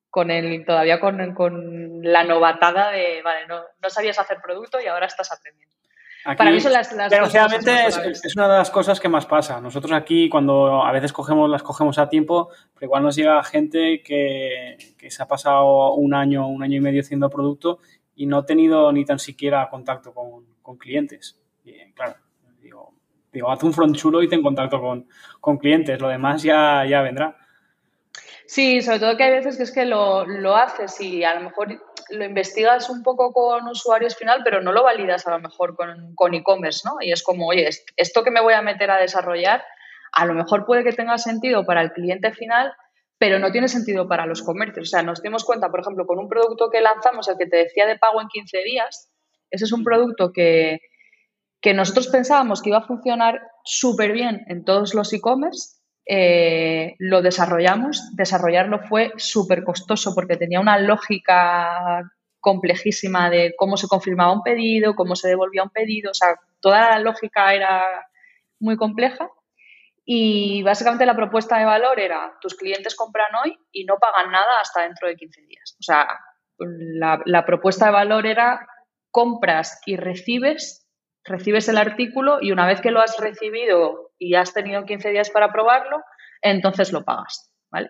con 0.10 0.30
el, 0.30 0.64
todavía 0.64 1.00
con, 1.00 1.34
con 1.34 2.02
la 2.04 2.24
novatada 2.24 2.92
de, 2.92 3.22
vale, 3.24 3.48
no, 3.48 3.62
no 3.82 3.90
sabías 3.90 4.20
hacer 4.20 4.38
producto 4.42 4.80
y 4.80 4.88
ahora 4.88 5.08
estás 5.08 5.32
aprendiendo. 5.32 5.76
Para 6.38 6.50
mí 6.50 6.60
son 6.60 6.74
las, 6.74 6.90
desgraciadamente 6.90 7.86
es, 7.86 8.36
una 8.36 8.48
de 8.48 8.58
las 8.58 8.72
cosas 8.72 9.00
que 9.00 9.08
más 9.08 9.28
pasa. 9.28 9.62
Nosotros 9.62 9.92
aquí 9.92 10.28
cuando 10.28 10.84
a 10.84 10.92
veces 10.92 11.14
cogemos 11.14 11.48
las 11.50 11.62
cogemos 11.62 12.00
a 12.00 12.10
tiempo, 12.10 12.50
pero 12.74 12.88
igual 12.88 13.04
nos 13.04 13.16
llega 13.16 13.44
gente 13.44 14.02
que, 14.04 14.76
se 15.08 15.22
ha 15.22 15.28
pasado 15.28 15.94
un 15.94 16.16
año, 16.16 16.48
un 16.48 16.64
año 16.64 16.78
y 16.78 16.82
medio 16.82 17.02
haciendo 17.02 17.30
producto 17.30 17.80
y 18.16 18.26
no 18.26 18.40
ha 18.40 18.46
tenido 18.46 18.92
ni 18.92 19.06
tan 19.06 19.20
siquiera 19.20 19.70
contacto 19.70 20.14
con, 20.14 20.78
clientes. 20.78 21.40
Y, 21.64 21.92
claro, 21.94 22.16
digo, 23.36 23.52
haz 23.52 23.64
un 23.64 23.74
front 23.74 23.96
chulo 23.96 24.24
y 24.24 24.28
ten 24.28 24.42
contacto 24.42 24.82
con, 24.82 25.08
con 25.40 25.58
clientes, 25.58 26.00
lo 26.00 26.10
demás 26.10 26.42
ya, 26.44 26.86
ya 26.90 27.02
vendrá. 27.02 27.38
Sí, 28.48 28.82
sobre 28.82 29.00
todo 29.00 29.18
que 29.18 29.24
hay 29.24 29.32
veces 29.32 29.58
que 29.58 29.64
es 29.64 29.72
que 29.72 29.86
lo, 29.86 30.26
lo 30.26 30.56
haces 30.56 31.00
y 31.02 31.24
a 31.24 31.36
lo 31.36 31.42
mejor 31.42 31.82
lo 32.10 32.26
investigas 32.26 32.90
un 32.90 33.02
poco 33.02 33.34
con 33.34 33.68
usuarios 33.68 34.16
final, 34.16 34.42
pero 34.44 34.62
no 34.62 34.72
lo 34.72 34.84
validas 34.84 35.26
a 35.28 35.32
lo 35.32 35.40
mejor 35.40 35.76
con 35.76 36.34
e-commerce, 36.34 36.82
¿no? 36.86 36.98
Y 37.02 37.12
es 37.12 37.24
como, 37.24 37.48
oye, 37.48 37.68
esto 37.96 38.24
que 38.24 38.32
me 38.32 38.42
voy 38.42 38.54
a 38.54 38.62
meter 38.62 38.92
a 38.92 38.98
desarrollar, 38.98 39.64
a 40.12 40.26
lo 40.26 40.34
mejor 40.34 40.66
puede 40.66 40.84
que 40.84 40.94
tenga 40.94 41.18
sentido 41.18 41.66
para 41.66 41.82
el 41.82 41.92
cliente 41.92 42.32
final, 42.32 42.72
pero 43.18 43.40
no 43.40 43.52
tiene 43.52 43.68
sentido 43.68 44.08
para 44.08 44.26
los 44.26 44.44
comercios. 44.44 44.88
O 44.88 44.92
sea, 44.92 45.02
nos 45.02 45.22
dimos 45.22 45.44
cuenta, 45.44 45.70
por 45.70 45.80
ejemplo, 45.80 46.06
con 46.06 46.20
un 46.20 46.30
producto 46.30 46.70
que 46.70 46.82
lanzamos, 46.82 47.28
el 47.28 47.38
que 47.38 47.48
te 47.48 47.58
decía 47.58 47.88
de 47.88 47.98
pago 47.98 48.22
en 48.22 48.28
15 48.28 48.60
días, 48.64 49.10
ese 49.50 49.66
es 49.66 49.72
un 49.72 49.84
producto 49.84 50.32
que, 50.32 50.80
que 51.66 51.74
nosotros 51.74 52.10
pensábamos 52.10 52.62
que 52.62 52.70
iba 52.70 52.78
a 52.78 52.86
funcionar 52.86 53.42
súper 53.64 54.12
bien 54.12 54.46
en 54.50 54.64
todos 54.64 54.94
los 54.94 55.12
e-commerce 55.14 55.80
eh, 56.06 56.94
lo 57.00 57.24
desarrollamos. 57.24 58.16
Desarrollarlo 58.16 58.82
fue 58.82 59.14
súper 59.18 59.64
costoso 59.64 60.14
porque 60.14 60.38
tenía 60.38 60.60
una 60.60 60.78
lógica 60.78 62.04
complejísima 62.40 63.32
de 63.32 63.56
cómo 63.58 63.78
se 63.78 63.88
confirmaba 63.88 64.32
un 64.32 64.44
pedido, 64.44 64.94
cómo 64.94 65.16
se 65.16 65.28
devolvía 65.28 65.64
un 65.64 65.72
pedido, 65.72 66.12
o 66.12 66.14
sea, 66.14 66.40
toda 66.60 66.92
la 66.92 67.00
lógica 67.00 67.56
era 67.56 67.84
muy 68.60 68.78
compleja. 68.78 69.28
Y 70.06 70.62
básicamente 70.62 71.08
la 71.08 71.16
propuesta 71.16 71.58
de 71.58 71.66
valor 71.66 72.00
era, 72.00 72.34
tus 72.42 72.54
clientes 72.54 72.94
compran 72.94 73.34
hoy 73.44 73.58
y 73.72 73.86
no 73.86 73.96
pagan 73.98 74.32
nada 74.32 74.62
hasta 74.62 74.84
dentro 74.84 75.08
de 75.08 75.16
15 75.16 75.42
días. 75.42 75.76
O 75.80 75.82
sea, 75.82 76.08
la, 76.60 77.24
la 77.26 77.44
propuesta 77.44 77.88
de 77.88 77.92
valor 77.92 78.28
era, 78.28 78.68
compras 79.10 79.82
y 79.88 79.96
recibes, 79.96 80.85
recibes 81.26 81.68
el 81.68 81.78
artículo 81.78 82.38
y 82.42 82.52
una 82.52 82.68
vez 82.68 82.82
que 82.82 82.92
lo 82.92 83.02
has 83.02 83.18
recibido 83.20 84.12
y 84.18 84.36
has 84.36 84.54
tenido 84.54 84.86
15 84.86 85.10
días 85.10 85.30
para 85.30 85.52
probarlo, 85.52 86.02
entonces 86.42 86.92
lo 86.92 87.04
pagas. 87.04 87.52
¿vale? 87.72 87.90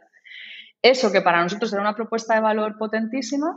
Eso 0.81 1.11
que 1.11 1.21
para 1.21 1.43
nosotros 1.43 1.71
era 1.73 1.81
una 1.81 1.95
propuesta 1.95 2.35
de 2.35 2.41
valor 2.41 2.77
potentísima, 2.77 3.55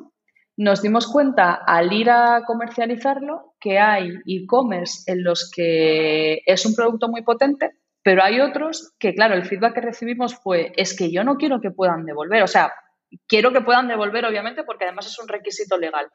nos 0.57 0.83
dimos 0.83 1.07
cuenta 1.07 1.55
al 1.55 1.93
ir 1.93 2.11
a 2.11 2.43
comercializarlo 2.45 3.55
que 3.61 3.79
hay 3.79 4.11
e-commerce 4.27 5.11
en 5.11 5.23
los 5.23 5.51
que 5.55 6.43
es 6.45 6.67
un 6.67 6.75
producto 6.75 7.09
muy 7.09 7.23
potente, 7.23 7.71
pero 8.03 8.25
hay 8.25 8.41
otros 8.41 8.95
que, 8.99 9.15
claro, 9.15 9.35
el 9.35 9.45
feedback 9.45 9.75
que 9.75 9.81
recibimos 9.83 10.35
fue, 10.35 10.73
es 10.77 10.97
que 10.97 11.13
yo 11.13 11.23
no 11.23 11.37
quiero 11.37 11.61
que 11.61 11.71
puedan 11.71 12.05
devolver, 12.05 12.43
o 12.43 12.49
sea, 12.49 12.73
quiero 13.29 13.53
que 13.53 13.61
puedan 13.61 13.87
devolver, 13.87 14.25
obviamente, 14.25 14.65
porque 14.65 14.85
además 14.85 15.07
es 15.07 15.19
un 15.21 15.29
requisito 15.29 15.79
legal, 15.79 16.09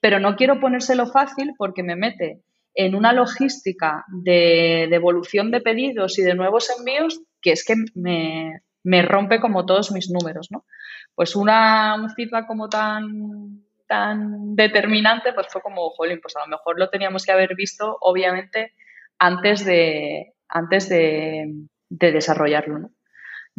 pero 0.00 0.20
no 0.20 0.36
quiero 0.36 0.60
ponérselo 0.60 1.06
fácil 1.06 1.54
porque 1.56 1.82
me 1.82 1.96
mete 1.96 2.42
en 2.76 2.94
una 2.94 3.12
logística 3.14 4.04
de 4.08 4.86
devolución 4.90 5.50
de, 5.50 5.62
pedidos 5.62 6.18
y 6.18 6.22
de 6.22 6.34
nuevos 6.34 6.70
envíos 6.78 7.20
que 7.40 7.52
es 7.52 7.64
que 7.64 7.74
me, 7.94 9.02
rompe 9.02 9.40
como 9.40 9.64
todos 9.64 9.90
mis 9.92 10.10
números, 10.10 10.48
¿no? 10.50 10.64
Pues 11.14 11.34
una, 11.34 11.94
un 11.94 12.10
feedback 12.10 12.46
como 12.46 12.68
tan, 12.68 13.62
tan 13.88 14.54
determinante, 14.54 15.32
pues 15.32 15.46
fue 15.50 15.62
como, 15.62 15.88
jolín, 15.90 16.20
pues 16.20 16.36
a 16.36 16.40
lo 16.40 16.48
mejor 16.48 16.78
lo 16.78 16.90
teníamos 16.90 17.24
que 17.24 17.32
haber 17.32 17.54
visto, 17.56 17.96
obviamente, 18.00 18.74
antes 19.18 19.64
de, 19.64 20.34
antes 20.48 20.88
de, 20.90 21.52
de 21.88 22.12
desarrollarlo, 22.12 22.78
¿no? 22.78 22.90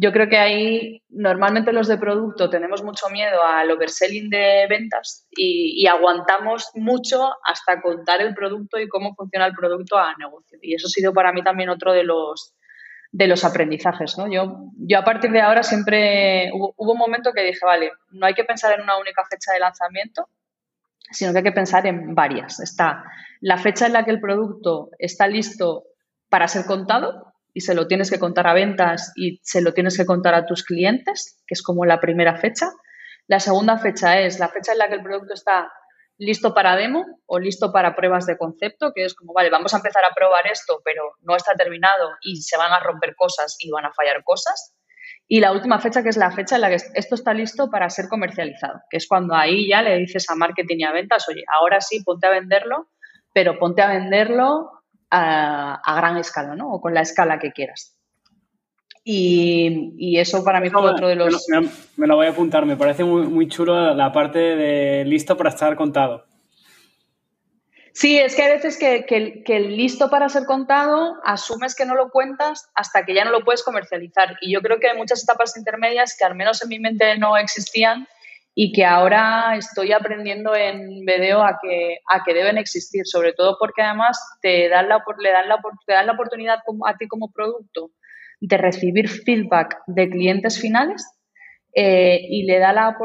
Yo 0.00 0.12
creo 0.12 0.28
que 0.28 0.38
ahí 0.38 1.02
normalmente 1.08 1.72
los 1.72 1.88
de 1.88 1.98
producto 1.98 2.48
tenemos 2.48 2.84
mucho 2.84 3.08
miedo 3.10 3.42
al 3.44 3.68
overselling 3.72 4.30
de 4.30 4.66
ventas 4.68 5.26
y, 5.30 5.84
aguantamos 5.88 6.70
mucho 6.74 7.32
hasta 7.44 7.82
contar 7.82 8.20
el 8.20 8.32
producto 8.32 8.78
y 8.78 8.88
cómo 8.88 9.14
funciona 9.16 9.46
el 9.46 9.54
producto 9.54 9.98
a 9.98 10.14
negocio. 10.16 10.56
Y 10.62 10.74
eso 10.74 10.86
ha 10.86 10.90
sido 10.90 11.12
para 11.12 11.32
mí 11.32 11.42
también 11.42 11.68
otro 11.68 11.92
de 11.92 12.04
los, 12.04 12.54
de 13.10 13.26
los 13.26 13.44
aprendizajes. 13.44 14.16
¿no? 14.16 14.30
Yo, 14.30 14.70
yo 14.76 14.98
a 15.00 15.04
partir 15.04 15.32
de 15.32 15.40
ahora 15.40 15.64
siempre 15.64 16.50
hubo, 16.54 16.74
hubo 16.76 16.92
un 16.92 16.98
momento 16.98 17.32
que 17.32 17.42
dije, 17.42 17.66
vale, 17.66 17.90
no 18.10 18.26
hay 18.26 18.34
que 18.34 18.44
pensar 18.44 18.72
en 18.74 18.82
una 18.82 18.98
única 18.98 19.24
fecha 19.28 19.52
de 19.52 19.58
lanzamiento, 19.58 20.28
sino 21.10 21.32
que 21.32 21.38
hay 21.38 21.44
que 21.44 21.52
pensar 21.52 21.86
en 21.86 22.14
varias. 22.14 22.60
Está 22.60 23.02
la 23.40 23.58
fecha 23.58 23.86
en 23.86 23.94
la 23.94 24.04
que 24.04 24.12
el 24.12 24.20
producto 24.20 24.90
está 24.98 25.26
listo 25.26 25.84
para 26.28 26.46
ser 26.46 26.66
contado, 26.66 27.34
y 27.52 27.60
se 27.60 27.74
lo 27.74 27.86
tienes 27.86 28.10
que 28.10 28.18
contar 28.18 28.46
a 28.46 28.54
ventas 28.54 29.12
y 29.16 29.40
se 29.42 29.60
lo 29.60 29.72
tienes 29.72 29.96
que 29.96 30.06
contar 30.06 30.34
a 30.34 30.46
tus 30.46 30.64
clientes, 30.64 31.42
que 31.46 31.54
es 31.54 31.62
como 31.62 31.84
la 31.84 32.00
primera 32.00 32.36
fecha. 32.36 32.70
La 33.26 33.40
segunda 33.40 33.78
fecha 33.78 34.20
es 34.20 34.38
la 34.38 34.48
fecha 34.48 34.72
en 34.72 34.78
la 34.78 34.88
que 34.88 34.94
el 34.94 35.02
producto 35.02 35.34
está 35.34 35.70
listo 36.18 36.52
para 36.52 36.76
demo 36.76 37.06
o 37.26 37.38
listo 37.38 37.72
para 37.72 37.94
pruebas 37.94 38.26
de 38.26 38.36
concepto, 38.36 38.92
que 38.94 39.04
es 39.04 39.14
como, 39.14 39.32
vale, 39.32 39.50
vamos 39.50 39.72
a 39.72 39.78
empezar 39.78 40.04
a 40.04 40.14
probar 40.14 40.46
esto, 40.48 40.80
pero 40.84 41.12
no 41.22 41.36
está 41.36 41.54
terminado 41.54 42.10
y 42.22 42.42
se 42.42 42.56
van 42.56 42.72
a 42.72 42.80
romper 42.80 43.14
cosas 43.14 43.56
y 43.60 43.70
van 43.70 43.86
a 43.86 43.92
fallar 43.92 44.22
cosas. 44.24 44.74
Y 45.28 45.40
la 45.40 45.52
última 45.52 45.78
fecha, 45.78 46.02
que 46.02 46.08
es 46.08 46.16
la 46.16 46.30
fecha 46.30 46.56
en 46.56 46.62
la 46.62 46.70
que 46.70 46.76
esto 46.94 47.14
está 47.14 47.34
listo 47.34 47.70
para 47.70 47.90
ser 47.90 48.08
comercializado, 48.08 48.80
que 48.90 48.96
es 48.96 49.06
cuando 49.06 49.34
ahí 49.34 49.68
ya 49.68 49.82
le 49.82 49.96
dices 49.98 50.28
a 50.30 50.34
marketing 50.34 50.78
y 50.78 50.84
a 50.84 50.92
ventas, 50.92 51.28
oye, 51.28 51.44
ahora 51.60 51.80
sí, 51.80 52.02
ponte 52.02 52.26
a 52.26 52.30
venderlo, 52.30 52.88
pero 53.32 53.58
ponte 53.58 53.82
a 53.82 53.88
venderlo 53.88 54.77
a, 55.10 55.94
gran 55.96 56.16
escala, 56.16 56.54
¿no? 56.54 56.72
O 56.72 56.80
con 56.80 56.94
la 56.94 57.02
escala 57.02 57.38
que 57.38 57.52
quieras. 57.52 57.94
Y, 59.04 60.18
eso 60.18 60.44
para 60.44 60.60
mí 60.60 60.68
fue 60.68 60.82
otro 60.82 61.08
de 61.08 61.14
los... 61.14 61.46
Me, 61.96 62.06
lo 62.06 62.16
voy 62.16 62.26
a 62.26 62.30
apuntar, 62.30 62.66
me 62.66 62.76
parece 62.76 63.04
muy, 63.04 63.26
muy 63.26 63.48
chulo 63.48 63.94
la 63.94 64.12
parte 64.12 64.38
de 64.38 65.04
listo 65.04 65.36
para 65.36 65.50
estar 65.50 65.76
contado. 65.76 66.26
Sí, 67.98 68.16
es 68.16 68.36
que 68.36 68.42
hay 68.42 68.52
veces 68.52 68.78
que, 68.78 69.44
el 69.44 69.76
listo 69.76 70.08
para 70.08 70.28
ser 70.28 70.44
contado 70.44 71.16
asumes 71.24 71.74
que 71.74 71.84
no 71.84 71.96
lo 71.96 72.10
cuentas 72.10 72.70
hasta 72.76 73.04
que 73.04 73.12
ya 73.12 73.24
no 73.24 73.32
lo 73.32 73.44
puedes 73.44 73.64
comercializar. 73.64 74.36
Y 74.40 74.52
yo 74.52 74.60
creo 74.60 74.78
que 74.78 74.88
hay 74.88 74.96
muchas 74.96 75.24
etapas 75.24 75.56
intermedias 75.56 76.16
que 76.16 76.24
al 76.24 76.36
menos 76.36 76.62
en 76.62 76.68
mi 76.68 76.78
mente 76.78 77.18
no 77.18 77.36
existían 77.36 78.06
y 78.60 78.72
que 78.72 78.84
ahora 78.84 79.54
estoy 79.56 79.92
aprendiendo 79.92 80.52
en 80.52 81.04
video 81.06 81.44
a 81.44 81.60
que, 81.62 81.98
a 82.10 82.24
que 82.24 82.34
deben 82.34 82.58
existir, 82.58 83.06
sobre 83.06 83.32
todo 83.32 83.56
porque 83.56 83.82
además 83.82 84.18
te 84.42 84.68
dan 84.68 84.88
la, 84.88 85.00
le 85.20 86.04
la 86.04 86.12
oportunidad 86.12 86.58
a 86.84 86.96
ti 86.96 87.06
como 87.06 87.30
producto 87.30 87.92
de 88.40 88.56
recibir 88.56 89.08
feedback 89.08 89.76
de 89.86 90.10
clientes 90.10 90.60
finales 90.60 91.08
eh, 91.72 92.18
y 92.20 92.46
le 92.46 92.58
da 92.58 92.72
la, 92.72 92.96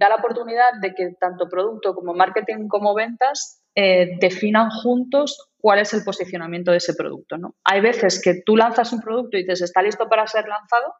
da 0.00 0.08
la 0.08 0.16
oportunidad 0.16 0.72
de 0.82 0.92
que 0.96 1.12
tanto 1.20 1.48
producto 1.48 1.94
como 1.94 2.12
marketing 2.12 2.66
como 2.66 2.92
ventas 2.92 3.62
eh, 3.76 4.18
definan 4.20 4.68
juntos 4.70 5.52
cuál 5.58 5.78
es 5.78 5.94
el 5.94 6.02
posicionamiento 6.02 6.72
de 6.72 6.78
ese 6.78 6.94
producto. 6.94 7.38
¿no? 7.38 7.54
Hay 7.62 7.80
veces 7.80 8.20
que 8.20 8.42
tú 8.44 8.56
lanzas 8.56 8.92
un 8.92 9.00
producto 9.00 9.36
y 9.36 9.42
dices, 9.42 9.62
está 9.62 9.80
listo 9.80 10.08
para 10.08 10.26
ser 10.26 10.48
lanzado 10.48 10.92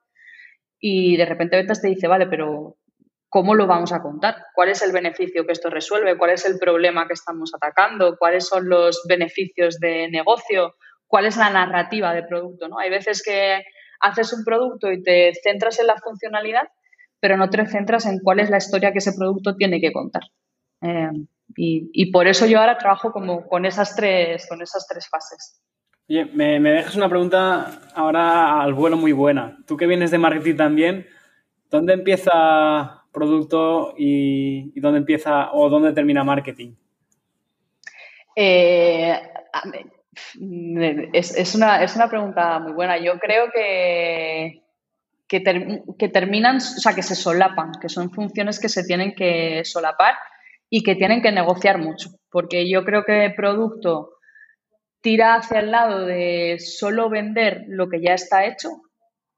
y 0.79 1.17
de 1.17 1.27
repente 1.27 1.57
ventas 1.57 1.83
te 1.83 1.89
dice, 1.89 2.07
vale, 2.07 2.29
pero 2.29 2.78
¿cómo 3.29 3.55
lo 3.55 3.67
vamos 3.67 3.93
a 3.93 4.01
contar? 4.01 4.37
¿Cuál 4.55 4.71
es 4.71 4.83
el 4.83 4.93
beneficio 4.93 5.45
que 5.45 5.53
esto 5.53 5.71
resuelve? 5.71 6.17
¿Cuál 6.17 6.31
es 6.31 6.47
el 6.47 6.59
problema 6.59 7.07
que 7.07 7.15
estamos 7.15 7.53
atacando? 7.55 8.17
¿Cuáles 8.19 8.47
son 8.47 8.69
los 8.69 9.03
beneficios 9.09 9.79
de 9.79 10.09
negocio? 10.11 10.75
¿Cuál 11.07 11.27
es 11.27 11.37
la 11.37 11.51
narrativa 11.51 12.15
de 12.15 12.23
producto? 12.23 12.69
¿no? 12.69 12.79
Hay 12.79 12.91
veces 12.91 13.23
que 13.23 13.63
haces 14.01 14.33
un 14.33 14.45
producto 14.45 14.91
y 14.91 15.03
te 15.03 15.33
centras 15.43 15.79
en 15.81 15.87
la 15.87 15.97
funcionalidad, 15.97 16.69
pero 17.21 17.37
no 17.37 17.51
te 17.51 17.67
centras 17.67 18.07
en 18.07 18.21
cuál 18.21 18.41
es 18.41 18.51
la 18.51 18.59
historia 18.59 18.93
que 18.93 18.99
ese 18.99 19.13
producto 19.13 19.57
tiene 19.57 19.81
que 19.81 19.93
contar. 19.93 20.23
Eh, 20.83 21.11
y, 21.57 22.13
por 22.13 22.29
eso 22.29 22.47
yo 22.47 22.61
ahora 22.61 22.79
trabajo 22.79 23.11
como 23.11 23.47
con 23.47 23.65
esas 23.65 23.97
tres, 23.97 24.47
con 24.49 24.63
esas 24.63 24.87
tres 24.87 25.09
fases. 25.09 25.61
Oye, 26.09 26.27
me, 26.27 26.61
me 26.61 26.71
dejas 26.71 26.95
una 26.95 27.09
pregunta 27.09 27.81
ahora 27.95 28.63
al 28.63 28.75
vuelo 28.75 28.97
muy 28.97 29.13
buena. 29.13 29.59
Tú 29.67 29.77
que 29.77 29.87
vienes 29.87 30.11
de 30.11 30.19
marketing 30.19 30.57
también, 30.57 31.07
¿dónde 31.71 31.95
empieza 31.95 32.99
producto 33.19 33.95
y, 33.99 34.79
dónde 34.81 34.99
empieza 34.99 35.53
o 35.53 35.69
dónde 35.69 35.93
termina 35.93 36.23
marketing? 36.23 36.75
Eh, 38.37 39.21
es, 41.13 41.55
una, 41.55 41.83
es, 41.83 41.97
una, 41.97 42.09
pregunta 42.09 42.61
muy 42.61 42.73
buena. 42.73 42.97
Yo 42.99 43.19
creo 43.19 43.51
que, 43.53 44.63
que, 45.27 46.09
terminan, 46.09 46.57
o 46.57 46.61
sea, 46.61 46.95
que 46.95 47.03
se 47.03 47.17
solapan, 47.17 47.73
que 47.81 47.89
son 47.89 48.11
funciones 48.13 48.61
que 48.61 48.69
se 48.69 48.85
tienen 48.85 49.15
que 49.15 49.65
solapar 49.65 50.15
y 50.71 50.83
que 50.83 50.95
tienen 50.95 51.21
que 51.21 51.33
negociar 51.33 51.79
mucho, 51.79 52.11
porque 52.31 52.71
yo 52.71 52.85
creo 52.85 53.05
que 53.05 53.25
el 53.25 53.35
producto 53.35 54.13
tira 55.01 55.35
hacia 55.35 55.61
el 55.61 55.71
lado 55.71 56.07
de 56.07 56.59
solo 56.59 57.09
vender 57.09 57.65
lo 57.69 57.89
que 57.89 58.01
ya 58.01 58.15
está 58.15 58.47
hecho 58.47 58.69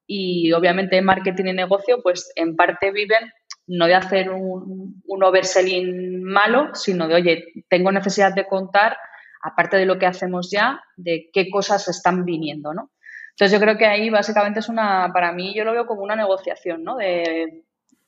y 0.07 0.51
obviamente 0.53 1.01
marketing 1.03 1.45
y 1.45 1.53
negocio 1.53 2.03
pues 2.03 2.33
en 2.35 2.57
parte 2.57 2.91
viven 2.91 3.31
no 3.71 3.87
de 3.87 3.95
hacer 3.95 4.31
un, 4.31 5.01
un 5.07 5.23
overselling 5.23 6.25
malo, 6.25 6.75
sino 6.75 7.07
de, 7.07 7.15
oye, 7.15 7.45
tengo 7.69 7.93
necesidad 7.93 8.35
de 8.35 8.47
contar, 8.47 8.97
aparte 9.43 9.77
de 9.77 9.87
lo 9.87 9.99
que 9.99 10.07
hacemos 10.07 10.51
ya, 10.51 10.83
de 10.97 11.31
qué 11.33 11.49
cosas 11.49 11.87
están 11.89 12.25
viniendo, 12.25 12.75
¿no? 12.75 12.91
Entonces 13.31 13.53
yo 13.53 13.65
creo 13.65 13.79
que 13.79 13.87
ahí 13.87 14.11
básicamente 14.11 14.59
es 14.59 14.69
una, 14.69 15.11
para 15.15 15.33
mí 15.33 15.55
yo 15.55 15.65
lo 15.65 15.73
veo 15.73 15.87
como 15.87 16.03
una 16.03 16.17
negociación, 16.17 16.83
¿no? 16.83 16.97
De 16.97 17.63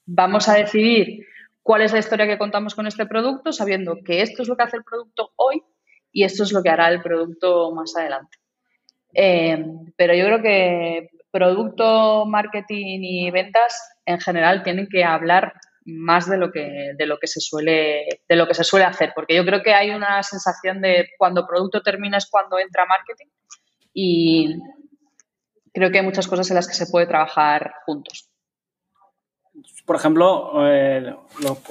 vamos 0.04 0.48
a 0.48 0.54
decidir 0.54 1.24
cuál 1.62 1.82
es 1.82 1.92
la 1.92 2.00
historia 2.00 2.26
que 2.26 2.38
contamos 2.38 2.74
con 2.74 2.88
este 2.88 3.06
producto, 3.06 3.52
sabiendo 3.52 3.98
que 4.04 4.20
esto 4.20 4.42
es 4.42 4.48
lo 4.48 4.56
que 4.56 4.64
hace 4.64 4.78
el 4.78 4.84
producto 4.84 5.30
hoy 5.36 5.62
y 6.10 6.24
esto 6.24 6.42
es 6.42 6.52
lo 6.52 6.62
que 6.62 6.70
hará 6.70 6.88
el 6.88 7.00
producto 7.00 7.70
más 7.72 7.96
adelante. 7.96 8.38
Eh, 9.14 9.64
pero 9.96 10.12
yo 10.14 10.24
creo 10.26 10.42
que 10.42 11.10
producto, 11.32 12.26
marketing 12.26 13.00
y 13.02 13.30
ventas 13.30 13.96
en 14.04 14.20
general 14.20 14.62
tienen 14.62 14.86
que 14.88 15.02
hablar 15.02 15.54
más 15.84 16.28
de 16.28 16.36
lo 16.36 16.52
que 16.52 16.92
de 16.96 17.06
lo 17.06 17.18
que 17.18 17.26
se 17.26 17.40
suele 17.40 18.22
de 18.28 18.36
lo 18.36 18.46
que 18.46 18.54
se 18.54 18.62
suele 18.62 18.84
hacer 18.84 19.12
porque 19.14 19.34
yo 19.34 19.44
creo 19.44 19.62
que 19.62 19.74
hay 19.74 19.90
una 19.90 20.22
sensación 20.22 20.80
de 20.80 21.08
cuando 21.18 21.46
producto 21.46 21.82
termina 21.82 22.18
es 22.18 22.28
cuando 22.30 22.58
entra 22.58 22.86
marketing 22.86 23.26
y 23.92 24.54
creo 25.74 25.90
que 25.90 25.98
hay 25.98 26.04
muchas 26.04 26.28
cosas 26.28 26.48
en 26.50 26.56
las 26.56 26.68
que 26.68 26.74
se 26.74 26.86
puede 26.86 27.06
trabajar 27.06 27.74
juntos. 27.84 28.28
Por 29.84 29.96
ejemplo 29.96 30.52
eh, 30.68 31.16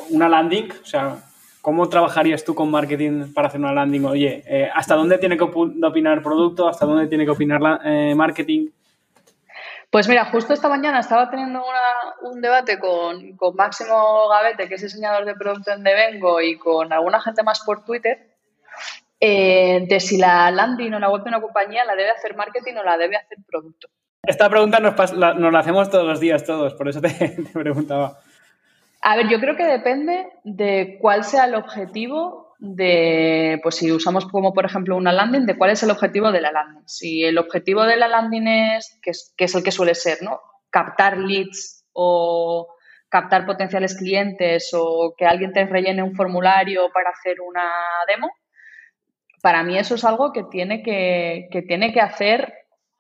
una 0.09 0.27
landing 0.27 0.71
o 0.71 0.85
sea 0.85 1.17
cómo 1.61 1.87
trabajarías 1.87 2.43
tú 2.43 2.53
con 2.53 2.69
marketing 2.69 3.33
para 3.33 3.47
hacer 3.47 3.61
una 3.61 3.73
landing 3.73 4.05
oye 4.05 4.43
eh, 4.45 4.69
hasta 4.73 4.95
dónde 4.95 5.19
tiene 5.19 5.37
que 5.37 5.43
opinar 5.43 6.21
producto 6.21 6.67
hasta 6.67 6.85
dónde 6.85 7.07
tiene 7.07 7.23
que 7.23 7.31
opinar 7.31 7.61
la, 7.61 7.79
eh, 7.85 8.13
marketing 8.13 8.67
pues 9.91 10.07
mira, 10.07 10.23
justo 10.25 10.53
esta 10.53 10.69
mañana 10.69 11.01
estaba 11.01 11.29
teniendo 11.29 11.61
un 12.21 12.41
debate 12.41 12.79
con, 12.79 13.37
Máximo 13.55 14.29
Gavete, 14.29 14.69
que 14.69 14.75
es 14.75 14.81
diseñador 14.81 15.25
de 15.25 15.35
producto 15.35 15.71
en 15.71 15.83
Devengo, 15.83 16.39
y 16.39 16.57
con 16.57 16.93
alguna 16.93 17.19
gente 17.19 17.43
más 17.43 17.59
por 17.59 17.83
Twitter, 17.83 18.29
eh, 19.19 19.85
de 19.87 19.99
si 19.99 20.17
la 20.17 20.49
landing 20.49 20.93
o 20.93 20.99
la 20.99 21.09
web 21.09 21.23
de 21.23 21.29
una 21.29 21.41
compañía 21.41 21.83
la 21.83 21.95
debe 21.95 22.09
hacer 22.11 22.37
marketing 22.37 22.75
o 22.75 22.83
la 22.83 22.97
debe 22.97 23.17
hacer 23.17 23.37
producto. 23.45 23.89
Esta 24.23 24.49
pregunta 24.49 24.79
nos, 24.79 25.13
la, 25.13 25.33
la 25.33 25.59
hacemos 25.59 25.89
todos 25.89 26.07
los 26.07 26.21
días, 26.21 26.45
todos, 26.45 26.73
por 26.75 26.87
eso 26.87 27.01
te, 27.01 27.09
te 27.53 27.59
preguntaba. 27.59 28.17
A 29.01 29.17
ver, 29.17 29.27
yo 29.27 29.41
creo 29.41 29.57
que 29.57 29.65
depende 29.65 30.27
de 30.45 30.99
cuál 31.01 31.25
sea 31.25 31.45
el 31.45 31.55
objetivo 31.55 32.50
de, 32.63 33.59
pues 33.63 33.75
si 33.75 33.91
usamos 33.91 34.27
como 34.27 34.53
por 34.53 34.65
ejemplo 34.65 34.95
una 34.95 35.11
landing, 35.11 35.47
de 35.47 35.57
cuál 35.57 35.71
es 35.71 35.81
el 35.81 35.89
objetivo 35.89 36.31
de 36.31 36.41
la 36.41 36.51
landing. 36.51 36.87
Si 36.87 37.23
el 37.23 37.39
objetivo 37.39 37.83
de 37.83 37.97
la 37.97 38.07
landing 38.07 38.47
es, 38.47 38.99
que 39.01 39.09
es, 39.09 39.55
el 39.55 39.63
que 39.63 39.71
suele 39.71 39.95
ser, 39.95 40.19
¿no? 40.21 40.39
Captar 40.69 41.17
leads 41.17 41.85
o 41.91 42.67
captar 43.09 43.47
potenciales 43.47 43.97
clientes 43.97 44.69
o 44.73 45.15
que 45.17 45.25
alguien 45.25 45.51
te 45.53 45.65
rellene 45.65 46.03
un 46.03 46.15
formulario 46.15 46.91
para 46.93 47.09
hacer 47.09 47.41
una 47.41 47.67
demo, 48.07 48.29
para 49.41 49.63
mí 49.63 49.79
eso 49.79 49.95
es 49.95 50.05
algo 50.05 50.31
que 50.31 50.43
tiene 50.43 50.83
que, 50.83 51.47
que 51.51 51.63
tiene 51.63 51.91
que 51.91 51.99
hacer 51.99 52.53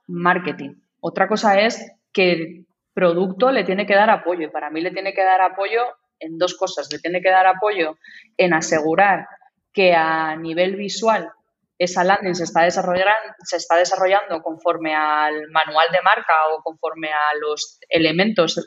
marketing. 0.07 0.73
Otra 1.01 1.27
cosa 1.27 1.59
es 1.59 1.99
que 2.11 2.31
el 2.31 2.67
producto 2.95 3.51
le 3.51 3.63
tiene 3.63 3.85
que 3.85 3.95
dar 3.95 4.09
apoyo 4.09 4.47
y 4.47 4.51
para 4.51 4.71
mí 4.71 4.81
le 4.81 4.89
tiene 4.89 5.13
que 5.13 5.23
dar 5.23 5.39
apoyo 5.39 5.83
en 6.19 6.39
dos 6.39 6.57
cosas. 6.57 6.89
Le 6.91 6.97
tiene 6.97 7.21
que 7.21 7.29
dar 7.29 7.45
apoyo 7.45 7.95
en 8.37 8.55
asegurar 8.55 9.27
que 9.73 9.93
a 9.93 10.35
nivel 10.35 10.75
visual 10.75 11.31
esa 11.77 12.03
landing 12.03 12.35
se 12.35 12.43
está, 12.43 12.61
desarrollando, 12.63 13.11
se 13.39 13.57
está 13.57 13.75
desarrollando 13.75 14.43
conforme 14.43 14.93
al 14.93 15.49
manual 15.49 15.87
de 15.91 16.01
marca 16.03 16.33
o 16.53 16.61
conforme 16.61 17.09
a 17.09 17.35
los 17.39 17.79
elementos 17.89 18.63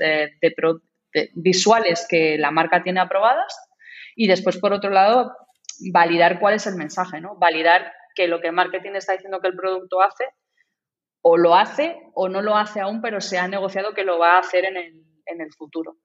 visuales 1.35 2.07
que 2.09 2.37
la 2.39 2.51
marca 2.51 2.83
tiene 2.83 2.99
aprobadas. 2.99 3.57
Y 4.17 4.27
después, 4.27 4.59
por 4.59 4.73
otro 4.73 4.91
lado, 4.91 5.33
validar 5.93 6.41
cuál 6.41 6.55
es 6.55 6.67
el 6.67 6.75
mensaje, 6.75 7.21
¿no? 7.21 7.37
Validar 7.37 7.93
que 8.17 8.27
lo 8.27 8.41
que 8.41 8.51
marketing 8.51 8.97
está 8.97 9.13
diciendo 9.13 9.41
que 9.41 9.49
el 9.49 9.57
producto 9.57 10.03
hace, 10.03 10.25
o 11.23 11.37
lo 11.37 11.55
hace 11.55 11.97
o 12.15 12.29
no 12.29 12.43
lo 12.43 12.57
hace 12.57 12.81
aún, 12.81 13.01
pero 13.01 13.21
se 13.21 13.39
ha 13.39 13.47
negociado 13.47 13.95
que 13.95 14.03
lo 14.03 14.19
va 14.19 14.35
a 14.35 14.41
hacer 14.41 14.65
en 14.65 14.77
el, 14.77 15.05
el 15.27 15.53
futuro. 15.57 15.99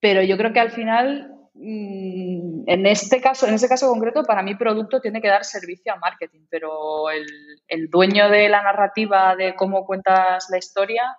Pero 0.00 0.22
yo 0.22 0.36
creo 0.36 0.52
que 0.52 0.60
al 0.60 0.70
final 0.70 1.30
en 1.56 2.86
este 2.86 3.20
caso, 3.20 3.46
en 3.46 3.54
este 3.54 3.68
caso 3.68 3.88
concreto, 3.88 4.24
para 4.24 4.42
mi 4.42 4.56
producto 4.56 5.00
tiene 5.00 5.20
que 5.20 5.28
dar 5.28 5.44
servicio 5.44 5.92
a 5.92 5.98
marketing, 5.98 6.46
pero 6.50 7.10
el, 7.10 7.88
dueño 7.90 8.28
de 8.28 8.48
la 8.48 8.62
narrativa 8.62 9.36
de 9.36 9.54
cómo 9.54 9.86
cuentas 9.86 10.48
la 10.50 10.58
historia, 10.58 11.16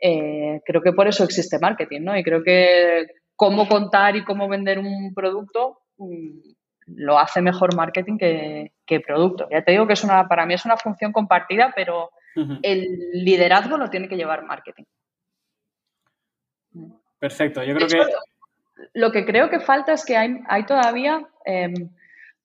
eh, 0.00 0.60
creo 0.64 0.80
que 0.80 0.92
por 0.92 1.08
eso 1.08 1.24
existe 1.24 1.58
marketing, 1.58 2.00
¿no? 2.02 2.16
Y 2.16 2.22
creo 2.22 2.42
que 2.42 3.06
cómo 3.36 3.68
contar 3.68 4.16
y 4.16 4.24
cómo 4.24 4.48
vender 4.48 4.78
un 4.78 5.12
producto 5.14 5.80
mm, 5.98 6.38
lo 6.96 7.18
hace 7.18 7.42
mejor 7.42 7.76
marketing 7.76 8.16
que, 8.16 8.72
producto. 9.06 9.46
Ya 9.50 9.62
te 9.62 9.72
digo 9.72 9.86
que 9.86 9.92
es 9.92 10.02
una, 10.02 10.26
para 10.26 10.46
mí 10.46 10.54
es 10.54 10.64
una 10.64 10.76
función 10.76 11.12
compartida, 11.12 11.72
pero 11.76 12.10
el 12.62 12.86
liderazgo 13.12 13.76
lo 13.76 13.90
tiene 13.90 14.08
que 14.08 14.16
llevar 14.16 14.44
marketing. 14.44 14.84
Perfecto, 17.18 17.62
yo 17.62 17.74
creo 17.74 17.86
que 17.86 17.98
lo 18.94 19.12
que 19.12 19.24
creo 19.24 19.50
que 19.50 19.60
falta 19.60 19.92
es 19.92 20.04
que 20.04 20.16
hay, 20.16 20.66
todavía 20.66 21.28
em, 21.44 21.90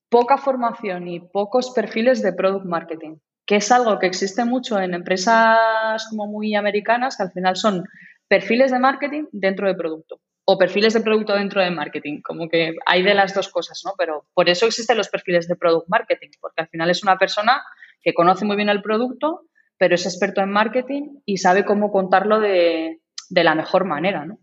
poca 0.10 0.38
formación 0.38 1.08
y 1.08 1.20
pocos 1.20 1.72
perfiles 1.72 2.22
de 2.22 2.34
product 2.34 2.66
marketing, 2.66 3.18
que 3.46 3.58
es 3.58 3.72
algo 3.72 4.00
que 4.00 4.08
existe 4.08 4.46
mucho 4.46 4.80
en 4.80 4.94
empresas 4.94 6.08
como 6.10 6.28
muy 6.28 6.56
americanas, 6.56 7.18
que 7.18 7.24
al 7.24 7.32
final 7.32 7.56
son 7.56 7.84
perfiles 8.28 8.72
de 8.72 8.80
marketing 8.80 9.26
dentro 9.32 9.68
de 9.68 9.76
producto 9.76 10.20
o 10.46 10.58
perfiles 10.58 10.94
de 10.94 11.02
producto 11.02 11.34
dentro 11.34 11.62
de 11.62 11.72
marketing, 11.72 12.22
como 12.22 12.48
que 12.48 12.76
hay 12.86 13.02
de 13.02 13.16
las 13.16 13.34
dos 13.34 13.50
cosas, 13.50 13.82
¿no? 13.84 13.94
Pero 13.98 14.28
por 14.34 14.48
eso 14.48 14.68
existen 14.68 14.98
los 14.98 15.10
perfiles 15.10 15.48
de 15.48 15.56
product 15.56 15.90
marketing, 15.90 16.30
porque 16.40 16.62
al 16.62 16.68
final 16.68 16.90
es 16.92 17.02
una 17.02 17.18
persona 17.18 17.64
que 18.02 18.14
conoce 18.14 18.46
muy 18.46 18.56
bien 18.56 18.70
el 18.70 18.84
producto, 18.84 19.48
pero 19.78 19.96
es 19.96 20.06
experto 20.06 20.42
en 20.42 20.52
marketing 20.52 21.20
y 21.26 21.38
sabe 21.38 21.66
cómo 21.66 21.92
contarlo 21.92 22.40
de, 22.40 23.02
la 23.32 23.56
mejor 23.56 23.86
manera, 23.86 24.26
¿no? 24.26 24.38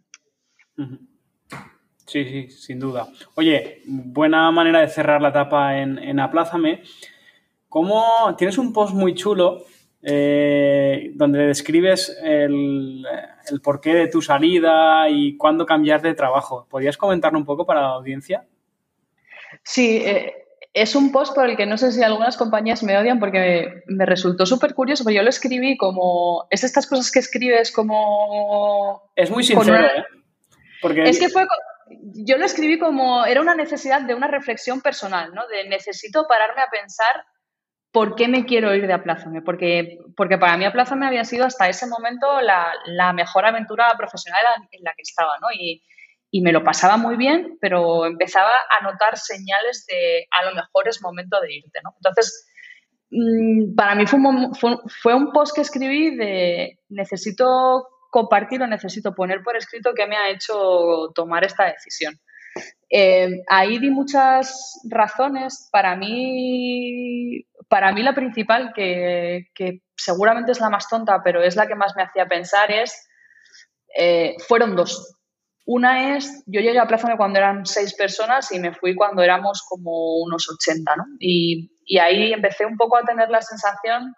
Sí, 2.13 2.27
sí, 2.27 2.51
sin 2.51 2.79
duda. 2.79 3.09
Oye, 3.37 3.81
buena 3.87 4.51
manera 4.51 4.81
de 4.81 4.89
cerrar 4.89 5.23
la 5.23 5.31
etapa 5.31 5.79
en, 5.79 5.99
en 5.99 6.21
Aplázame. 6.21 6.83
¿Cómo 7.71 8.05
tienes 8.37 8.59
un 8.59 8.75
post 8.75 8.93
muy 8.93 9.15
chulo 9.15 9.65
eh, 10.03 11.13
donde 11.15 11.47
describes 11.47 12.15
el, 12.23 13.07
porqué 13.63 13.95
de 13.95 14.09
tu 14.09 14.21
salida 14.21 15.09
y 15.09 15.39
cuándo 15.39 15.65
cambiar 15.65 16.03
de 16.03 16.13
trabajo. 16.13 16.67
¿Podrías 16.69 16.99
comentarlo 16.99 17.39
un 17.39 17.47
poco 17.47 17.65
para 17.65 17.81
la 17.81 17.89
audiencia? 17.95 18.45
Sí, 19.63 20.03
eh, 20.05 20.35
es 20.75 20.95
un 20.95 21.13
post 21.13 21.35
por 21.35 21.49
el 21.49 21.57
que 21.57 21.65
no 21.65 21.79
sé 21.79 21.93
si 21.93 22.03
algunas 22.03 22.37
compañías 22.37 22.83
me 22.83 22.99
odian 22.99 23.21
porque 23.21 23.85
me, 23.87 24.05
resultó 24.05 24.45
súper 24.45 24.75
curioso, 24.75 25.03
pero 25.03 25.17
yo 25.17 25.23
lo 25.23 25.31
escribí 25.31 25.79
como... 25.79 26.47
Es 26.51 26.63
estas 26.63 26.87
cosas 26.87 27.11
que 27.11 27.21
escribes 27.21 27.73
como... 27.73 29.11
Es 29.17 29.31
muy 29.31 29.45
sincero, 29.45 29.87
¿eh? 29.87 30.05
Porque... 30.83 31.05
Es 31.05 31.19
que 31.19 31.31
fue... 31.31 31.47
Yo 32.27 32.39
lo 32.39 32.45
escribí 32.45 32.79
como... 32.79 33.25
Era 33.25 33.41
una 33.41 33.55
necesidad 33.55 34.03
de 34.03 34.15
una 34.15 34.29
reflexión 34.29 34.81
personal, 34.81 35.33
¿no? 35.35 35.47
De 35.49 35.69
necesito 35.69 36.27
pararme 36.27 36.63
a 36.63 36.71
pensar 36.71 37.25
¿por 37.93 38.15
qué 38.17 38.27
me 38.27 38.45
quiero 38.47 38.75
ir 38.75 38.87
de 38.87 38.95
Aplázame? 38.95 39.43
Porque, 39.43 39.99
porque 40.17 40.39
para 40.39 40.57
mí 40.57 40.65
Aplázame 40.65 41.07
había 41.07 41.25
sido 41.25 41.45
hasta 41.45 41.69
ese 41.69 41.87
momento 41.87 42.27
la, 42.41 43.13
mejor 43.13 43.45
aventura 43.45 43.93
profesional 43.97 44.41
en 44.71 44.83
la 44.83 44.93
que 44.97 45.03
estaba, 45.03 45.39
¿no? 45.41 45.49
Y, 45.53 45.83
me 46.41 46.51
lo 46.51 46.65
pasaba 46.65 46.97
muy 46.97 47.17
bien, 47.17 47.59
pero 47.61 48.07
empezaba 48.07 48.51
a 48.71 48.83
notar 48.83 49.19
señales 49.19 49.85
de 49.87 50.27
a 50.31 50.47
lo 50.47 50.55
mejor 50.55 50.89
es 50.89 51.03
momento 51.03 51.39
de 51.43 51.57
irte, 51.57 51.79
¿no? 51.85 51.91
Entonces, 51.97 52.47
mm, 53.11 53.75
para 53.75 53.95
mí 53.95 54.07
fue 54.07 54.19
un, 54.19 54.55
fue, 54.55 55.15
un 55.15 55.31
post 55.31 55.55
que 55.55 55.61
escribí 55.61 56.17
de 56.17 56.79
necesito 56.89 57.87
compartir 58.13 58.61
o 58.63 58.67
necesito 58.67 59.15
poner 59.15 59.43
por 59.43 59.57
escrito 59.57 59.95
qué 59.97 60.07
me 60.07 60.17
ha 60.17 60.29
hecho 60.29 61.11
tomar 61.15 61.45
esta 61.45 61.65
decisión. 61.65 62.21
Eh, 62.91 63.41
ahí 63.49 63.79
di 63.79 63.89
muchas 63.89 64.79
razones. 64.85 65.71
Para 65.73 65.97
mí, 65.97 67.47
para 67.69 67.91
mí 67.93 68.03
la 68.03 68.15
principal, 68.15 68.75
que, 68.75 69.47
seguramente 69.97 70.53
es 70.53 70.61
la 70.61 70.69
más 70.69 70.89
tonta, 70.91 71.23
pero 71.25 71.43
es 71.43 71.57
la 71.57 71.67
que 71.67 71.75
más 71.75 71.97
me 71.97 72.03
hacía 72.03 72.27
pensar, 72.27 72.71
es, 72.71 73.09
eh, 73.97 74.35
fueron 74.47 74.77
dos. 74.77 75.17
Una 75.65 76.15
es, 76.15 76.43
yo 76.45 76.61
llegué 76.61 76.81
a 76.81 76.87
Plaza 76.87 77.17
cuando 77.17 77.39
eran 77.39 77.65
seis 77.65 77.95
personas 77.95 78.53
y 78.53 78.61
me 78.61 78.75
fui 78.75 78.95
cuando 78.95 79.23
éramos 79.23 79.65
como 79.67 80.19
unos 80.19 80.51
80, 80.51 80.97
¿no? 80.97 81.05
Y 81.19 81.99
ahí 81.99 82.35
empecé 82.35 82.67
un 82.67 82.77
poco 82.77 82.99
a 82.99 83.05
tener 83.05 83.31
la 83.31 83.41
sensación 83.41 84.15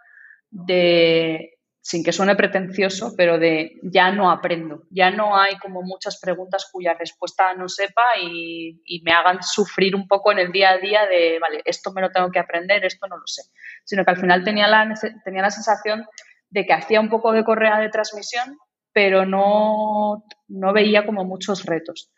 de, 0.51 1.54
sin 1.85 2.03
que 2.03 2.13
suene 2.13 2.35
pretencioso, 2.35 3.13
pero 3.15 3.39
de 3.39 3.79
ya 3.83 4.11
no 4.11 4.31
aprendo, 4.31 4.85
ya 4.89 5.11
no 5.11 5.37
hay 5.37 5.59
como 5.59 5.83
muchas 5.83 6.19
preguntas 6.19 6.67
cuya 6.73 6.95
respuesta 6.95 7.53
no 7.53 7.69
sepa 7.69 8.01
y, 8.23 9.03
me 9.05 9.13
hagan 9.13 9.43
sufrir 9.43 9.95
un 9.95 10.09
poco 10.09 10.33
en 10.33 10.39
el 10.39 10.51
día 10.51 10.71
a 10.71 10.79
día 10.79 11.05
de, 11.05 11.39
vale, 11.39 11.61
esto 11.67 11.93
me 11.93 12.01
lo 12.01 12.11
tengo 12.11 12.31
que 12.31 12.39
aprender, 12.39 12.87
esto 12.87 13.07
no 13.07 13.19
lo 13.19 13.27
sé, 13.27 13.43
sino 13.85 14.03
que 14.03 14.13
al 14.13 14.17
final 14.17 14.45
tenía 14.45 14.67
la, 14.67 14.95
tenía 15.27 15.43
la 15.43 15.51
sensación 15.51 16.07
de 16.49 16.65
que 16.65 16.73
hacía 16.73 17.01
un 17.01 17.11
poco 17.11 17.33
de 17.33 17.45
correa 17.45 17.79
de 17.79 17.91
transmisión, 17.91 18.57
pero 18.95 19.27
no, 19.27 20.25
no 20.49 20.73
veía 20.73 21.05
como 21.05 21.25
muchos 21.25 21.67
retos. 21.67 22.11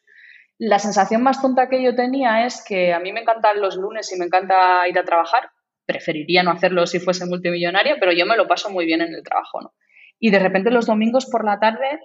La 0.58 0.78
sensación 0.78 1.24
más 1.24 1.42
tonta 1.42 1.68
que 1.68 1.82
yo 1.82 1.96
tenía 1.96 2.46
es 2.46 2.62
que 2.64 2.94
a 2.94 3.00
mí 3.00 3.12
me 3.12 3.22
encantan 3.22 3.60
los 3.60 3.74
lunes 3.74 4.14
y 4.14 4.16
me 4.18 4.26
encanta 4.26 4.86
ir 4.86 4.96
a 4.96 5.04
trabajar, 5.04 5.50
preferiría 5.86 6.42
no 6.42 6.50
hacerlo 6.50 6.86
si 6.86 6.98
fuese 6.98 7.26
multimillonaria, 7.26 7.96
pero 7.98 8.12
yo 8.12 8.26
me 8.26 8.36
lo 8.36 8.46
paso 8.46 8.70
muy 8.70 8.84
bien 8.84 9.00
en 9.00 9.14
el 9.14 9.22
trabajo, 9.22 9.60
¿no? 9.62 9.72
Y 10.18 10.30
de 10.30 10.38
repente 10.38 10.70
los 10.70 10.86
domingos 10.86 11.26
por 11.26 11.44
la 11.44 11.58
tarde 11.60 12.00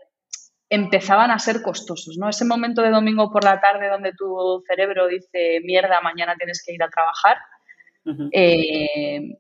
empezaban 0.70 1.32
a 1.32 1.40
ser 1.40 1.62
costosos, 1.62 2.18
¿no? 2.18 2.30
Ese 2.30 2.46
momento 2.46 2.82
de 2.82 2.92
domingo 2.92 3.32
por 3.32 3.44
la 3.44 3.60
tarde 3.60 3.90
donde 3.90 4.14
tu 4.14 4.64
cerebro 4.68 5.08
dice, 5.08 5.60
mierda, 5.64 6.00
mañana 6.02 6.36
tienes 6.38 6.64
que 6.66 6.74
ir 6.74 6.84
a 6.84 6.90
trabajar, 6.90 7.38
eh, 8.32 9.38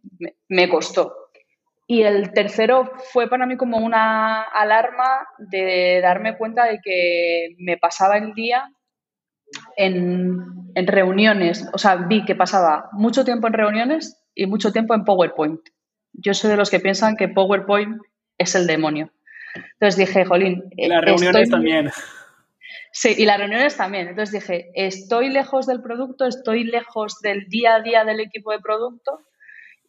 me, 0.50 0.70
costó. 0.70 1.14
Y 1.88 2.04
el 2.04 2.32
tercero 2.34 2.92
fue 3.12 3.30
para 3.30 3.46
mí 3.46 3.58
como 3.58 3.78
una 3.78 4.42
alarma 4.42 5.28
de 5.38 6.00
darme 6.02 6.38
cuenta 6.38 6.66
de 6.66 6.80
que 6.84 7.56
me 7.58 7.78
pasaba 7.78 8.18
el 8.18 8.34
día 8.34 8.70
en, 9.78 10.72
en 10.76 10.88
reuniones, 10.88 11.68
o 11.74 11.78
sea, 11.78 11.96
vi 11.96 12.24
que 12.24 12.36
pasaba 12.36 12.90
mucho 12.92 13.26
tiempo 13.26 13.48
en 13.48 13.54
reuniones 13.54 14.21
y 14.36 14.46
mucho 14.46 14.72
tiempo 14.72 14.94
en 14.94 15.04
PowerPoint. 15.04 15.62
Yo 16.14 16.34
soy 16.34 16.50
de 16.50 16.58
los 16.58 16.70
que 16.70 16.80
piensan 16.80 17.16
que 17.16 17.28
PowerPoint 17.28 18.02
es 18.38 18.56
el 18.56 18.68
demonio. 18.68 19.12
Entonces 19.74 19.98
dije, 19.98 20.26
jolín. 20.26 20.64
Y 20.76 20.88
las 20.88 21.04
reuniones 21.04 21.50
también. 21.50 21.92
Sí, 22.92 23.16
y 23.18 23.26
las 23.26 23.40
reuniones 23.40 23.78
también. 23.78 24.10
Entonces 24.10 24.34
dije, 24.34 24.72
estoy 24.76 25.30
lejos 25.30 25.66
del 25.66 25.82
producto, 25.82 26.26
estoy 26.26 26.64
lejos 26.64 27.20
del 27.22 27.48
día 27.48 27.76
a 27.76 27.82
día 27.82 28.04
del 28.04 28.20
equipo 28.20 28.52
de 28.52 28.60
producto 28.60 29.20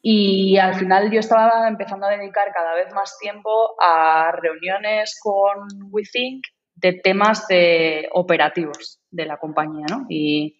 y 0.01 0.57
al 0.59 0.75
final 0.75 1.11
yo 1.11 1.21
estaba 1.21 1.69
empezando 1.69 2.07
a 2.07 2.11
dedicar 2.11 2.53
cada 2.53 2.75
vez 2.75 2.93
más 2.93 3.17
tiempo 3.19 3.75
a 3.81 4.33
reuniones 4.33 5.19
con 5.21 5.69
WeThink 5.91 6.45
de 6.75 6.95
temas 6.95 7.47
de 7.47 8.09
operativos 8.13 9.01
de 9.11 9.27
la 9.27 9.37
compañía, 9.37 9.87
¿no? 9.89 10.07
Y, 10.09 10.59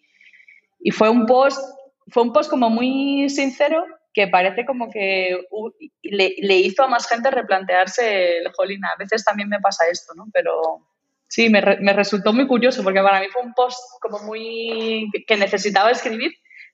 y 0.79 0.91
fue 0.91 1.09
un 1.09 1.25
post 1.25 1.61
fue 2.07 2.23
un 2.23 2.33
post 2.33 2.49
como 2.49 2.69
muy 2.69 3.29
sincero 3.29 3.85
que 4.13 4.27
parece 4.27 4.65
como 4.65 4.89
que 4.91 5.37
le, 6.03 6.57
hizo 6.57 6.83
a 6.83 6.87
más 6.87 7.07
gente 7.07 7.31
replantearse 7.31 8.37
el 8.37 8.51
jolín. 8.53 8.85
A 8.85 8.95
veces 8.97 9.25
también 9.25 9.49
me 9.49 9.59
pasa 9.59 9.85
esto, 9.91 10.13
¿no? 10.15 10.27
Pero 10.31 10.87
sí, 11.27 11.49
me, 11.49 11.61
me, 11.79 11.93
resultó 11.93 12.31
muy 12.31 12.45
curioso 12.45 12.83
porque 12.83 13.01
para 13.01 13.19
mí 13.19 13.27
fue 13.33 13.41
un 13.41 13.53
post 13.53 13.79
como 13.99 14.19
muy 14.19 15.09
que 15.25 15.35
necesitaba 15.35 15.89
escribir. 15.89 16.31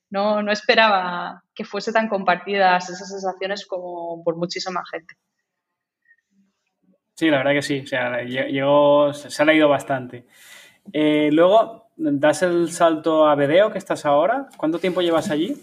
No, 0.10 0.42
no 0.42 0.52
esperaba 0.52 1.44
que 1.54 1.64
fuese 1.64 1.94
tan 1.94 2.10
compartidas 2.10 2.90
esas 2.90 3.10
sensaciones 3.10 3.66
como 3.66 4.24
por 4.24 4.36
muchísima 4.36 4.84
gente. 4.92 5.16
Sí, 7.20 7.30
la 7.30 7.38
verdad 7.40 7.52
que 7.52 7.62
sí. 7.62 7.82
O 7.82 7.88
sea, 7.88 8.24
yo, 8.24 9.12
se 9.14 9.42
ha 9.42 9.46
leído 9.46 9.70
bastante. 9.70 10.26
Eh, 10.94 11.30
luego, 11.32 11.89
das 12.00 12.42
el 12.42 12.72
salto 12.72 13.28
a 13.28 13.36
Bedeo, 13.36 13.72
que 13.72 13.78
estás 13.78 14.06
ahora. 14.06 14.48
¿Cuánto 14.58 14.80
tiempo 14.80 15.02
llevas 15.02 15.30
allí? 15.30 15.56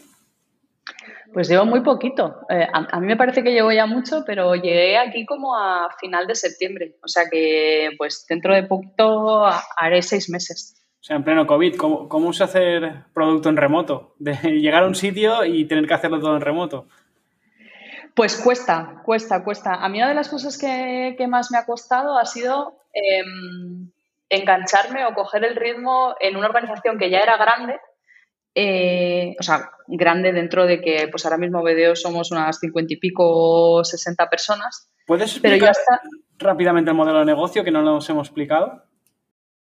Pues 1.33 1.49
llevo 1.49 1.65
muy 1.65 1.81
poquito. 1.81 2.41
Eh, 2.49 2.67
a, 2.73 3.01
mí 3.01 3.07
me 3.07 3.17
parece 3.17 3.43
que 3.43 3.53
llevo 3.53 3.73
ya 3.73 3.87
mucho, 3.87 4.23
pero 4.25 4.55
llegué 4.55 4.97
aquí 4.97 5.27
como 5.27 5.57
a 5.57 5.89
final 6.01 6.27
de 6.27 6.35
septiembre. 6.35 6.97
O 7.03 7.09
sea 7.09 7.25
que, 7.31 7.91
pues 7.99 8.25
dentro 8.29 8.55
de 8.55 8.63
poquito 8.63 9.45
haré 9.77 10.03
seis 10.03 10.31
meses. 10.31 10.75
O 11.01 11.05
sea, 11.05 11.17
en 11.17 11.25
pleno 11.25 11.47
COVID, 11.47 11.77
¿cómo, 11.77 12.09
cómo 12.09 12.33
se 12.33 12.45
hace 12.45 12.81
producto 13.13 13.49
en 13.49 13.57
remoto? 13.57 14.15
De 14.19 14.35
llegar 14.61 14.83
a 14.85 14.87
un 14.87 14.95
sitio 14.95 15.45
y 15.45 15.67
tener 15.67 15.87
que 15.87 15.95
hacerlo 15.95 16.21
todo 16.21 16.37
en 16.37 16.43
remoto. 16.43 16.87
Pues 18.17 18.41
cuesta, 18.41 19.03
cuesta, 19.05 19.45
cuesta. 19.45 19.75
A 19.75 19.91
mí 19.91 19.99
una 19.99 20.09
de 20.09 20.15
las 20.15 20.31
cosas 20.31 20.57
que, 20.57 21.15
más 21.29 21.51
me 21.51 21.59
ha 21.59 21.67
costado 21.67 22.17
ha 22.17 22.25
sido 22.25 22.79
em, 22.95 23.91
engancharme 24.29 25.05
o 25.07 25.15
coger 25.15 25.45
el 25.45 25.57
ritmo 25.57 26.15
en 26.21 26.37
una 26.37 26.47
organización 26.47 26.99
que 26.99 27.11
ya 27.11 27.21
era 27.21 27.37
grande, 27.37 27.79
eh, 28.55 29.37
o 29.39 29.43
sea, 29.43 29.71
grande 29.87 30.33
dentro 30.33 30.67
de 30.67 30.81
que 30.81 31.09
pues 31.11 31.25
ahora 31.25 31.37
mismo 31.37 31.63
BDO 31.63 31.95
somos 31.95 32.31
unas 32.31 32.59
cincuenta 32.59 32.95
y 32.95 32.97
pico, 32.97 33.85
60 33.85 34.29
personas. 34.29 34.91
¿Puedes 35.07 35.33
explicar 35.33 35.75
rápidamente 36.39 36.91
el 36.91 36.97
modelo 36.97 37.21
de 37.21 37.27
negocio 37.27 37.63
que 37.63 37.71
no 37.71 37.83
nos 37.83 38.09
hemos 38.09 38.29
explicado? 38.29 38.83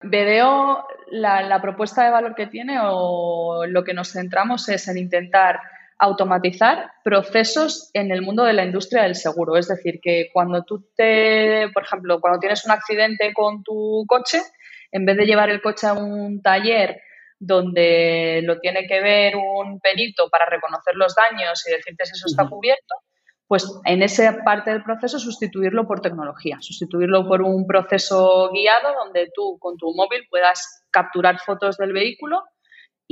BDO, 0.01 0.87
la, 1.11 1.43
la 1.43 1.61
propuesta 1.61 2.03
de 2.03 2.11
valor 2.11 2.33
que 2.33 2.47
tiene 2.47 2.79
o 2.81 3.65
lo 3.67 3.83
que 3.83 3.93
nos 3.93 4.11
centramos 4.11 4.67
es 4.67 4.87
en 4.87 4.97
intentar 4.97 5.59
automatizar 6.01 6.91
procesos 7.03 7.91
en 7.93 8.11
el 8.11 8.23
mundo 8.23 8.43
de 8.43 8.53
la 8.53 8.65
industria 8.65 9.03
del 9.03 9.15
seguro. 9.15 9.55
Es 9.55 9.67
decir, 9.67 9.99
que 10.01 10.29
cuando 10.33 10.63
tú 10.63 10.89
te, 10.95 11.69
por 11.73 11.83
ejemplo, 11.83 12.19
cuando 12.19 12.39
tienes 12.39 12.65
un 12.65 12.71
accidente 12.71 13.31
con 13.33 13.63
tu 13.63 14.03
coche, 14.07 14.41
en 14.91 15.05
vez 15.05 15.15
de 15.15 15.27
llevar 15.27 15.51
el 15.51 15.61
coche 15.61 15.85
a 15.85 15.93
un 15.93 16.41
taller 16.41 16.99
donde 17.37 18.41
lo 18.43 18.59
tiene 18.59 18.87
que 18.87 18.99
ver 18.99 19.35
un 19.35 19.79
perito 19.79 20.27
para 20.29 20.47
reconocer 20.47 20.95
los 20.95 21.13
daños 21.15 21.63
y 21.67 21.71
decirte 21.71 22.05
si 22.05 22.13
eso 22.13 22.25
está 22.25 22.49
cubierto, 22.49 22.95
pues 23.47 23.71
en 23.85 24.01
esa 24.01 24.43
parte 24.43 24.71
del 24.71 24.83
proceso 24.83 25.19
sustituirlo 25.19 25.85
por 25.85 26.01
tecnología, 26.01 26.57
sustituirlo 26.61 27.27
por 27.27 27.43
un 27.43 27.67
proceso 27.67 28.49
guiado 28.51 28.95
donde 29.03 29.29
tú 29.35 29.59
con 29.59 29.77
tu 29.77 29.93
móvil 29.93 30.25
puedas 30.31 30.83
capturar 30.89 31.37
fotos 31.39 31.77
del 31.77 31.93
vehículo 31.93 32.41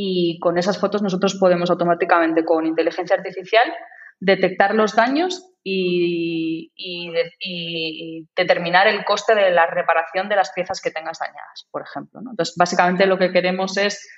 y 0.02 0.40
con 0.40 0.58
esas 0.58 0.80
fotos 0.80 1.02
nosotros 1.02 1.36
podemos 1.36 1.70
automáticamente 1.70 2.46
con 2.46 2.66
inteligencia 2.66 3.18
artificial 3.18 3.70
detectar 4.22 4.74
los 4.74 4.96
daños 4.96 5.52
y, 5.62 6.72
determinar 8.34 8.88
el 8.88 9.04
coste 9.04 9.36
de 9.36 9.52
la 9.52 9.66
reparación 9.66 10.30
de 10.30 10.38
las 10.38 10.54
piezas 10.54 10.80
que 10.80 10.92
tengas 10.92 11.20
dañadas, 11.20 11.68
por 11.70 11.82
ejemplo. 11.82 12.22
Entonces, 12.22 12.56
básicamente 12.58 13.06
lo 13.06 13.18
que 13.18 13.34
queremos 13.34 13.76
es 13.76 14.10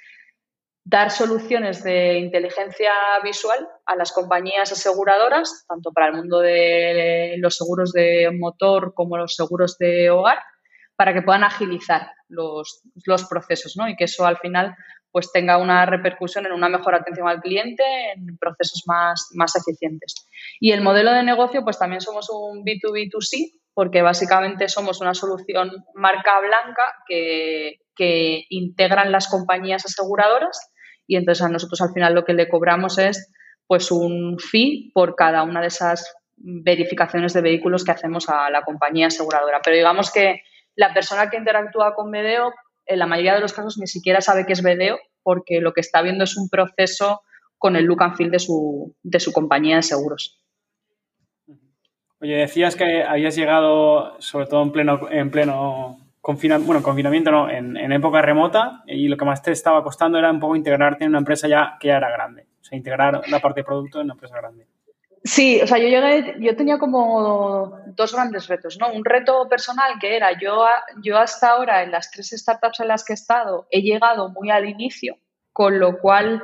dar 0.83 1.09
soluciones 1.09 1.83
de 1.83 2.19
inteligencia 2.19 2.91
visual 3.23 3.67
a 3.87 3.95
las 3.95 4.11
compañías 4.11 4.71
aseguradoras, 4.71 5.65
tanto 5.67 5.91
para 5.91 6.09
el 6.09 6.13
mundo 6.13 6.41
de 6.41 7.37
los 7.39 7.55
seguros 7.57 7.91
de 7.91 8.29
motor 8.39 8.93
como 8.93 9.17
los 9.17 9.35
seguros 9.35 9.79
de 9.79 10.11
hogar, 10.11 10.37
para 10.95 11.15
que 11.15 11.23
puedan 11.23 11.43
agilizar 11.43 12.11
los, 12.27 12.83
los 13.07 13.25
procesos 13.25 13.75
¿no? 13.75 13.89
y 13.89 13.95
que 13.95 14.03
eso 14.03 14.27
al 14.27 14.37
final 14.37 14.75
pues 15.11 15.31
tenga 15.31 15.57
una 15.57 15.85
repercusión 15.85 16.45
en 16.45 16.53
una 16.53 16.69
mejor 16.69 16.95
atención 16.95 17.27
al 17.27 17.41
cliente, 17.41 17.83
en 18.15 18.37
procesos 18.37 18.83
más, 18.85 19.29
más 19.33 19.55
eficientes. 19.55 20.15
Y 20.59 20.71
el 20.71 20.81
modelo 20.81 21.11
de 21.11 21.23
negocio, 21.23 21.63
pues 21.63 21.77
también 21.77 22.01
somos 22.01 22.29
un 22.29 22.63
B2B2C, 22.63 23.59
porque 23.73 24.01
básicamente 24.01 24.69
somos 24.69 25.01
una 25.01 25.13
solución 25.13 25.71
marca 25.95 26.39
blanca 26.39 26.83
que, 27.07 27.79
que 27.95 28.45
integran 28.49 29.11
las 29.11 29.27
compañías 29.27 29.85
aseguradoras 29.85 30.71
y 31.07 31.15
entonces 31.15 31.43
a 31.43 31.49
nosotros 31.49 31.81
al 31.81 31.93
final 31.93 32.13
lo 32.13 32.23
que 32.23 32.33
le 32.33 32.47
cobramos 32.47 32.97
es 32.97 33.33
pues 33.67 33.91
un 33.91 34.37
fee 34.39 34.91
por 34.93 35.15
cada 35.15 35.43
una 35.43 35.61
de 35.61 35.67
esas 35.67 36.13
verificaciones 36.35 37.33
de 37.33 37.41
vehículos 37.41 37.83
que 37.83 37.91
hacemos 37.91 38.27
a 38.29 38.49
la 38.49 38.63
compañía 38.63 39.07
aseguradora. 39.07 39.61
Pero 39.63 39.77
digamos 39.77 40.11
que 40.11 40.41
la 40.75 40.93
persona 40.93 41.29
que 41.29 41.37
interactúa 41.37 41.93
con 41.93 42.09
Medeo 42.09 42.53
en 42.85 42.99
la 42.99 43.07
mayoría 43.07 43.35
de 43.35 43.41
los 43.41 43.53
casos 43.53 43.77
ni 43.77 43.87
siquiera 43.87 44.21
sabe 44.21 44.45
qué 44.45 44.53
es 44.53 44.63
Vedeo 44.63 44.99
porque 45.23 45.61
lo 45.61 45.73
que 45.73 45.81
está 45.81 46.01
viendo 46.01 46.23
es 46.23 46.37
un 46.37 46.49
proceso 46.49 47.21
con 47.57 47.75
el 47.75 47.85
look 47.85 48.01
and 48.03 48.15
feel 48.15 48.31
de 48.31 48.39
su, 48.39 48.95
de 49.03 49.19
su 49.19 49.31
compañía 49.31 49.75
de 49.77 49.83
seguros. 49.83 50.41
Oye, 52.19 52.35
decías 52.35 52.75
que 52.75 53.03
habías 53.03 53.35
llegado, 53.35 54.19
sobre 54.19 54.45
todo 54.45 54.61
en 54.61 54.71
pleno, 54.71 55.09
en 55.09 55.31
pleno 55.31 55.97
bueno, 56.21 56.83
confinamiento, 56.83 57.31
no, 57.31 57.49
en, 57.49 57.91
época 57.91 58.21
remota, 58.21 58.83
y 58.85 59.07
lo 59.07 59.17
que 59.17 59.25
más 59.25 59.41
te 59.41 59.51
estaba 59.51 59.83
costando 59.83 60.19
era 60.19 60.31
un 60.31 60.39
poco 60.39 60.55
integrarte 60.55 61.03
en 61.03 61.09
una 61.09 61.17
empresa 61.19 61.47
ya 61.47 61.77
que 61.79 61.87
ya 61.87 61.97
era 61.97 62.11
grande, 62.11 62.47
o 62.61 62.63
sea, 62.63 62.77
integrar 62.77 63.21
la 63.27 63.39
parte 63.39 63.61
de 63.61 63.65
producto 63.65 63.99
en 63.99 64.05
una 64.05 64.13
empresa 64.13 64.37
grande. 64.37 64.67
Sí, 65.23 65.61
o 65.61 65.67
sea, 65.67 65.77
yo 65.77 65.87
llegué, 65.87 66.35
yo 66.39 66.55
tenía 66.55 66.79
como 66.79 67.77
dos 67.87 68.13
grandes 68.13 68.47
retos, 68.47 68.79
¿no? 68.79 68.91
Un 68.91 69.05
reto 69.05 69.47
personal 69.47 69.93
que 69.99 70.15
era 70.15 70.31
yo, 70.39 70.65
yo 71.03 71.19
hasta 71.19 71.49
ahora 71.49 71.83
en 71.83 71.91
las 71.91 72.09
tres 72.09 72.31
startups 72.31 72.79
en 72.79 72.87
las 72.87 73.03
que 73.03 73.13
he 73.13 73.15
estado 73.15 73.67
he 73.69 73.83
llegado 73.83 74.29
muy 74.29 74.49
al 74.49 74.67
inicio, 74.67 75.17
con 75.53 75.79
lo 75.79 75.99
cual 75.99 76.41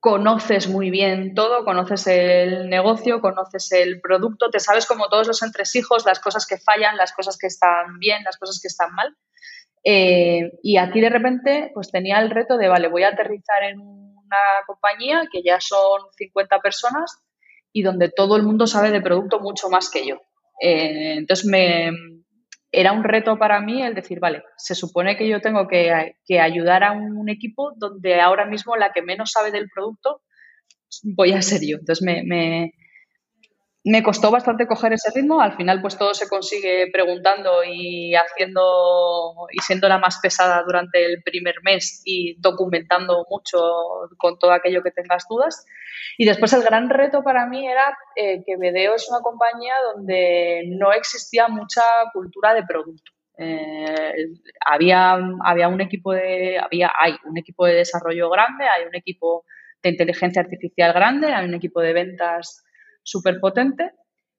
conoces 0.00 0.68
muy 0.68 0.90
bien 0.90 1.34
todo, 1.34 1.64
conoces 1.64 2.06
el 2.06 2.70
negocio, 2.70 3.20
conoces 3.20 3.72
el 3.72 4.00
producto, 4.00 4.48
te 4.48 4.60
sabes 4.60 4.86
como 4.86 5.08
todos 5.08 5.26
los 5.26 5.42
entresijos, 5.42 6.06
las 6.06 6.20
cosas 6.20 6.46
que 6.46 6.56
fallan, 6.56 6.96
las 6.96 7.12
cosas 7.12 7.36
que 7.36 7.48
están 7.48 7.98
bien, 7.98 8.24
las 8.24 8.38
cosas 8.38 8.58
que 8.62 8.68
están 8.68 8.94
mal. 8.94 9.14
Eh, 9.84 10.58
y 10.62 10.78
aquí 10.78 11.00
de 11.00 11.10
repente 11.10 11.70
pues 11.74 11.90
tenía 11.90 12.20
el 12.20 12.30
reto 12.30 12.56
de, 12.56 12.68
vale, 12.68 12.88
voy 12.88 13.02
a 13.02 13.08
aterrizar 13.08 13.64
en 13.64 13.80
una 13.80 14.38
compañía 14.66 15.28
que 15.30 15.42
ya 15.42 15.60
son 15.60 16.00
50 16.16 16.58
personas 16.60 17.22
y 17.72 17.82
donde 17.82 18.10
todo 18.10 18.36
el 18.36 18.42
mundo 18.42 18.66
sabe 18.66 18.90
de 18.90 19.00
producto 19.00 19.40
mucho 19.40 19.68
más 19.68 19.90
que 19.90 20.06
yo. 20.06 20.16
Eh, 20.60 21.14
entonces 21.18 21.46
me, 21.46 21.90
era 22.72 22.92
un 22.92 23.04
reto 23.04 23.38
para 23.38 23.60
mí 23.60 23.82
el 23.82 23.94
decir, 23.94 24.20
vale, 24.20 24.42
se 24.56 24.74
supone 24.74 25.16
que 25.16 25.28
yo 25.28 25.40
tengo 25.40 25.68
que, 25.68 26.14
que, 26.26 26.40
ayudar 26.40 26.84
a 26.84 26.92
un 26.92 27.28
equipo 27.28 27.72
donde 27.76 28.20
ahora 28.20 28.46
mismo 28.46 28.76
la 28.76 28.92
que 28.92 29.02
menos 29.02 29.30
sabe 29.32 29.50
del 29.50 29.68
producto 29.72 30.22
voy 31.02 31.32
a 31.32 31.42
ser 31.42 31.60
yo. 31.62 31.78
Entonces 31.78 32.04
me, 32.04 32.22
me, 32.24 32.72
me 33.88 34.02
costó 34.02 34.30
bastante 34.30 34.66
coger 34.66 34.92
ese 34.92 35.10
ritmo. 35.14 35.40
Al 35.40 35.56
final, 35.56 35.80
pues 35.80 35.96
todo 35.96 36.12
se 36.12 36.28
consigue 36.28 36.90
preguntando 36.92 37.64
y 37.64 38.14
haciendo 38.14 39.48
y 39.50 39.60
siendo 39.62 39.88
la 39.88 39.98
más 39.98 40.18
pesada 40.20 40.62
durante 40.62 41.04
el 41.06 41.22
primer 41.22 41.56
mes 41.62 42.02
y 42.04 42.38
documentando 42.38 43.26
mucho 43.30 43.58
con 44.18 44.38
todo 44.38 44.52
aquello 44.52 44.82
que 44.82 44.90
tengas 44.90 45.24
dudas. 45.28 45.64
Y 46.18 46.26
después 46.26 46.52
el 46.52 46.62
gran 46.62 46.90
reto 46.90 47.22
para 47.22 47.46
mí 47.46 47.66
era 47.66 47.96
eh, 48.14 48.42
que 48.44 48.58
Vedeo 48.58 48.94
es 48.94 49.08
una 49.08 49.20
compañía 49.20 49.74
donde 49.94 50.64
no 50.68 50.92
existía 50.92 51.48
mucha 51.48 51.82
cultura 52.12 52.52
de 52.52 52.64
producto. 52.64 53.12
Eh, 53.38 54.14
había, 54.66 55.18
había 55.44 55.68
un 55.68 55.80
equipo 55.80 56.12
de, 56.12 56.58
había, 56.58 56.92
hay 57.00 57.14
un 57.24 57.38
equipo 57.38 57.64
de 57.64 57.74
desarrollo 57.74 58.28
grande, 58.28 58.66
hay 58.66 58.84
un 58.84 58.94
equipo 58.94 59.44
de 59.82 59.90
inteligencia 59.90 60.42
artificial 60.42 60.92
grande, 60.92 61.32
hay 61.32 61.46
un 61.46 61.54
equipo 61.54 61.80
de 61.80 61.92
ventas 61.92 62.64
súper 63.02 63.40
potente, 63.40 63.92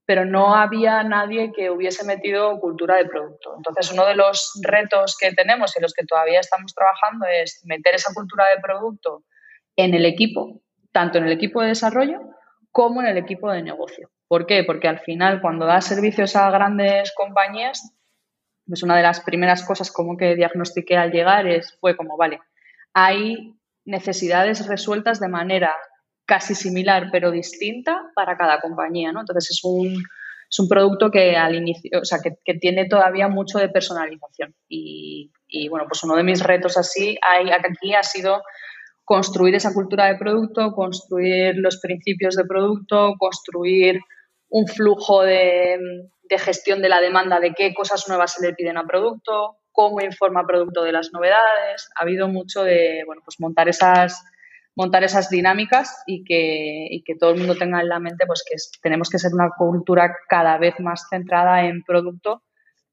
pero 0.06 0.26
no 0.26 0.56
había 0.56 1.04
nadie 1.04 1.52
que 1.52 1.70
hubiese 1.70 2.04
metido 2.04 2.60
cultura 2.60 2.96
de 2.96 3.06
producto. 3.06 3.54
Entonces, 3.58 3.92
uno 3.92 4.06
de 4.08 4.16
los 4.16 4.60
retos 4.64 5.16
que 5.20 5.34
tenemos 5.34 5.78
y 5.78 5.82
los 5.82 5.94
que 5.94 6.06
todavía 6.06 6.40
estamos 6.40 6.74
trabajando 6.74 7.28
es 7.28 7.62
meter 7.66 7.94
esa 7.94 8.14
cultura 8.14 8.48
de 8.48 8.60
producto 8.60 9.24
en 9.76 9.94
el 9.94 10.06
equipo, 10.06 10.62
tanto 10.92 11.20
en 11.20 11.26
el 11.26 11.32
equipo 11.32 11.62
de 11.62 11.70
desarrollo 11.70 12.20
como 12.72 13.02
en 13.02 13.08
el 13.08 13.18
equipo 13.18 13.52
de 13.52 13.62
negocio. 13.62 14.10
¿Por 14.28 14.46
qué? 14.46 14.64
Porque 14.64 14.88
al 14.88 15.00
final, 15.00 15.42
cuando 15.42 15.66
das 15.66 15.86
servicios 15.86 16.36
a 16.36 16.50
grandes 16.50 17.14
compañías, 17.16 17.96
pues 18.66 18.84
una 18.84 18.98
de 18.98 19.04
las 19.04 19.22
primeras 19.22 19.64
cosas 19.64 19.92
como 19.92 20.18
que 20.18 20.36
diagnostiqué 20.36 20.98
al 20.98 21.12
llegar 21.12 21.48
es, 21.48 21.78
fue 21.80 21.96
como, 21.96 22.18
vale, 22.18 22.40
hay 22.94 23.56
necesidades 23.86 24.68
resueltas 24.68 25.20
de 25.20 25.28
manera 25.28 25.76
casi 26.30 26.54
similar 26.54 27.10
pero 27.12 27.32
distinta 27.32 28.12
para 28.14 28.38
cada 28.38 28.62
compañía, 28.62 29.12
¿no? 29.12 29.22
Entonces 29.22 29.50
es 29.50 29.62
un, 29.64 29.96
es 30.48 30.60
un 30.60 30.68
producto 30.68 31.10
que 31.10 31.36
al 31.36 31.56
inicio, 31.56 32.02
o 32.02 32.06
sea, 32.06 32.20
que, 32.24 32.54
tiene 32.60 32.88
todavía 32.88 33.28
mucho 33.28 33.58
de 33.58 33.70
personalización. 33.70 34.54
Y, 34.68 35.32
bueno, 35.72 35.86
pues 35.90 36.04
uno 36.04 36.16
de 36.16 36.24
mis 36.24 36.44
retos 36.44 36.78
así 36.78 37.18
aquí 37.24 37.96
ha 37.96 38.04
sido 38.04 38.44
construir 39.04 39.56
esa 39.56 39.74
cultura 39.74 40.06
de 40.06 40.20
producto, 40.20 40.72
construir 40.74 41.56
los 41.56 41.80
principios 41.82 42.36
de 42.36 42.46
producto, 42.46 43.16
construir 43.18 44.00
un 44.50 44.68
flujo 44.68 45.24
de, 45.24 45.80
de 46.30 46.38
gestión 46.38 46.84
de 46.84 46.90
la 46.90 47.02
demanda 47.02 47.40
de 47.40 47.56
qué 47.56 47.74
cosas 47.74 48.08
nuevas 48.08 48.34
se 48.34 48.46
le 48.46 48.54
piden 48.54 48.78
a 48.78 48.86
producto, 48.86 49.58
cómo 49.72 50.00
informa 50.02 50.46
producto 50.46 50.84
de 50.84 50.92
las 50.92 51.12
novedades. 51.12 51.90
Ha 51.96 52.04
habido 52.04 52.28
mucho 52.28 52.64
de, 52.64 53.02
bueno, 53.08 53.24
pues 53.26 53.40
montar 53.40 53.68
esas 53.68 54.24
montar 54.76 55.04
esas 55.04 55.30
dinámicas 55.30 56.04
y 56.06 56.24
que, 56.24 57.02
que 57.06 57.16
todo 57.16 57.32
el 57.32 57.38
mundo 57.38 57.56
tenga 57.56 57.82
en 57.82 57.90
la 57.90 58.00
mente 58.00 58.26
pues 58.26 58.44
que 58.48 58.56
tenemos 58.82 59.10
que 59.10 59.20
ser 59.20 59.34
una 59.34 59.50
cultura 59.58 60.16
cada 60.28 60.58
vez 60.58 60.80
más 60.80 61.08
centrada 61.10 61.66
en 61.66 61.84
producto 61.84 62.44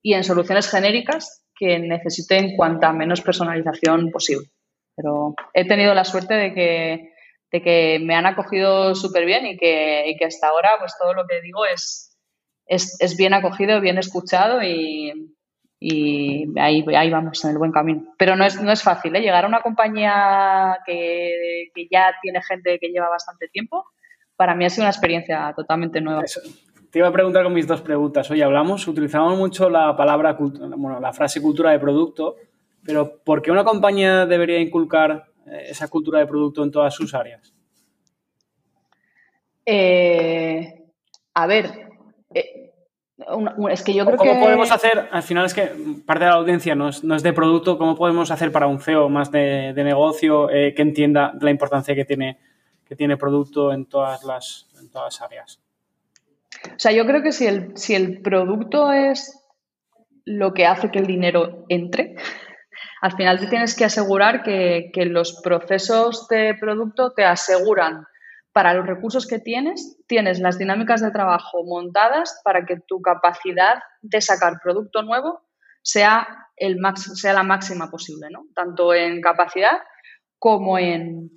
y 0.03 0.15
en 0.15 0.25
soluciones 0.25 0.71
genéricas 0.71 1.45
que 1.55 1.79
necesiten 1.79 2.57
cuanta 2.57 2.93
menos 2.93 3.23
personalización 3.23 4.11
posible. 4.11 4.49
Pero 4.95 5.35
he 5.55 5.67
tenido 5.67 5.95
la 5.95 6.05
suerte 6.05 6.35
de 6.35 6.55
que, 6.55 7.13
de 7.53 7.63
que 7.63 7.99
me 8.03 8.15
han 8.15 8.27
acogido 8.27 8.95
súper 8.95 9.25
bien 9.25 9.47
y 9.47 9.57
que, 9.57 10.09
y 10.09 10.17
que 10.17 10.27
hasta 10.27 10.49
ahora 10.49 10.71
pues 10.79 10.95
todo 10.99 11.15
lo 11.15 11.27
que 11.27 11.41
digo 11.41 11.65
es, 11.67 12.17
es, 12.67 12.97
es 13.01 13.17
bien 13.17 13.35
acogido, 13.35 13.81
bien 13.81 13.99
escuchado 13.99 14.63
y, 14.63 15.36
y 15.79 16.59
ahí, 16.59 16.85
ahí 16.97 17.11
vamos 17.11 17.45
en 17.45 17.51
el 17.51 17.59
buen 17.59 17.73
camino. 17.73 18.15
Pero 18.19 18.37
no 18.37 18.45
es, 18.45 18.61
no 18.61 18.73
es 18.73 18.83
fácil, 18.83 19.15
¿eh? 19.15 19.21
Llegar 19.21 19.45
a 19.45 19.49
una 19.49 19.61
compañía 19.61 20.79
que, 20.87 21.71
ya 21.91 22.15
tiene 22.23 22.43
gente 22.43 22.79
que 22.79 22.89
lleva 22.89 23.09
bastante 23.09 23.49
tiempo, 23.49 23.85
para 24.37 24.55
mí 24.55 24.65
ha 24.65 24.71
sido 24.71 24.85
una 24.85 24.91
experiencia 24.91 25.53
totalmente 25.55 26.01
nueva. 26.01 26.23
Te 26.91 26.99
iba 26.99 27.09
a 27.09 27.13
preguntar 27.13 27.45
con 27.45 27.53
mis 27.53 27.67
dos 27.67 27.83
preguntas. 27.83 28.31
Oye, 28.31 28.43
hablamos, 28.43 28.87
utilizamos 28.89 29.37
mucho 29.37 29.69
la 29.69 29.95
palabra, 29.97 30.37
bueno, 30.39 30.99
la 31.01 31.13
frase 31.13 31.43
cultura 31.43 31.71
de 31.71 31.79
producto, 31.79 32.37
pero 32.85 33.19
¿por 33.23 33.43
qué 33.43 33.51
una 33.51 33.65
compañía 33.65 34.25
debería 34.25 34.61
inculcar 34.61 35.27
eh, 35.47 35.67
esa 35.69 35.89
cultura 35.89 36.21
de 36.21 36.27
producto 36.27 36.63
en 36.63 36.71
todas 36.71 36.95
sus 36.95 37.13
áreas? 37.15 37.53
Eh, 39.67 40.85
a 41.35 41.47
ver, 41.47 41.87
es 43.71 43.83
que 43.83 43.95
yo 43.95 44.05
creo 44.05 44.19
¿Cómo 44.19 44.41
podemos 44.41 44.71
hacer? 44.71 45.09
Al 45.11 45.23
final 45.23 45.47
es 45.47 45.55
que 45.55 45.71
parte 46.05 46.25
de 46.25 46.31
la 46.31 46.37
audiencia 46.37 46.75
no 46.75 46.89
es, 46.89 47.03
de 47.03 47.33
producto. 47.33 47.79
¿Cómo 47.79 47.97
podemos 47.97 48.31
hacer 48.31 48.53
para 48.53 48.67
un 48.67 48.79
CEO 48.79 49.09
más 49.09 49.31
de, 49.31 49.73
negocio 49.75 50.51
eh, 50.51 50.75
que 50.75 50.83
entienda 50.83 51.33
la 51.41 51.51
importancia 51.51 51.95
que 51.95 52.05
tiene, 52.05 52.39
que 52.87 52.95
tiene 52.95 53.17
producto 53.17 53.73
en 53.73 53.87
todas 53.87 54.23
las, 54.25 54.69
en 54.79 54.91
todas 54.91 55.23
áreas? 55.23 55.61
O 56.65 56.79
sea, 56.79 56.93
yo 56.93 57.07
creo 57.07 57.23
que 57.23 57.33
si 57.33 57.47
el, 57.47 57.77
si 57.77 57.95
el 57.95 58.21
producto 58.21 58.93
es 58.93 59.43
lo 60.27 60.53
que 60.53 60.67
hace 60.67 60.91
que 60.91 60.99
el 60.99 61.07
dinero 61.07 61.65
entre, 61.71 62.17
al 63.01 63.13
final 63.13 63.41
te 63.41 63.47
tienes 63.47 63.75
que 63.75 63.87
asegurar 63.87 64.43
que, 64.43 64.91
que 64.93 65.07
los 65.07 65.41
procesos 65.43 66.29
de 66.29 66.55
producto 66.61 67.13
te 67.13 67.25
aseguran 67.25 68.05
para 68.57 68.73
los 68.73 68.87
recursos 68.87 69.27
que 69.27 69.39
tienes, 69.39 69.99
tienes 70.07 70.41
las 70.41 70.57
dinámicas 70.57 71.03
de 71.03 71.11
trabajo 71.11 71.63
montadas 71.67 72.41
para 72.43 72.65
que 72.65 72.79
tu 72.89 73.03
capacidad 73.03 73.81
de 74.01 74.23
sacar 74.23 74.61
producto 74.63 75.03
nuevo 75.03 75.43
sea, 75.83 76.27
el 76.57 76.79
sea 76.97 77.35
la 77.35 77.43
máxima 77.43 77.91
posible, 77.91 78.29
¿no? 78.31 78.47
Tanto 78.55 78.95
en 78.95 79.21
capacidad 79.21 79.77
como 80.39 80.79
en, 80.79 81.31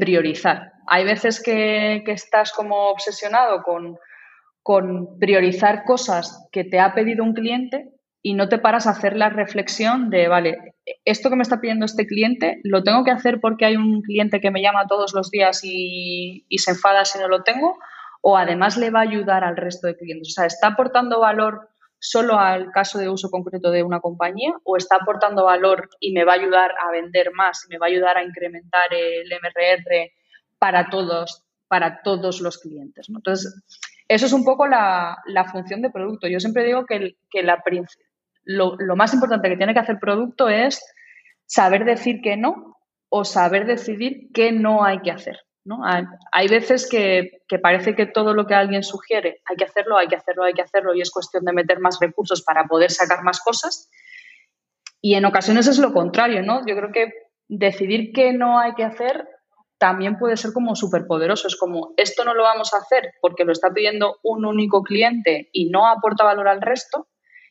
priorizar. 0.00 0.72
Hay 0.88 1.04
veces 1.04 1.40
que, 1.40 2.02
estás 2.08 2.50
como 2.50 2.88
obsesionado 2.88 3.62
con, 3.62 3.96
con 4.60 5.20
priorizar 5.20 5.84
cosas 5.84 6.48
que 6.50 6.64
te 6.64 6.80
ha 6.80 6.94
pedido 6.94 7.22
un 7.22 7.34
cliente 7.34 7.92
y 8.26 8.34
no 8.34 8.48
te 8.48 8.58
paras 8.58 8.88
a 8.88 8.90
hacer 8.90 9.16
la 9.16 9.28
reflexión 9.28 10.10
de, 10.10 10.26
vale, 10.26 10.74
esto 11.04 11.30
que 11.30 11.36
me 11.36 11.44
está 11.44 11.60
pidiendo 11.60 11.84
este 11.84 12.08
cliente, 12.08 12.60
lo 12.64 12.82
tengo 12.82 13.04
que 13.04 13.12
hacer 13.12 13.40
porque 13.40 13.66
hay 13.66 13.76
un 13.76 14.02
cliente 14.02 14.40
que 14.40 14.50
me 14.50 14.60
llama 14.60 14.88
todos 14.88 15.14
los 15.14 15.30
días 15.30 15.60
y, 15.62 16.44
se 16.58 16.72
enfada 16.72 17.04
si 17.04 17.20
no 17.20 17.28
lo 17.28 17.44
tengo, 17.44 17.78
o 18.22 18.36
además 18.36 18.78
le 18.78 18.90
va 18.90 18.98
a 18.98 19.02
ayudar 19.02 19.44
al 19.44 19.56
resto 19.56 19.86
de 19.86 19.96
clientes. 19.96 20.30
O 20.30 20.32
sea, 20.32 20.46
¿está 20.46 20.66
aportando 20.66 21.20
valor 21.20 21.68
solo 22.00 22.36
al 22.40 22.72
caso 22.72 22.98
de 22.98 23.08
uso 23.08 23.30
concreto 23.30 23.70
de 23.70 23.84
una 23.84 24.00
compañía 24.00 24.54
o 24.64 24.76
está 24.76 24.96
aportando 24.96 25.44
valor 25.44 25.88
y 26.00 26.10
me 26.10 26.24
va 26.24 26.32
a 26.32 26.40
ayudar 26.40 26.72
a 26.84 26.90
vender 26.90 27.30
más, 27.32 27.64
y 27.64 27.72
me 27.72 27.78
va 27.78 27.86
a 27.86 27.90
ayudar 27.90 28.16
a 28.16 28.24
incrementar 28.24 28.92
el 28.92 29.28
MRR 29.40 30.10
para 30.58 30.90
todos, 30.90 31.44
para 31.68 32.02
todos 32.02 32.40
los 32.40 32.58
clientes? 32.58 33.06
Entonces, 33.08 33.62
eso 34.08 34.26
es 34.26 34.32
un 34.32 34.44
poco 34.44 34.66
la, 34.66 35.16
función 35.52 35.80
de 35.80 35.90
producto. 35.90 36.26
Yo 36.26 36.40
siempre 36.40 36.64
digo 36.64 36.86
que, 36.86 37.16
que 37.30 37.44
la, 37.44 37.62
lo, 38.46 38.96
más 38.96 39.12
importante 39.12 39.48
que 39.48 39.56
tiene 39.56 39.74
que 39.74 39.80
hacer 39.80 39.98
producto 40.00 40.48
es 40.48 40.82
saber 41.44 41.84
decir 41.84 42.20
que 42.22 42.36
no 42.36 42.78
o 43.08 43.24
saber 43.24 43.66
decidir 43.66 44.28
qué 44.32 44.52
no 44.52 44.84
hay 44.84 45.00
que 45.00 45.10
hacer. 45.10 45.40
¿no? 45.64 45.80
Hay, 46.32 46.48
veces 46.48 46.88
que, 46.88 47.42
parece 47.60 47.96
que 47.96 48.06
todo 48.06 48.34
lo 48.34 48.46
que 48.46 48.54
alguien 48.54 48.84
sugiere 48.84 49.42
hay 49.46 49.56
que 49.56 49.64
hacerlo, 49.64 49.96
hay 49.96 50.06
que 50.06 50.14
hacerlo, 50.14 50.44
hay 50.44 50.54
que 50.54 50.62
hacerlo 50.62 50.94
y 50.94 51.00
es 51.00 51.10
cuestión 51.10 51.44
de 51.44 51.52
meter 51.52 51.80
más 51.80 51.98
recursos 52.00 52.42
para 52.42 52.64
poder 52.64 52.92
sacar 52.92 53.24
más 53.24 53.40
cosas. 53.40 53.90
Y 55.00 55.14
en 55.14 55.24
ocasiones 55.24 55.66
es 55.66 55.78
lo 55.78 55.92
contrario, 55.92 56.42
¿no? 56.42 56.64
Yo 56.66 56.76
creo 56.76 56.92
que 56.92 57.12
decidir 57.48 58.12
qué 58.12 58.32
no 58.32 58.60
hay 58.60 58.74
que 58.74 58.84
hacer 58.84 59.28
también 59.78 60.18
puede 60.18 60.36
ser 60.36 60.52
como 60.52 60.76
súper 60.76 61.06
poderoso. 61.06 61.48
Es 61.48 61.56
como, 61.56 61.92
esto 61.96 62.24
no 62.24 62.32
lo 62.34 62.44
vamos 62.44 62.72
a 62.72 62.78
hacer 62.78 63.14
porque 63.20 63.44
lo 63.44 63.52
está 63.52 63.72
pidiendo 63.74 64.18
un 64.22 64.44
único 64.44 64.82
cliente 64.82 65.48
y 65.52 65.68
no 65.68 65.88
aporta 65.88 66.24
valor 66.24 66.48
al 66.48 66.62
resto, 66.62 67.08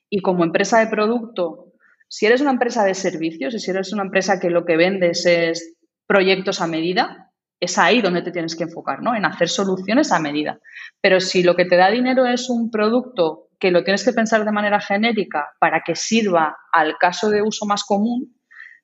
y 0.10 0.22
como 0.22 0.44
empresa 0.44 0.80
de 0.80 0.88
producto, 0.88 1.74
si 2.08 2.26
eres 2.26 2.42
una 2.42 2.52
empresa 2.52 2.84
de 2.84 2.94
servicios 2.94 3.54
y 3.54 3.60
si 3.60 3.72
eres 3.72 3.92
una 3.92 4.04
empresa 4.04 4.40
que 4.40 4.50
lo 4.50 4.66
que 4.66 4.78
vendes 4.78 5.26
es 5.26 5.76
proyectos 6.08 6.62
a 6.62 6.68
medida, 6.68 7.32
es 7.60 7.78
ahí 7.78 8.02
donde 8.02 8.22
te 8.22 8.32
tienes 8.32 8.56
que 8.56 8.64
enfocar, 8.64 9.02
¿no? 9.02 9.16
En 9.16 9.26
hacer 9.26 9.50
soluciones 9.50 10.12
a 10.12 10.20
medida. 10.20 10.60
Pero 11.02 11.20
si 11.20 11.42
lo 11.44 11.56
que 11.56 11.66
te 11.66 11.78
da 11.78 11.90
dinero 11.90 12.26
es 12.26 12.50
un 12.50 12.70
producto 12.70 13.50
que 13.60 13.72
lo 13.72 13.84
tienes 13.84 14.04
que 14.04 14.14
pensar 14.14 14.46
de 14.46 14.52
manera 14.52 14.80
genérica 14.80 15.54
para 15.60 15.82
que 15.82 15.96
sirva 15.96 16.56
al 16.72 16.98
caso 16.98 17.30
de 17.30 17.42
uso 17.42 17.66
más 17.66 17.84
común, 17.84 18.36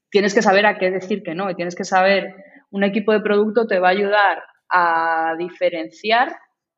tienes 0.10 0.34
que 0.34 0.42
saber 0.42 0.66
a 0.66 0.78
qué 0.78 0.90
decir 0.90 1.22
que 1.24 1.36
no 1.36 1.50
y 1.50 1.56
tienes 1.56 1.76
que 1.76 1.84
saber, 1.84 2.34
un 2.72 2.84
equipo 2.84 3.12
de 3.12 3.22
producto 3.22 3.68
te 3.68 3.80
va 3.80 3.90
a 3.90 3.92
ayudar 3.92 4.44
a 4.70 5.36
diferenciar 5.38 6.34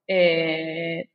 eh, 0.08 1.10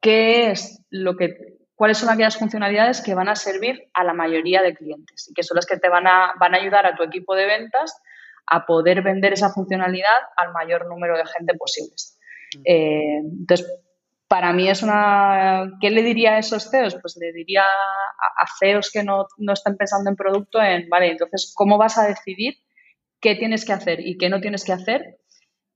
qué 0.00 0.50
es 0.50 0.82
lo 0.90 1.16
que 1.16 1.58
cuáles 1.74 1.98
son 1.98 2.08
aquellas 2.10 2.36
funcionalidades 2.36 3.00
que 3.00 3.14
van 3.14 3.28
a 3.28 3.36
servir 3.36 3.88
a 3.94 4.04
la 4.04 4.14
mayoría 4.14 4.62
de 4.62 4.74
clientes 4.74 5.28
y 5.28 5.34
que 5.34 5.42
son 5.42 5.56
las 5.56 5.66
que 5.66 5.78
te 5.78 5.88
van 5.88 6.06
a, 6.06 6.34
van 6.38 6.54
a 6.54 6.58
ayudar 6.58 6.86
a 6.86 6.94
tu 6.94 7.02
equipo 7.02 7.34
de 7.34 7.46
ventas 7.46 8.00
a 8.46 8.66
poder 8.66 9.02
vender 9.02 9.32
esa 9.32 9.50
funcionalidad 9.50 10.08
al 10.36 10.52
mayor 10.52 10.86
número 10.88 11.16
de 11.16 11.24
gente 11.26 11.54
posible. 11.54 11.94
Mm. 12.56 12.62
Eh, 12.64 13.18
entonces, 13.40 13.66
para 14.28 14.52
mí 14.52 14.68
es 14.68 14.82
una... 14.82 15.72
¿Qué 15.80 15.90
le 15.90 16.02
diría 16.02 16.34
a 16.34 16.38
esos 16.38 16.70
CEOs? 16.70 16.96
Pues 17.00 17.16
le 17.20 17.32
diría 17.32 17.62
a, 17.62 18.46
CEOs 18.58 18.90
que 18.90 19.02
no, 19.02 19.26
no 19.38 19.52
están 19.52 19.76
pensando 19.76 20.10
en 20.10 20.16
producto 20.16 20.60
en, 20.62 20.88
vale, 20.88 21.10
entonces, 21.10 21.52
¿cómo 21.56 21.78
vas 21.78 21.98
a 21.98 22.06
decidir 22.06 22.54
qué 23.20 23.36
tienes 23.36 23.64
que 23.64 23.72
hacer 23.72 24.00
y 24.00 24.18
qué 24.18 24.28
no 24.28 24.40
tienes 24.40 24.64
que 24.64 24.72
hacer 24.72 25.18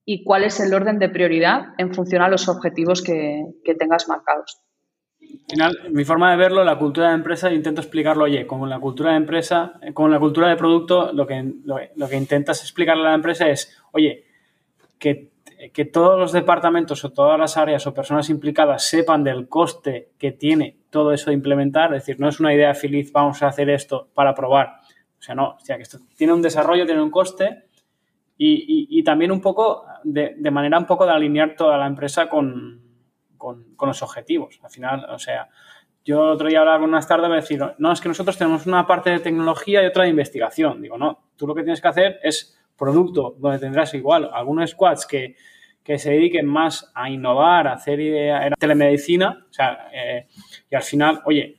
y 0.04 0.24
cuál 0.24 0.44
es 0.44 0.60
el 0.60 0.72
orden 0.74 0.98
de 0.98 1.08
prioridad 1.08 1.66
en 1.78 1.94
función 1.94 2.22
a 2.22 2.28
los 2.28 2.48
objetivos 2.48 3.02
que, 3.02 3.44
que 3.64 3.74
tengas 3.74 4.08
marcados? 4.08 4.60
Al 5.48 5.52
final, 5.52 5.78
mi 5.92 6.04
forma 6.04 6.30
de 6.30 6.36
verlo, 6.36 6.62
la 6.62 6.76
cultura 6.76 7.08
de 7.08 7.14
empresa, 7.14 7.50
intento 7.50 7.80
explicarlo, 7.80 8.24
oye, 8.24 8.46
con 8.46 8.68
la 8.68 8.78
cultura 8.78 9.12
de 9.12 9.16
empresa, 9.16 9.80
con 9.94 10.10
la 10.10 10.18
cultura 10.18 10.46
de 10.50 10.56
producto, 10.56 11.10
lo 11.14 11.26
que, 11.26 11.42
lo, 11.64 12.08
que 12.08 12.16
intentas 12.16 12.60
explicarle 12.60 13.06
a 13.06 13.10
la 13.10 13.14
empresa 13.14 13.48
es, 13.48 13.80
oye, 13.92 14.24
que, 14.98 15.30
que, 15.72 15.86
todos 15.86 16.18
los 16.18 16.32
departamentos 16.32 17.02
o 17.06 17.12
todas 17.12 17.40
las 17.40 17.56
áreas 17.56 17.86
o 17.86 17.94
personas 17.94 18.28
implicadas 18.28 18.84
sepan 18.84 19.24
del 19.24 19.48
coste 19.48 20.10
que 20.18 20.32
tiene 20.32 20.76
todo 20.90 21.14
eso 21.14 21.30
de 21.30 21.36
implementar, 21.36 21.94
es 21.94 22.02
decir, 22.02 22.20
no 22.20 22.28
es 22.28 22.40
una 22.40 22.52
idea 22.52 22.74
feliz, 22.74 23.10
vamos 23.10 23.42
a 23.42 23.46
hacer 23.46 23.70
esto 23.70 24.08
para 24.12 24.34
probar. 24.34 24.80
O 25.18 25.22
sea, 25.22 25.34
no, 25.34 25.52
o 25.52 25.60
sea, 25.60 25.76
que 25.76 25.84
esto 25.84 25.98
tiene 26.14 26.34
un 26.34 26.42
desarrollo, 26.42 26.84
tiene 26.84 27.00
un 27.00 27.10
coste 27.10 27.64
y, 28.36 28.52
y, 28.52 28.98
y 28.98 29.02
también 29.02 29.32
un 29.32 29.40
poco, 29.40 29.86
de, 30.04 30.34
de 30.36 30.50
manera 30.50 30.78
un 30.78 30.84
poco 30.84 31.06
de 31.06 31.12
alinear 31.12 31.56
toda 31.56 31.78
la 31.78 31.86
empresa 31.86 32.28
con, 32.28 32.87
con, 33.38 33.76
los 33.80 34.02
objetivos. 34.02 34.60
Al 34.62 34.70
final, 34.70 35.06
o 35.10 35.18
sea, 35.18 35.48
yo 36.04 36.20
otro 36.20 36.48
día 36.48 36.60
hablaba 36.60 36.80
con 36.80 36.90
una 36.90 36.98
startup 36.98 37.32
y 37.32 37.36
decía, 37.36 37.74
no, 37.78 37.92
es 37.92 38.00
que 38.00 38.08
nosotros 38.08 38.36
tenemos 38.36 38.66
una 38.66 38.86
parte 38.86 39.10
de 39.10 39.20
tecnología 39.20 39.82
y 39.82 39.86
otra 39.86 40.04
de 40.04 40.10
investigación. 40.10 40.82
Digo, 40.82 40.98
no, 40.98 41.30
tú 41.36 41.46
lo 41.46 41.54
que 41.54 41.62
tienes 41.62 41.80
que 41.80 41.88
hacer 41.88 42.20
es 42.22 42.58
producto, 42.76 43.36
donde 43.38 43.58
tendrás 43.58 43.94
igual 43.94 44.30
algunos 44.32 44.70
squads 44.70 45.06
que, 45.06 45.34
se 45.96 46.10
dediquen 46.10 46.44
más 46.44 46.92
a 46.94 47.08
innovar, 47.08 47.66
a 47.66 47.72
hacer 47.72 47.98
telemedicina, 48.58 49.46
o 49.48 49.52
sea, 49.54 49.88
eh, 49.90 50.26
y 50.70 50.74
al 50.74 50.82
final, 50.82 51.22
oye, 51.24 51.58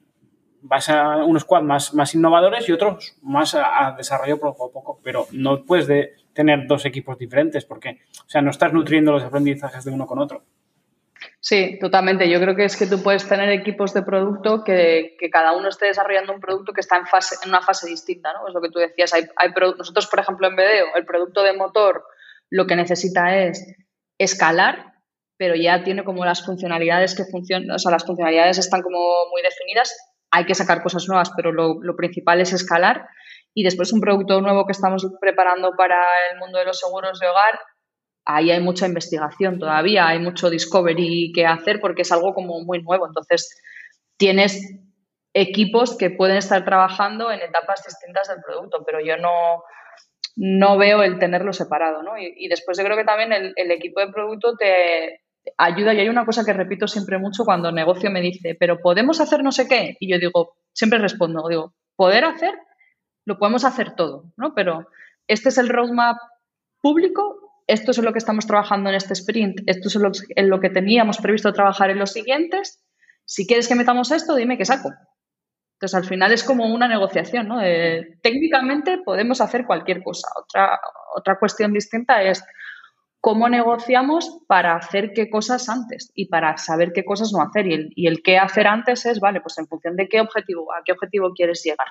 vas 0.62 0.90
a 0.90 1.24
unos 1.24 1.44
squads 1.44 1.66
más, 1.66 1.94
más 1.94 2.14
innovadores 2.16 2.68
y 2.68 2.72
otros 2.72 3.18
más 3.22 3.56
a, 3.56 3.96
desarrollo 3.98 4.40
poco 4.40 4.66
a 4.66 4.72
poco, 4.72 5.00
pero 5.04 5.28
no 5.32 5.64
puedes 5.66 5.88
de 5.88 6.14
tener 6.34 6.68
dos 6.68 6.86
equipos 6.86 7.18
diferentes 7.18 7.66
porque, 7.66 8.00
o 8.26 8.30
sea, 8.30 8.42
no 8.42 8.52
estás 8.52 8.74
nutriendo 8.74 9.12
los 9.12 9.24
aprendizajes 9.24 9.84
de 9.84 9.92
uno 9.92 10.06
con 10.06 10.20
otro. 10.20 10.44
Sí, 11.42 11.80
totalmente. 11.80 12.30
Yo 12.30 12.40
creo 12.42 12.56
que 12.56 12.66
es 12.66 12.76
que 12.76 12.86
tú 12.86 13.02
puedes 13.02 13.28
tener 13.28 13.50
equipos 13.50 13.94
de 13.94 14.04
producto 14.04 14.64
que, 14.64 15.16
cada 15.32 15.54
uno 15.54 15.70
esté 15.70 15.86
desarrollando 15.86 16.34
un 16.34 16.42
producto 16.42 16.74
que 16.74 16.82
está 16.82 16.98
en, 16.98 17.06
fase, 17.06 17.36
en 17.44 17.50
una 17.50 17.62
fase 17.62 17.88
distinta, 17.88 18.34
¿no? 18.34 18.48
Es 18.48 18.54
lo 18.54 18.62
que 18.62 18.70
tú 18.70 18.80
decías. 18.80 19.14
Hay, 19.14 19.24
nosotros, 19.78 20.08
por 20.08 20.20
ejemplo, 20.20 20.48
en 20.48 20.56
BDO, 20.56 20.96
el 20.98 21.06
producto 21.06 21.44
de 21.44 21.54
motor 21.54 22.04
lo 22.50 22.66
que 22.68 22.76
necesita 22.76 23.38
es 23.38 23.66
escalar, 24.18 24.96
pero 25.38 25.56
ya 25.56 25.84
tiene 25.84 26.04
como 26.04 26.26
las 26.26 26.44
funcionalidades 26.46 27.16
que 27.16 27.24
funcionan, 27.24 27.72
o 27.72 27.80
sea, 27.80 27.92
las 27.92 28.06
funcionalidades 28.06 28.58
están 28.58 28.82
como 28.82 28.98
muy 29.32 29.42
definidas. 29.42 29.96
Hay 30.32 30.46
que 30.46 30.56
sacar 30.56 30.84
cosas 30.84 31.08
nuevas, 31.08 31.32
pero 31.36 31.54
lo, 31.54 31.82
lo 31.82 31.96
principal 31.96 32.42
es 32.42 32.52
escalar. 32.52 33.08
Y 33.54 33.64
después 33.64 33.94
un 33.94 34.02
producto 34.02 34.42
nuevo 34.42 34.66
que 34.66 34.74
estamos 34.74 35.08
preparando 35.22 35.72
para 35.78 36.04
el 36.32 36.40
mundo 36.40 36.60
de 36.60 36.66
los 36.66 36.80
seguros 36.80 37.20
de 37.20 37.28
hogar 37.28 37.60
ahí 38.30 38.52
hay 38.52 38.60
mucha 38.60 38.86
investigación 38.86 39.58
todavía, 39.58 40.08
hay 40.08 40.20
mucho 40.20 40.52
discovery 40.52 41.32
que 41.34 41.48
hacer 41.48 41.80
porque 41.80 42.04
es 42.04 42.12
algo 42.12 42.36
como 42.36 42.60
muy 42.62 42.82
nuevo. 42.84 43.08
Entonces, 43.08 43.60
tienes 44.18 44.62
equipos 45.34 45.98
que 45.98 46.12
pueden 46.12 46.38
estar 46.38 46.64
trabajando 46.64 47.32
en 47.32 47.40
etapas 47.40 47.84
distintas 47.84 48.28
del 48.28 48.42
producto, 48.46 48.84
pero 48.86 49.00
yo 49.04 49.18
no, 49.18 49.64
no 50.36 50.78
veo 50.78 51.02
el 51.02 51.18
tenerlo 51.18 51.54
separado. 51.54 52.04
¿no? 52.04 52.12
Y, 52.20 52.48
después 52.50 52.78
yo 52.78 52.84
creo 52.84 52.98
que 52.98 53.04
también 53.04 53.34
el, 53.34 53.72
equipo 53.72 54.00
de 54.00 54.12
producto 54.12 54.56
te 54.56 55.22
ayuda 55.58 55.96
y 55.96 56.02
hay 56.02 56.10
una 56.10 56.26
cosa 56.26 56.46
que 56.46 56.54
repito 56.54 56.88
siempre 56.88 57.18
mucho 57.18 57.46
cuando 57.46 57.72
negocio 57.72 58.12
me 58.12 58.22
dice, 58.22 58.56
pero 58.60 58.78
podemos 58.78 59.20
hacer 59.22 59.44
no 59.44 59.52
sé 59.52 59.68
qué. 59.68 59.98
Y 60.00 60.12
yo 60.12 60.20
digo, 60.20 60.56
siempre 60.72 61.00
respondo, 61.00 61.48
digo, 61.50 61.74
poder 61.96 62.26
hacer, 62.26 62.54
lo 63.26 63.40
podemos 63.40 63.66
hacer 63.66 63.96
todo, 63.96 64.26
¿no? 64.38 64.54
Pero 64.54 64.88
este 65.28 65.50
es 65.50 65.58
el 65.58 65.70
roadmap 65.70 66.18
público 66.82 67.49
esto 67.70 67.92
es 67.92 67.98
lo 68.00 68.12
que 68.12 68.18
estamos 68.18 68.48
trabajando 68.48 68.90
en 68.90 68.96
este 68.96 69.14
sprint, 69.14 69.62
esto 69.68 69.90
es 69.90 69.96
en 70.36 70.50
lo, 70.50 70.60
que 70.60 70.70
teníamos 70.72 71.20
previsto 71.20 71.54
trabajar 71.54 71.92
en 71.92 72.00
los 72.00 72.12
siguientes. 72.12 72.84
Si 73.26 73.46
quieres 73.46 73.68
que 73.68 73.76
metamos 73.76 74.12
esto, 74.12 74.36
dime 74.36 74.58
qué 74.58 74.66
saco. 74.66 74.92
Entonces, 75.74 75.96
al 75.96 76.06
final 76.06 76.32
es 76.32 76.44
como 76.44 76.66
una 76.66 76.88
negociación, 76.88 77.48
¿no? 77.48 77.60
técnicamente 78.22 78.98
podemos 79.06 79.40
hacer 79.40 79.66
cualquier 79.66 80.02
cosa. 80.02 80.28
Otra, 80.36 80.80
otra 81.16 81.38
cuestión 81.38 81.72
distinta 81.72 82.24
es 82.24 82.44
cómo 83.22 83.48
negociamos 83.48 84.40
para 84.48 84.76
hacer 84.76 85.14
qué 85.14 85.30
cosas 85.30 85.70
antes 85.70 86.12
y 86.16 86.26
para 86.26 86.58
saber 86.58 86.92
qué 86.92 87.06
cosas 87.06 87.32
no 87.32 87.44
hacer. 87.44 87.68
Y 87.68 87.74
el, 87.74 87.90
y 87.96 88.08
el 88.08 88.24
qué 88.24 88.40
hacer 88.40 88.66
antes 88.66 89.06
es, 89.06 89.20
vale, 89.20 89.42
pues 89.42 89.58
en 89.60 89.68
función 89.68 89.96
de 89.96 90.10
qué 90.10 90.22
objetivo, 90.22 90.74
a 90.74 90.82
qué 90.84 90.94
objetivo 90.94 91.34
quieres 91.36 91.62
llegar. 91.64 91.88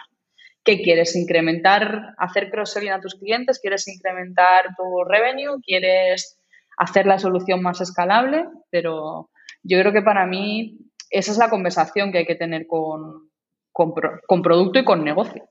¿Qué 0.64 0.82
quieres? 0.82 1.16
¿Incrementar, 1.16 2.14
hacer 2.18 2.50
cross-selling 2.50 2.92
a 2.92 3.00
tus 3.00 3.14
clientes? 3.14 3.58
¿Quieres 3.60 3.88
incrementar 3.88 4.66
tu 4.76 5.04
revenue? 5.04 5.60
¿Quieres 5.64 6.38
hacer 6.76 7.06
la 7.06 7.18
solución 7.18 7.62
más 7.62 7.80
escalable? 7.80 8.44
Pero 8.70 9.30
yo 9.62 9.80
creo 9.80 9.92
que 9.92 10.02
para 10.02 10.26
mí 10.26 10.78
esa 11.10 11.32
es 11.32 11.38
la 11.38 11.48
conversación 11.48 12.12
que 12.12 12.18
hay 12.18 12.26
que 12.26 12.34
tener 12.34 12.66
con, 12.66 13.30
con, 13.72 14.42
producto 14.42 14.78
y 14.78 14.84
con 14.84 15.04
negocio. 15.04 15.48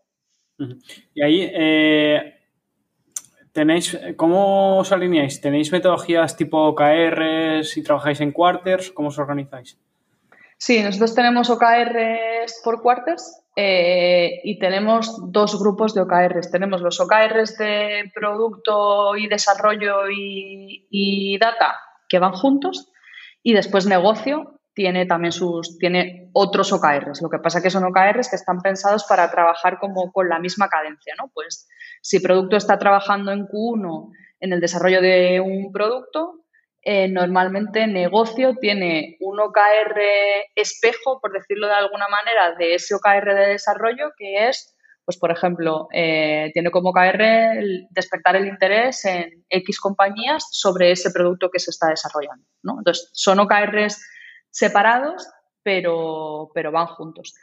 Y 1.13 1.21
ahí, 1.21 1.49
eh, 1.53 2.35
¿tenéis, 3.51 3.99
¿cómo 4.15 4.79
os 4.79 4.91
alineáis? 4.91 5.41
¿Tenéis 5.41 5.71
metodologías 5.71 6.35
tipo 6.35 6.57
OKRs 6.67 7.77
y 7.77 7.83
trabajáis 7.83 8.21
en 8.21 8.31
quarters? 8.31 8.91
¿Cómo 8.91 9.09
os 9.09 9.19
organizáis? 9.19 9.79
Sí, 10.57 10.81
nosotros 10.81 11.13
tenemos 11.13 11.49
OKRs 11.49 12.61
por 12.63 12.81
quarters 12.81 13.43
eh, 13.55 14.41
y 14.43 14.57
tenemos 14.57 15.31
dos 15.31 15.59
grupos 15.59 15.93
de 15.93 16.01
OKRs. 16.01 16.51
Tenemos 16.51 16.81
los 16.81 16.99
OKRs 16.99 17.57
de 17.57 18.11
producto 18.13 19.15
y 19.15 19.27
desarrollo 19.27 20.09
y, 20.09 21.37
data 21.39 21.75
que 22.09 22.19
van 22.19 22.33
juntos 22.33 22.91
y 23.43 23.53
después 23.53 23.85
negocio 23.85 24.59
tiene 24.73 25.05
también 25.05 25.31
sus, 25.31 25.77
tiene 25.77 26.29
otros 26.33 26.71
OKRs. 26.71 27.21
Lo 27.21 27.29
que 27.29 27.39
pasa 27.39 27.61
que 27.61 27.69
son 27.69 27.83
OKRs 27.85 28.29
que 28.29 28.35
están 28.35 28.61
pensados 28.61 29.05
para 29.05 29.29
trabajar 29.29 29.77
como 29.79 30.11
con 30.11 30.29
la 30.29 30.39
misma 30.39 30.69
cadencia, 30.69 31.13
¿no? 31.19 31.29
Pues 31.33 31.67
si 32.01 32.19
producto 32.19 32.57
está 32.57 32.79
trabajando 32.79 33.31
en 33.31 33.47
Q1 33.47 34.11
en 34.39 34.53
el 34.53 34.59
desarrollo 34.59 35.01
de 35.01 35.39
un 35.39 35.71
producto, 35.71 36.46
eh, 36.89 37.09
normalmente 37.09 37.85
negocio 37.85 38.55
tiene 38.61 39.17
un 39.19 39.38
OKR 39.41 39.99
espejo, 40.55 41.19
por 41.19 41.33
decirlo 41.33 41.67
de 41.67 41.73
alguna 41.73 42.07
manera, 42.07 42.55
de 42.55 42.75
ese 42.75 42.95
OKR 42.95 43.35
de 43.35 43.47
desarrollo 43.47 44.13
que 44.17 44.47
es, 44.47 44.73
pues 45.03 45.17
por 45.17 45.29
ejemplo, 45.29 45.89
eh, 45.91 46.49
tiene 46.53 46.71
como 46.71 46.91
OKR 46.91 47.59
despertar 47.89 48.38
el 48.38 48.47
interés 48.47 49.03
en 49.03 49.43
X 49.49 49.81
compañías 49.81 50.47
sobre 50.49 50.91
ese 50.91 51.11
producto 51.11 51.49
que 51.51 51.59
se 51.59 51.71
está 51.71 51.89
desarrollando. 51.89 52.45
¿no? 52.63 52.75
Entonces, 52.77 53.09
son 53.11 53.41
OKRs 53.41 54.01
separados, 54.49 55.27
pero, 55.63 56.51
pero 56.53 56.71
van 56.71 56.88
juntos. 56.88 57.33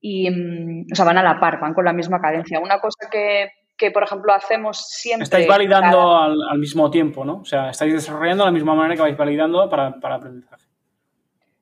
Y, 0.00 0.28
mm, 0.28 0.86
o 0.92 0.96
sea, 0.96 1.04
van 1.04 1.18
a 1.18 1.22
la 1.22 1.38
par, 1.38 1.60
van 1.60 1.72
con 1.72 1.84
la 1.84 1.92
misma 1.92 2.20
cadencia. 2.20 2.58
Una 2.58 2.80
cosa 2.80 3.08
que, 3.08 3.48
que 3.78 3.90
por 3.90 4.02
ejemplo, 4.02 4.34
hacemos 4.34 4.88
siempre... 4.88 5.24
Estáis 5.24 5.46
validando 5.46 6.16
al, 6.16 6.58
mismo 6.58 6.90
tiempo, 6.90 7.24
¿no? 7.24 7.38
O 7.38 7.44
sea, 7.44 7.70
estáis 7.70 7.94
desarrollando 7.94 8.44
de 8.44 8.48
la 8.48 8.54
misma 8.54 8.74
manera 8.74 8.96
que 8.96 9.02
vais 9.02 9.16
validando 9.16 9.70
para, 9.70 9.98
para 10.00 10.16
aprendizaje. 10.16 10.64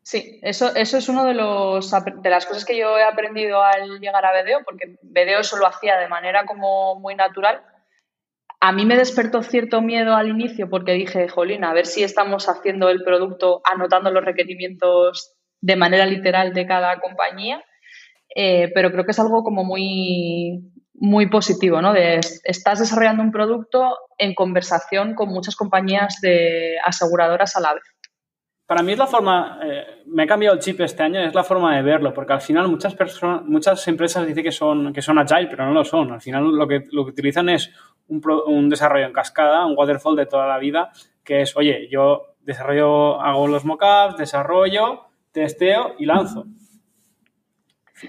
Sí, 0.02 0.38
eso, 0.42 0.74
eso 0.74 0.98
es 0.98 1.08
una 1.08 1.24
de, 1.24 1.34
los, 1.34 1.90
de 1.90 2.30
las 2.30 2.46
cosas 2.46 2.64
que 2.64 2.76
yo 2.76 2.96
he 2.96 3.02
aprendido 3.02 3.62
al 3.62 4.00
llegar 4.00 4.24
a 4.24 4.32
Vedeo, 4.32 4.60
porque 4.64 4.96
Vedeo 5.02 5.40
eso 5.40 5.56
lo 5.56 5.66
hacía 5.66 5.98
de 5.98 6.08
manera 6.08 6.46
como 6.46 6.98
muy 6.98 7.14
natural 7.14 7.60
a 8.60 8.72
mí 8.72 8.86
me 8.86 8.96
despertó 8.96 9.42
cierto 9.42 9.82
miedo 9.82 10.14
al 10.14 10.28
inicio 10.28 10.68
porque 10.68 10.92
dije, 10.92 11.28
jolín, 11.28 11.64
a 11.64 11.74
ver 11.74 11.86
si 11.86 12.02
estamos 12.02 12.48
haciendo 12.48 12.88
el 12.88 13.02
producto 13.02 13.60
anotando 13.64 14.10
los 14.10 14.24
requerimientos 14.24 15.34
de 15.60 15.76
manera 15.76 16.06
literal 16.06 16.52
de 16.52 16.66
cada 16.66 16.98
compañía, 17.00 17.62
eh, 18.34 18.70
pero 18.74 18.90
creo 18.90 19.04
que 19.04 19.10
es 19.10 19.18
algo 19.18 19.42
como 19.42 19.64
muy, 19.64 20.72
muy 21.06 21.28
positivo, 21.28 21.80
¿no? 21.80 21.94
Estás 21.94 22.80
desarrollando 22.80 23.22
un 23.22 23.30
producto 23.30 23.96
en 24.18 24.34
conversación 24.34 25.14
con 25.14 25.28
muchas 25.28 25.54
compañías 25.54 26.18
de 26.20 26.76
aseguradoras 26.84 27.54
a 27.56 27.60
la 27.60 27.74
vez. 27.74 27.84
Para 28.66 28.82
mí 28.82 28.92
es 28.92 28.98
la 28.98 29.06
forma, 29.06 29.60
eh, 29.62 30.02
me 30.06 30.24
he 30.24 30.26
cambiado 30.26 30.56
el 30.56 30.60
chip 30.60 30.80
este 30.80 31.04
año, 31.04 31.20
es 31.20 31.32
la 31.32 31.44
forma 31.44 31.76
de 31.76 31.82
verlo, 31.82 32.12
porque 32.12 32.32
al 32.32 32.40
final 32.40 32.66
muchas 32.66 32.96
personas, 32.96 33.44
muchas 33.44 33.86
empresas 33.86 34.26
dicen 34.26 34.42
que 34.42 34.50
son, 34.50 34.92
que 34.92 35.00
son 35.00 35.20
agile, 35.20 35.46
pero 35.48 35.64
no 35.64 35.72
lo 35.72 35.84
son. 35.84 36.10
Al 36.10 36.20
final 36.20 36.50
lo 36.50 36.66
que, 36.66 36.82
lo 36.90 37.04
que 37.04 37.12
utilizan 37.12 37.48
es 37.48 37.70
un, 38.08 38.68
desarrollo 38.68 39.06
en 39.06 39.12
cascada, 39.12 39.64
un 39.64 39.78
waterfall 39.78 40.16
de 40.16 40.26
toda 40.26 40.48
la 40.48 40.58
vida, 40.58 40.90
que 41.22 41.42
es, 41.42 41.56
oye, 41.56 41.88
yo 41.88 42.34
desarrollo, 42.40 43.20
hago 43.20 43.46
los 43.46 43.64
mockups, 43.64 44.16
desarrollo, 44.18 45.02
testeo 45.30 45.94
y 46.00 46.06
lanzo. 46.06 46.46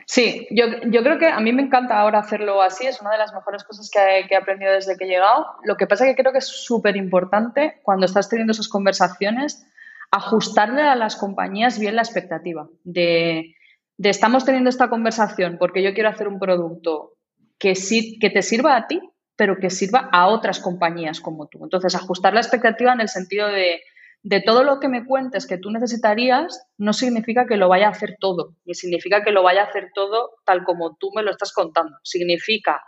Sí, 0.05 0.47
yo, 0.51 0.67
creo 1.03 1.17
que 1.17 1.27
a 1.27 1.39
mí 1.39 1.53
me 1.53 1.61
encanta 1.61 1.99
ahora 1.99 2.19
hacerlo 2.19 2.61
así, 2.61 2.85
es 2.85 2.99
una 3.01 3.11
de 3.11 3.17
las 3.17 3.33
mejores 3.33 3.63
cosas 3.63 3.89
que, 3.89 3.99
he 4.29 4.35
aprendido 4.35 4.73
desde 4.73 4.97
que 4.97 5.05
he 5.05 5.07
llegado. 5.07 5.45
Lo 5.63 5.77
que 5.77 5.87
pasa 5.87 6.05
es 6.05 6.11
que 6.15 6.21
creo 6.21 6.33
que 6.33 6.39
es 6.39 6.47
súper 6.47 6.97
importante 6.97 7.79
cuando 7.83 8.05
estás 8.05 8.29
teniendo 8.29 8.51
esas 8.51 8.67
conversaciones 8.67 9.65
ajustarle 10.11 10.81
a 10.81 10.95
las 10.95 11.15
compañías 11.15 11.79
bien 11.79 11.95
la 11.95 12.01
expectativa 12.01 12.69
de, 12.83 13.55
de 13.97 14.09
estamos 14.09 14.45
teniendo 14.45 14.69
esta 14.69 14.89
conversación 14.89 15.57
porque 15.59 15.83
yo 15.83 15.93
quiero 15.93 16.09
hacer 16.09 16.29
un 16.29 16.39
producto 16.39 17.13
que, 17.57 17.73
que 18.21 18.29
te 18.29 18.41
sirva 18.41 18.75
a 18.75 18.87
ti, 18.87 19.01
pero 19.35 19.57
que 19.57 19.69
sirva 19.69 20.09
a 20.11 20.27
otras 20.27 20.59
compañías 20.59 21.21
como 21.21 21.47
tú. 21.47 21.63
Entonces, 21.63 21.95
ajustar 21.95 22.33
la 22.33 22.41
expectativa 22.41 22.93
en 22.93 23.01
el 23.01 23.09
sentido 23.09 23.47
de, 23.47 23.81
de 24.23 24.41
todo 24.41 24.63
lo 24.63 24.79
que 24.79 24.87
me 24.87 25.05
cuentes 25.05 25.47
que 25.47 25.57
tú 25.57 25.71
necesitarías, 25.71 26.67
no 26.77 26.93
significa 26.93 27.45
que 27.45 27.57
lo 27.57 27.69
vaya 27.69 27.87
a 27.87 27.91
hacer 27.91 28.17
todo, 28.19 28.55
ni 28.65 28.73
significa 28.73 29.23
que 29.23 29.31
lo 29.31 29.43
vaya 29.43 29.61
a 29.61 29.65
hacer 29.67 29.91
todo 29.93 30.31
tal 30.45 30.63
como 30.63 30.97
tú 30.97 31.11
me 31.15 31.23
lo 31.23 31.31
estás 31.31 31.53
contando. 31.53 31.97
Significa 32.03 32.83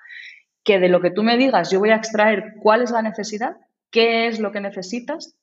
que 0.64 0.80
de 0.80 0.90
lo 0.90 1.02
que 1.02 1.12
tú 1.12 1.24
me 1.24 1.38
digas 1.38 1.72
yo 1.72 1.80
voy 1.80 1.92
a 1.92 1.96
extraer 1.96 2.56
cuál 2.62 2.82
es 2.82 2.92
la 2.92 3.02
necesidad, 3.02 3.56
qué 3.92 4.28
es 4.28 4.40
lo 4.40 4.52
que 4.52 4.60
necesitas, 4.60 5.36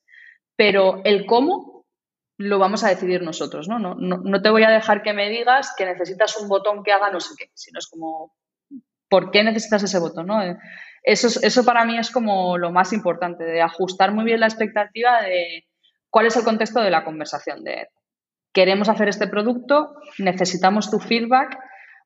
pero 0.57 1.01
el 1.05 1.27
cómo 1.27 1.85
lo 2.39 2.59
vamos 2.59 2.85
a 2.85 2.89
decidir 2.89 3.23
nosotros, 3.23 3.69
¿no? 3.69 3.79
No, 3.79 3.95
no, 3.95 4.19
no 4.19 4.43
te 4.43 4.51
voy 4.51 4.65
a 4.65 4.71
dejar 4.71 5.03
que 5.03 5.15
me 5.15 5.31
digas 5.31 5.75
que 5.77 5.87
necesitas 5.87 6.37
un 6.39 6.49
botón 6.49 6.83
que 6.83 6.93
haga 6.93 7.11
no 7.11 7.21
sé 7.21 7.35
qué, 7.39 7.51
sino 7.55 7.79
es 7.79 7.87
como, 7.87 8.35
¿por 9.09 9.31
qué 9.31 9.43
necesitas 9.43 9.83
ese 9.83 9.99
botón? 9.99 10.27
¿no? 10.27 10.41
Eso, 11.03 11.29
eso 11.41 11.65
para 11.65 11.85
mí 11.85 11.99
es 11.99 12.11
como 12.11 12.59
lo 12.59 12.73
más 12.73 12.93
importante, 12.93 13.45
de 13.45 13.63
ajustar 13.63 14.13
muy 14.13 14.25
bien 14.25 14.41
la 14.41 14.47
expectativa 14.47 15.23
de 15.23 15.66
cuál 16.17 16.29
es 16.29 16.37
el 16.39 16.45
contexto 16.45 16.81
de 16.81 16.89
la 16.89 17.05
conversación, 17.05 17.63
de 17.63 17.89
queremos 18.51 18.89
hacer 18.89 19.07
este 19.07 19.29
producto, 19.29 19.97
necesitamos 20.17 20.91
tu 20.91 20.99
feedback, 20.99 21.59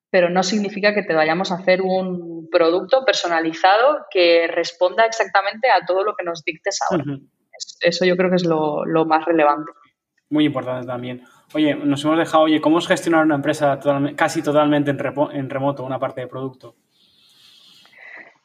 pero 0.09 0.29
no 0.29 0.43
significa 0.43 0.93
que 0.93 1.03
te 1.03 1.13
vayamos 1.13 1.49
a 1.49 1.55
hacer 1.55 1.81
un 1.81 2.49
producto 2.51 3.05
personalizado 3.05 3.99
que 4.11 4.49
responda 4.49 5.05
exactamente 5.05 5.71
a 5.71 5.85
todo 5.85 6.03
lo 6.03 6.13
que 6.17 6.25
nos 6.25 6.43
dictes 6.43 6.77
ahora. 6.89 7.05
Eso 7.79 8.03
yo 8.03 8.17
creo 8.17 8.29
que 8.29 8.35
es 8.35 8.45
lo, 8.45 8.83
más 9.05 9.23
relevante. 9.23 9.71
Muy 10.29 10.43
importante 10.43 10.85
también. 10.85 11.23
Oye, 11.53 11.73
nos 11.73 12.03
hemos 12.03 12.17
dejado, 12.17 12.43
oye, 12.43 12.59
¿cómo 12.59 12.79
es 12.79 12.87
gestionar 12.89 13.23
una 13.23 13.35
empresa 13.35 13.79
casi 14.17 14.41
totalmente 14.41 14.91
en, 14.91 14.99
en 15.31 15.49
remoto, 15.49 15.85
una 15.85 15.99
parte 15.99 16.19
de 16.19 16.27
producto? 16.27 16.75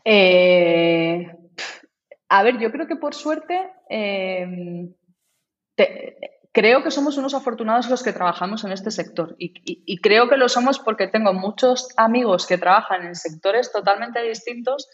Eh, 0.05 1.27
a 2.29 2.43
ver, 2.45 2.57
yo 2.61 2.71
creo 2.71 2.87
que 2.87 2.95
por 2.95 3.15
suerte 3.15 3.73
creo 6.57 6.83
que 6.83 6.91
somos 6.91 7.19
unos 7.19 7.35
afortunados 7.35 7.91
los 7.91 8.03
que 8.03 8.15
trabajamos 8.15 8.65
en 8.65 8.73
este 8.73 8.91
sector 8.91 9.37
y, 9.39 10.01
creo 10.01 10.29
que 10.31 10.39
lo 10.39 10.49
somos 10.49 10.79
porque 10.79 11.07
tengo 11.07 11.35
muchos 11.35 11.89
amigos 11.99 12.47
que 12.47 12.57
trabajan 12.57 13.05
en 13.05 13.15
sectores 13.15 13.71
totalmente 13.71 14.23
distintos 14.23 14.89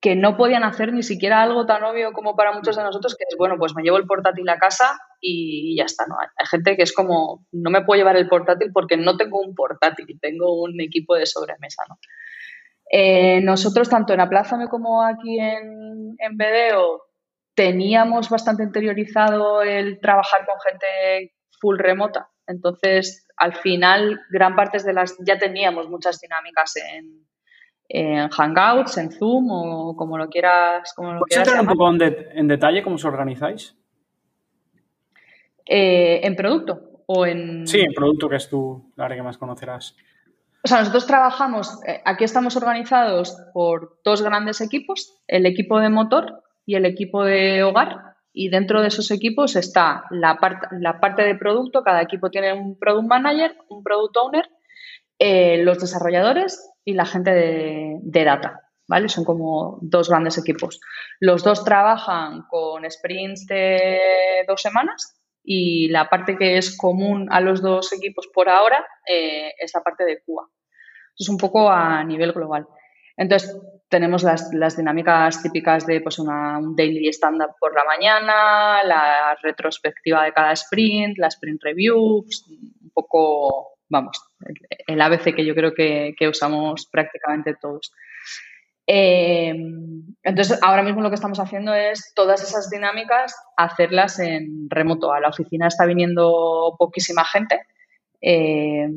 que 0.00 0.16
no 0.16 0.36
podían 0.36 0.64
hacer 0.64 0.92
ni 0.92 1.04
siquiera 1.04 1.40
algo 1.40 1.66
tan 1.66 1.84
obvio 1.84 2.12
como 2.12 2.34
para 2.34 2.50
muchos 2.50 2.74
de 2.74 2.82
nosotros, 2.82 3.14
que 3.14 3.22
es, 3.28 3.36
bueno, 3.38 3.54
pues 3.56 3.76
me 3.76 3.84
llevo 3.84 3.96
el 3.96 4.06
portátil 4.06 4.48
a 4.48 4.58
casa 4.58 4.98
y 5.20 5.76
ya 5.76 5.84
está, 5.84 6.04
¿no? 6.08 6.16
Hay 6.18 6.46
gente 6.46 6.76
que 6.76 6.82
es 6.82 6.92
como, 6.92 7.46
no 7.52 7.70
me 7.70 7.84
puedo 7.84 7.98
llevar 7.98 8.16
el 8.16 8.28
portátil 8.28 8.72
porque 8.72 8.96
no 8.96 9.16
tengo 9.16 9.38
un 9.38 9.54
portátil, 9.54 10.18
tengo 10.20 10.60
un 10.60 10.80
equipo 10.80 11.14
de 11.14 11.26
sobremesa, 11.26 11.84
¿no? 11.88 11.98
Eh, 12.90 13.40
nosotros, 13.42 13.88
tanto 13.88 14.12
en 14.12 14.20
Aplázame 14.20 14.66
como 14.66 15.04
aquí 15.04 15.38
en, 15.38 16.16
en 16.18 16.36
Bedeo, 16.36 17.02
teníamos 17.54 18.28
bastante 18.28 18.62
interiorizado 18.62 19.62
el 19.62 20.00
trabajar 20.00 20.46
con 20.46 20.56
gente 20.60 21.34
full 21.60 21.78
remota. 21.78 22.28
Entonces, 22.46 23.26
al 23.36 23.54
final, 23.54 24.20
gran 24.30 24.56
parte 24.56 24.82
de 24.82 24.92
las. 24.92 25.16
ya 25.24 25.38
teníamos 25.38 25.88
muchas 25.88 26.20
dinámicas 26.20 26.74
en, 26.76 28.30
Hangouts, 28.30 28.96
en 28.98 29.10
Zoom 29.12 29.50
o 29.50 29.96
como 29.96 30.16
lo 30.18 30.28
quieras. 30.28 30.92
Como 30.94 31.18
¿Puedes 31.18 31.36
entrar 31.36 31.60
un 31.60 31.66
poco 31.66 31.90
en, 31.90 32.48
detalle 32.48 32.82
cómo 32.82 32.96
os 32.96 33.04
organizáis? 33.04 33.76
Eh, 35.66 36.20
¿En 36.24 36.34
producto? 36.34 36.92
o 37.06 37.26
en...? 37.26 37.66
Sí, 37.66 37.80
en 37.80 37.92
producto, 37.92 38.28
que 38.28 38.36
es 38.36 38.48
tú 38.48 38.92
la 38.96 39.04
área 39.04 39.16
que 39.16 39.22
más 39.22 39.38
conocerás. 39.38 39.96
O 40.64 40.68
sea, 40.68 40.78
nosotros 40.78 41.06
trabajamos, 41.06 41.80
eh, 41.86 42.00
aquí 42.04 42.24
estamos 42.24 42.56
organizados 42.56 43.36
por 43.52 43.98
dos 44.04 44.22
grandes 44.22 44.60
equipos, 44.60 45.20
el 45.26 45.44
equipo 45.46 45.80
de 45.80 45.90
motor 45.90 46.41
y 46.66 46.74
el 46.76 46.86
equipo 46.86 47.24
de 47.24 47.62
hogar. 47.62 48.16
Y 48.32 48.48
dentro 48.48 48.80
de 48.80 48.88
esos 48.88 49.10
equipos 49.10 49.56
está 49.56 50.04
la, 50.10 50.38
la 50.72 51.00
parte 51.00 51.22
de 51.22 51.34
producto, 51.34 51.82
cada 51.82 52.00
equipo 52.00 52.30
tiene 52.30 52.52
un 52.52 52.78
product 52.78 53.06
manager, 53.06 53.56
un 53.68 53.82
product 53.82 54.16
owner, 54.16 54.50
eh, 55.18 55.62
los 55.62 55.78
desarrolladores 55.78 56.70
y 56.84 56.94
la 56.94 57.04
gente 57.04 57.30
de, 57.30 57.98
de 58.00 58.24
data. 58.24 58.60
¿Vale? 58.88 59.08
Son 59.08 59.24
como 59.24 59.78
dos 59.80 60.08
grandes 60.08 60.36
equipos. 60.38 60.80
Los 61.20 61.44
dos 61.44 61.64
trabajan 61.64 62.42
con 62.48 62.90
sprints 62.90 63.46
de 63.46 64.44
dos 64.46 64.60
semanas 64.60 65.14
y 65.44 65.88
la 65.88 66.08
parte 66.08 66.36
que 66.36 66.58
es 66.58 66.76
común 66.76 67.28
a 67.30 67.40
los 67.40 67.62
dos 67.62 67.92
equipos 67.92 68.28
por 68.32 68.48
ahora 68.48 68.84
eh, 69.08 69.52
es 69.58 69.72
la 69.74 69.82
parte 69.82 70.04
de 70.04 70.22
Cuba. 70.22 70.48
Eso 71.14 71.24
es 71.24 71.28
un 71.28 71.38
poco 71.38 71.70
a 71.70 72.02
nivel 72.04 72.32
global. 72.32 72.66
Entonces, 73.16 73.56
tenemos 73.88 74.22
las, 74.22 74.76
dinámicas 74.76 75.42
típicas 75.42 75.86
de 75.86 76.00
pues, 76.00 76.18
un 76.18 76.74
daily 76.74 77.08
stand-up 77.08 77.54
por 77.60 77.74
la 77.74 77.84
mañana, 77.84 78.82
la 78.84 79.36
retrospectiva 79.42 80.24
de 80.24 80.32
cada 80.32 80.52
sprint, 80.52 81.18
la 81.18 81.28
sprint 81.28 81.62
review, 81.62 81.98
un 81.98 82.90
poco, 82.94 83.78
vamos, 83.88 84.18
el 84.86 85.00
ABC 85.00 85.34
que 85.34 85.44
yo 85.44 85.54
creo 85.54 85.74
que, 85.74 86.14
que 86.18 86.28
usamos 86.28 86.88
prácticamente 86.90 87.54
todos. 87.60 87.92
Eh, 88.86 89.54
entonces, 90.22 90.58
ahora 90.62 90.82
mismo 90.82 91.02
lo 91.02 91.08
que 91.08 91.14
estamos 91.14 91.38
haciendo 91.38 91.74
es 91.74 92.12
todas 92.14 92.42
esas 92.42 92.68
dinámicas 92.70 93.34
hacerlas 93.56 94.18
en 94.18 94.68
remoto. 94.68 95.12
A 95.12 95.20
la 95.20 95.28
oficina 95.28 95.68
está 95.68 95.86
viniendo 95.86 96.74
poquísima 96.78 97.24
gente. 97.24 97.66
Eh, 98.20 98.88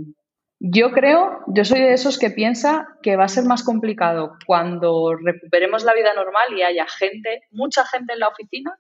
yo 0.59 0.91
creo, 0.91 1.43
yo 1.47 1.65
soy 1.65 1.81
de 1.81 1.93
esos 1.93 2.17
que 2.17 2.29
piensa 2.29 2.87
que 3.01 3.17
va 3.17 3.25
a 3.25 3.29
ser 3.29 3.43
más 3.43 3.63
complicado 3.63 4.37
cuando 4.45 5.15
recuperemos 5.15 5.83
la 5.83 5.93
vida 5.93 6.13
normal 6.13 6.53
y 6.55 6.63
haya 6.63 6.87
gente, 6.87 7.43
mucha 7.51 7.85
gente 7.85 8.13
en 8.13 8.19
la 8.19 8.29
oficina 8.29 8.77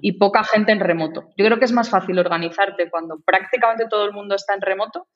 y 0.00 0.18
poca 0.18 0.44
gente 0.44 0.72
en 0.72 0.80
remoto. 0.80 1.30
Yo 1.36 1.46
creo 1.46 1.58
que 1.58 1.64
es 1.64 1.72
más 1.72 1.88
fácil 1.88 2.18
organizarte 2.18 2.90
cuando 2.90 3.20
prácticamente 3.24 3.86
todo 3.88 4.04
el 4.04 4.12
mundo 4.12 4.34
está 4.34 4.54
en 4.54 4.60
remoto 4.60 5.08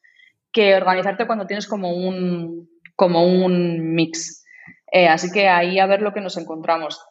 que 0.51 0.75
organizarte 0.75 1.27
cuando 1.27 1.47
tienes 1.47 1.67
como 1.67 1.93
un, 1.93 2.69
como 2.97 3.25
un 3.25 3.95
mix. 3.95 4.45
Eh, 4.91 5.09
así 5.09 5.31
que 5.31 5.49
ahí 5.49 5.79
a 5.79 5.87
ver 5.87 6.03
lo 6.03 6.13
que 6.13 6.21
nos 6.21 6.37
encontramos. 6.37 7.05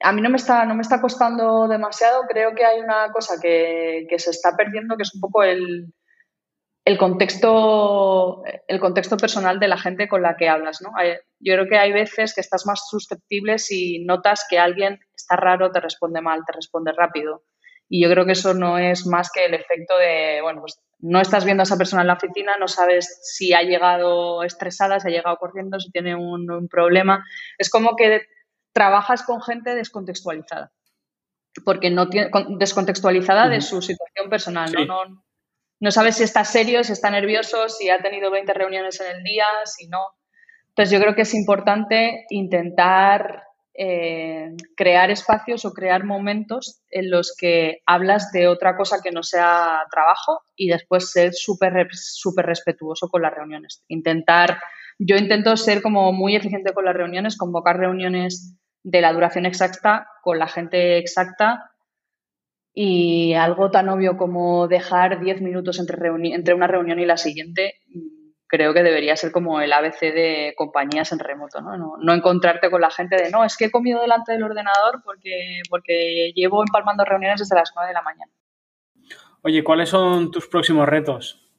A 0.00 0.12
mí 0.12 0.20
no 0.20 0.30
me 0.30 0.36
está, 0.36 0.64
no 0.64 0.74
me 0.74 0.82
está 0.82 1.00
costando 1.00 1.68
demasiado. 1.68 2.22
Creo 2.28 2.54
que 2.54 2.64
hay 2.64 2.80
una 2.80 3.10
cosa 3.12 3.40
que, 3.40 4.06
que 4.08 4.18
se 4.18 4.30
está 4.30 4.56
perdiendo, 4.56 4.96
que 4.96 5.02
es 5.02 5.14
un 5.14 5.20
poco 5.20 5.44
el, 5.44 5.92
el 6.84 6.98
contexto, 6.98 8.42
el 8.66 8.80
contexto 8.80 9.16
personal 9.16 9.60
de 9.60 9.68
la 9.68 9.78
gente 9.78 10.08
con 10.08 10.22
la 10.22 10.36
que 10.36 10.48
hablas, 10.48 10.82
¿no? 10.82 10.90
Yo 11.38 11.54
creo 11.54 11.68
que 11.68 11.78
hay 11.78 11.92
veces 11.92 12.34
que 12.34 12.40
estás 12.40 12.66
más 12.66 12.88
susceptible 12.88 13.58
si 13.58 14.04
notas 14.04 14.44
que 14.48 14.58
alguien 14.58 14.98
está 15.14 15.36
raro, 15.36 15.70
te 15.70 15.80
responde 15.80 16.20
mal, 16.20 16.42
te 16.44 16.52
responde 16.52 16.92
rápido. 16.92 17.44
Y 17.88 18.02
yo 18.02 18.10
creo 18.10 18.24
que 18.24 18.32
eso 18.32 18.54
no 18.54 18.78
es 18.78 19.06
más 19.06 19.30
que 19.30 19.44
el 19.44 19.54
efecto 19.54 19.96
de, 19.98 20.40
bueno, 20.42 20.60
pues 20.60 20.80
no 20.98 21.20
estás 21.20 21.44
viendo 21.44 21.62
a 21.62 21.64
esa 21.64 21.76
persona 21.76 22.02
en 22.02 22.08
la 22.08 22.14
oficina, 22.14 22.56
no 22.58 22.66
sabes 22.66 23.20
si 23.22 23.52
ha 23.52 23.62
llegado 23.62 24.42
estresada, 24.42 24.98
si 24.98 25.08
ha 25.08 25.10
llegado 25.10 25.36
corriendo, 25.36 25.78
si 25.78 25.90
tiene 25.90 26.16
un, 26.16 26.68
problema. 26.68 27.24
Es 27.58 27.70
como 27.70 27.94
que 27.94 28.22
trabajas 28.72 29.22
con 29.22 29.42
gente 29.42 29.74
descontextualizada, 29.74 30.72
porque 31.64 31.90
no 31.90 32.08
tiene, 32.08 32.30
descontextualizada 32.56 33.48
de 33.48 33.60
su 33.60 33.82
situación 33.82 34.30
personal, 34.30 34.72
¿no? 34.72 35.04
no 35.04 35.22
sabes 35.90 36.16
si 36.16 36.22
está 36.22 36.44
serio, 36.44 36.84
si 36.84 36.92
está 36.92 37.10
nervioso, 37.10 37.68
si 37.68 37.90
ha 37.90 38.00
tenido 38.00 38.30
20 38.30 38.52
reuniones 38.54 39.00
en 39.00 39.16
el 39.16 39.22
día, 39.24 39.46
si 39.64 39.88
no. 39.88 40.00
Entonces 40.68 40.92
yo 40.92 41.00
creo 41.00 41.14
que 41.14 41.22
es 41.22 41.34
importante 41.34 42.24
intentar 42.30 43.42
eh, 43.74 44.50
crear 44.76 45.10
espacios 45.10 45.64
o 45.64 45.72
crear 45.72 46.04
momentos 46.04 46.82
en 46.90 47.10
los 47.10 47.34
que 47.36 47.80
hablas 47.86 48.30
de 48.30 48.46
otra 48.46 48.76
cosa 48.76 49.00
que 49.02 49.10
no 49.10 49.22
sea 49.22 49.80
trabajo 49.90 50.42
y 50.54 50.68
después 50.68 51.10
ser 51.10 51.32
súper 51.32 51.88
súper 51.90 52.46
respetuoso 52.46 53.08
con 53.08 53.22
las 53.22 53.34
reuniones. 53.34 53.82
Intentar, 53.88 54.60
yo 54.98 55.16
intento 55.16 55.56
ser 55.56 55.82
como 55.82 56.12
muy 56.12 56.36
eficiente 56.36 56.72
con 56.74 56.84
las 56.84 56.94
reuniones, 56.94 57.36
convocar 57.36 57.78
reuniones 57.78 58.56
de 58.82 59.00
la 59.00 59.12
duración 59.12 59.46
exacta 59.46 60.06
con 60.22 60.38
la 60.38 60.48
gente 60.48 60.98
exacta 60.98 61.71
y 62.74 63.34
algo 63.34 63.70
tan 63.70 63.88
obvio 63.88 64.16
como 64.16 64.66
dejar 64.68 65.20
10 65.20 65.42
minutos 65.42 65.78
entre, 65.78 65.98
entre 66.34 66.54
una 66.54 66.66
reunión 66.66 66.98
y 67.00 67.06
la 67.06 67.16
siguiente, 67.16 67.80
creo 68.46 68.74
que 68.74 68.82
debería 68.82 69.16
ser 69.16 69.32
como 69.32 69.60
el 69.60 69.72
ABC 69.72 70.00
de 70.00 70.54
compañías 70.56 71.12
en 71.12 71.18
remoto, 71.18 71.60
¿no? 71.60 71.96
¿no? 71.98 72.12
encontrarte 72.12 72.70
con 72.70 72.80
la 72.80 72.90
gente 72.90 73.16
de, 73.16 73.30
no, 73.30 73.44
es 73.44 73.56
que 73.56 73.66
he 73.66 73.70
comido 73.70 74.00
delante 74.00 74.32
del 74.32 74.42
ordenador 74.42 75.02
porque, 75.04 75.62
porque 75.68 76.32
llevo 76.34 76.62
empalmando 76.62 77.04
reuniones 77.04 77.40
desde 77.40 77.56
las 77.56 77.72
9 77.74 77.88
de 77.88 77.94
la 77.94 78.02
mañana. 78.02 78.32
Oye, 79.42 79.64
¿cuáles 79.64 79.88
son 79.88 80.30
tus 80.30 80.46
próximos 80.48 80.86
retos? 80.86 81.50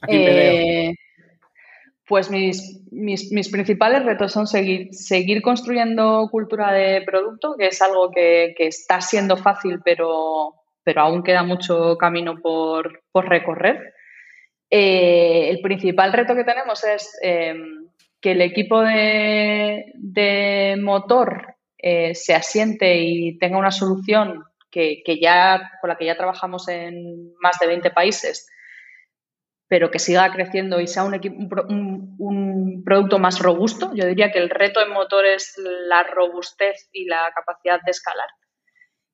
Aquí 0.00 0.16
eh, 0.16 0.94
pues 2.10 2.28
mis, 2.28 2.82
mis, 2.90 3.48
principales 3.50 4.04
retos 4.04 4.32
son 4.32 4.48
seguir, 4.48 4.92
seguir 4.92 5.42
construyendo 5.42 6.26
cultura 6.28 6.72
de 6.72 7.02
producto, 7.02 7.54
que 7.56 7.68
es 7.68 7.80
algo 7.80 8.10
que, 8.10 8.52
está 8.58 9.00
siendo 9.00 9.36
fácil, 9.36 9.80
pero, 9.84 10.56
pero 10.82 11.02
aún 11.02 11.22
queda 11.22 11.44
mucho 11.44 11.96
camino 11.96 12.40
por, 12.42 13.00
recorrer. 13.14 13.94
Eh, 14.68 15.50
el 15.50 15.60
principal 15.60 16.12
reto 16.12 16.34
que 16.34 16.42
tenemos 16.42 16.82
es 16.82 17.16
eh, 17.22 17.54
que 18.20 18.32
el 18.32 18.40
equipo 18.40 18.80
de, 18.80 19.84
motor 20.82 21.54
eh, 21.78 22.16
se 22.16 22.34
asiente 22.34 22.96
y 22.96 23.38
tenga 23.38 23.56
una 23.56 23.70
solución 23.70 24.42
que, 24.68 25.04
que, 25.04 25.20
ya, 25.20 25.70
con 25.80 25.90
la 25.90 25.96
que 25.96 26.06
ya 26.06 26.16
trabajamos 26.16 26.66
en 26.66 27.34
más 27.40 27.56
de 27.60 27.68
20 27.68 27.92
países 27.92 28.48
pero 29.70 29.92
que 29.92 30.00
siga 30.00 30.32
creciendo 30.32 30.80
y 30.80 30.88
sea 30.88 31.04
un, 31.04 31.14
un, 32.18 32.82
producto 32.84 33.20
más 33.20 33.38
robusto. 33.38 33.92
Yo 33.94 34.04
diría 34.04 34.32
que 34.32 34.40
el 34.40 34.50
reto 34.50 34.80
en 34.80 34.90
motor 34.90 35.24
es 35.24 35.54
la 35.86 36.02
robustez 36.02 36.88
y 36.92 37.04
la 37.04 37.30
capacidad 37.32 37.78
de 37.86 37.92
escalar. 37.92 38.26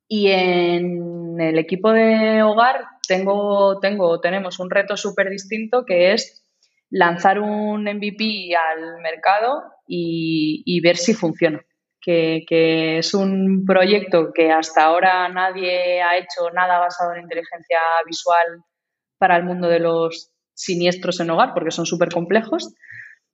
Y 0.08 0.30
en 0.30 1.38
el 1.38 1.58
equipo 1.58 1.92
de 1.92 2.42
hogar 2.42 2.86
tengo, 3.06 3.80
tengo, 3.80 4.18
tenemos 4.20 4.58
un 4.58 4.70
reto 4.70 4.96
súper 4.96 5.28
distinto 5.28 5.84
que 5.84 6.14
es 6.14 6.42
lanzar 6.88 7.38
un 7.38 7.82
MVP 7.82 8.56
al 8.56 9.02
mercado 9.02 9.62
y, 9.86 10.80
ver 10.80 10.96
si 10.96 11.12
funciona. 11.12 11.60
Que, 12.00 12.46
que, 12.48 12.96
es 12.98 13.12
un 13.12 13.66
proyecto 13.66 14.32
que 14.32 14.52
hasta 14.52 14.84
ahora 14.84 15.28
nadie 15.28 16.00
ha 16.00 16.16
hecho 16.16 16.50
nada 16.54 16.78
basado 16.78 17.12
en 17.12 17.24
inteligencia 17.24 17.78
visual 18.06 18.62
para 19.18 19.36
el 19.36 19.42
mundo 19.42 19.68
de 19.68 19.80
los 19.80 20.32
siniestros 20.56 21.20
en 21.20 21.30
hogar 21.30 21.54
porque 21.54 21.70
son 21.70 21.86
súper 21.86 22.08
complejos. 22.08 22.74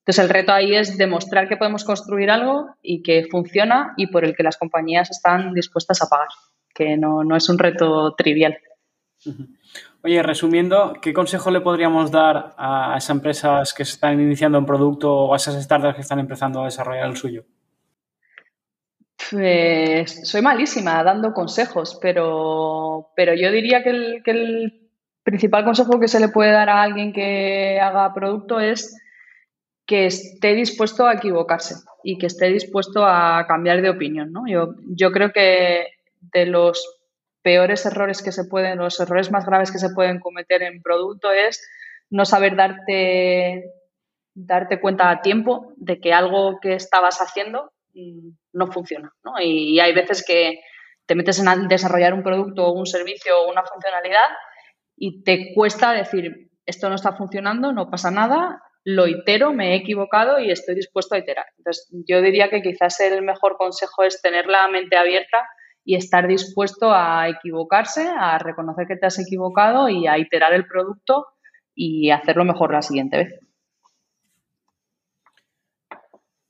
Entonces 0.01 0.25
el 0.25 0.31
reto 0.31 0.53
ahí 0.53 0.75
es 0.75 0.99
demostrar 0.99 1.49
que 1.49 1.57
podemos 1.57 1.85
construir 1.85 2.31
algo 2.31 2.75
y 2.83 3.03
que 3.03 3.27
funciona 3.31 3.95
y 3.97 4.09
por 4.09 4.25
el 4.25 4.35
que 4.35 4.43
las 4.43 4.57
compañías 4.57 5.11
están 5.11 5.55
dispuestas 5.55 6.03
a 6.03 6.09
pagar, 6.09 6.29
que 6.75 6.97
no, 6.97 7.37
es 7.37 7.49
un 7.49 7.59
reto 7.59 8.12
trivial. 8.16 8.59
Oye, 10.03 10.20
resumiendo, 10.20 10.95
¿qué 11.01 11.12
consejo 11.12 11.53
le 11.53 11.61
podríamos 11.61 12.11
dar 12.11 12.55
a 12.59 12.97
esas 12.97 13.11
empresas 13.11 13.73
que 13.73 13.85
se 13.85 13.93
están 13.93 14.20
iniciando 14.20 14.59
un 14.59 14.66
producto 14.66 15.14
o 15.14 15.33
a 15.33 15.37
esas 15.37 15.62
startups 15.62 15.95
que 15.95 16.01
están 16.01 16.18
empezando 16.18 16.61
a 16.61 16.64
desarrollar 16.64 17.09
el 17.09 17.16
suyo? 17.16 17.45
Pues 19.31 20.29
soy 20.29 20.43
malísima 20.43 21.05
dando 21.05 21.33
consejos, 21.33 21.97
pero, 22.03 23.12
pero 23.14 23.35
yo 23.35 23.53
diría 23.53 23.85
que 23.85 23.91
el, 23.91 24.23
que 24.25 24.31
el 24.33 24.82
principal 25.23 25.64
consejo 25.64 26.01
que 26.01 26.09
se 26.09 26.20
le 26.20 26.29
puede 26.29 26.51
dar 26.51 26.68
a 26.68 26.83
alguien 26.83 27.12
que 27.12 27.81
haga 27.81 28.12
producto 28.14 28.61
es 28.61 28.97
que 29.87 30.07
esté 30.07 30.55
dispuesto 30.55 31.07
a 31.07 31.14
equivocarse 31.14 31.77
y 32.03 32.18
que 32.18 32.27
esté 32.27 32.47
dispuesto 32.47 33.05
a 33.05 33.45
cambiar 33.47 33.83
de 33.83 33.91
opinión. 33.91 34.33
¿no? 34.33 34.45
Yo, 34.47 35.12
creo 35.12 35.33
que 35.33 35.87
de 36.20 36.47
los 36.47 37.01
peores 37.43 37.85
errores 37.87 38.23
que 38.23 38.33
se 38.33 38.45
pueden, 38.45 38.79
los 38.79 38.99
errores 39.01 39.31
más 39.31 39.45
graves 39.45 39.70
que 39.70 39.79
se 39.79 39.91
pueden 39.91 40.20
cometer 40.20 40.62
en 40.62 40.83
producto 40.83 41.33
es 41.33 41.68
no 42.11 42.25
saber 42.25 42.57
darte, 42.57 43.64
darte 44.35 44.81
cuenta 44.81 45.11
a 45.11 45.20
tiempo 45.20 45.73
de 45.77 46.01
que 46.01 46.12
algo 46.12 46.59
que 46.61 46.75
estabas 46.75 47.18
haciendo 47.18 47.73
mm, 47.95 48.31
no 48.53 48.66
funciona. 48.68 49.12
¿no? 49.25 49.41
Y, 49.41 49.75
y 49.75 49.81
hay 49.81 49.93
veces 49.93 50.25
que 50.27 50.61
te 51.07 51.14
metes 51.14 51.41
en 51.41 51.68
desarrollar 51.68 52.14
un 52.14 52.23
producto 52.23 52.66
o 52.66 52.73
un 52.73 52.87
servicio 52.87 53.41
o 53.41 53.51
una 53.51 53.64
funcionalidad 53.64 54.29
y 54.97 55.22
te 55.24 55.53
cuesta 55.55 55.93
decir, 55.93 56.51
esto 56.66 56.88
no 56.88 56.95
está 56.95 57.12
funcionando, 57.12 57.72
no 57.72 57.90
pasa 57.90 58.11
nada, 58.11 58.62
lo 58.84 59.07
itero, 59.07 59.53
me 59.53 59.72
he 59.72 59.76
equivocado 59.76 60.38
y 60.38 60.51
estoy 60.51 60.74
dispuesto 60.74 61.14
a 61.14 61.18
iterar. 61.18 61.47
Entonces, 61.59 61.88
yo 62.07 62.20
diría 62.20 62.51
que 62.51 62.62
quizás 62.62 63.01
el 63.01 63.22
mejor 63.22 63.57
consejo 63.57 64.03
es 64.03 64.20
tener 64.20 64.47
la 64.47 64.68
mente 64.68 64.97
abierta 64.97 65.49
y 65.84 65.97
estar 65.97 66.26
dispuesto 66.26 66.93
a 66.93 67.28
equivocarse, 67.28 68.09
a 68.09 68.38
reconocer 68.38 68.86
que 68.86 68.97
te 68.97 69.07
has 69.07 69.18
equivocado 69.18 69.88
y 69.88 70.07
a 70.07 70.18
iterar 70.18 70.53
el 70.53 70.66
producto 70.66 71.26
y 71.74 72.11
hacerlo 72.11 72.45
mejor 72.45 72.72
la 72.72 72.82
siguiente 72.82 73.18
vez. 73.18 73.40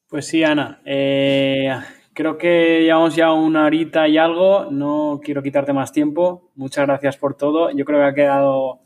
Pues 0.09 0.26
sí, 0.26 0.45
Ana. 0.45 0.82
Eh, 0.84 1.70
Creo 2.15 2.37
que 2.37 2.83
llevamos 2.83 3.17
ya 3.17 3.33
una 3.33 3.65
horita 3.65 4.07
y 4.07 4.19
algo, 4.19 4.67
no 4.71 5.21
quiero 5.23 5.43
quitarte 5.43 5.73
más 5.73 5.93
tiempo. 5.93 6.51
Muchas 6.55 6.87
gracias 6.87 7.17
por 7.17 7.37
todo. 7.37 7.71
Yo 7.71 7.85
creo 7.87 8.01
que 8.01 8.05
ha 8.05 8.15
quedado 8.15 8.81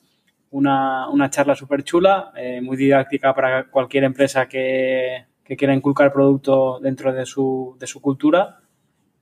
una, 0.50 1.28
charla 1.30 1.56
súper 1.56 1.82
chula, 1.82 2.32
eh, 2.36 2.60
muy 2.60 2.76
didáctica 2.76 3.34
para 3.34 3.64
cualquier 3.64 4.04
empresa 4.04 4.46
que, 4.48 5.26
quiera 5.44 5.74
inculcar 5.74 6.12
producto 6.12 6.78
dentro 6.80 7.12
de 7.12 7.26
su, 7.26 7.76
de 7.78 7.86
su 7.86 8.00
cultura. 8.00 8.60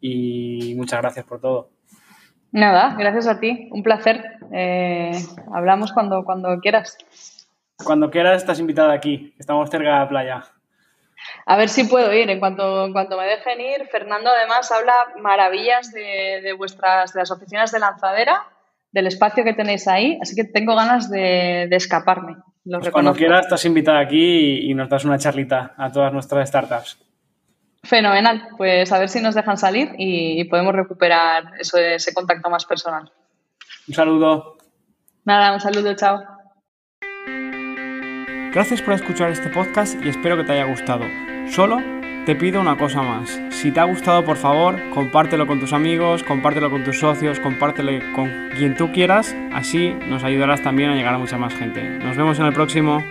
Y 0.01 0.75
muchas 0.77 1.01
gracias 1.01 1.25
por 1.25 1.41
todo. 1.41 1.71
Nada, 2.53 2.95
gracias 2.99 3.27
a 3.27 3.41
ti, 3.41 3.69
un 3.73 3.83
placer. 3.83 4.23
Eh, 4.53 5.13
hablamos 5.53 5.93
cuando, 5.93 6.25
cuando 6.25 6.61
quieras. 6.61 6.97
Cuando 7.85 8.11
quieras 8.11 8.37
estás 8.37 8.61
invitada 8.61 8.93
aquí, 8.93 9.35
estamos 9.39 9.69
cerca 9.71 9.93
de 9.93 9.99
la 9.99 10.09
playa. 10.09 10.45
A 11.47 11.57
ver 11.57 11.69
si 11.69 11.85
puedo 11.85 12.13
ir. 12.13 12.31
En 12.31 12.39
cuanto, 12.39 12.85
en 12.87 12.93
cuanto 12.93 13.17
me 13.17 13.27
dejen 13.27 13.61
ir, 13.61 13.87
Fernando 13.91 14.31
además 14.31 14.71
habla 14.73 14.95
maravillas 15.21 15.93
de, 15.93 16.55
vuestras, 16.57 17.13
de 17.13 17.21
las 17.21 17.31
oficinas 17.31 17.73
de 17.73 17.79
lanzadera, 17.79 18.45
del 18.93 19.07
espacio 19.07 19.45
que 19.45 19.55
tenéis 19.55 19.89
ahí, 19.89 20.19
así 20.23 20.35
que 20.35 20.45
tengo 20.45 20.75
ganas 20.75 21.11
de, 21.11 21.65
escaparme. 21.71 22.37
Los 22.65 22.81
Pues 22.81 22.93
cuando 22.93 23.15
quieras 23.15 23.45
estás 23.45 23.65
invitada 23.65 24.01
aquí 24.01 24.17
y, 24.17 24.71
y 24.71 24.75
nos 24.75 24.89
das 24.89 25.05
una 25.05 25.19
charlita 25.19 25.75
a 25.77 25.93
todas 25.93 26.13
nuestras 26.13 26.49
startups. 26.49 26.99
Fenomenal. 27.83 28.49
Pues 28.57 28.91
a 28.93 28.99
ver 28.99 29.09
si 29.09 29.21
nos 29.21 29.35
dejan 29.35 29.59
salir 29.59 29.93
y, 29.99 30.41
y 30.41 30.45
podemos 30.45 30.75
recuperar 30.75 31.53
eso, 31.59 31.79
ese 31.79 32.15
contacto 32.15 32.49
más 32.49 32.65
personal. 32.65 33.13
Un 33.87 33.95
saludo. 33.95 34.57
Nada, 35.25 35.53
un 35.53 35.61
saludo, 35.61 35.95
chao. 35.95 36.34
Gracias 38.55 38.83
por 38.83 38.95
escuchar 38.95 39.33
este 39.33 39.49
podcast 39.49 40.01
y 40.05 40.09
espero 40.09 40.37
que 40.37 40.45
te 40.45 40.53
haya 40.53 40.63
gustado. 40.67 41.05
Solo 41.51 41.83
te 42.25 42.37
pido 42.37 42.61
una 42.61 42.77
cosa 42.77 43.03
más. 43.03 43.41
Si 43.51 43.73
te 43.73 43.81
ha 43.81 43.85
gustado, 43.85 44.25
por 44.25 44.37
favor, 44.37 44.79
compártelo 44.91 45.49
con 45.49 45.59
tus 45.59 45.73
amigos, 45.73 46.23
compártelo 46.23 46.71
con 46.71 46.85
tus 46.85 47.01
socios, 47.01 47.41
compártelo 47.41 47.91
con 48.15 48.31
quien 48.57 48.77
tú 48.77 48.93
quieras. 48.93 49.35
Así 49.53 49.93
nos 50.09 50.23
ayudarás 50.23 50.63
también 50.63 50.91
a 50.91 50.95
llegar 50.95 51.15
a 51.15 51.19
mucha 51.19 51.37
más 51.37 51.53
gente. 51.53 51.83
Nos 51.99 52.17
vemos 52.17 52.39
en 52.39 52.47
el 52.47 52.53
próximo. 52.53 53.03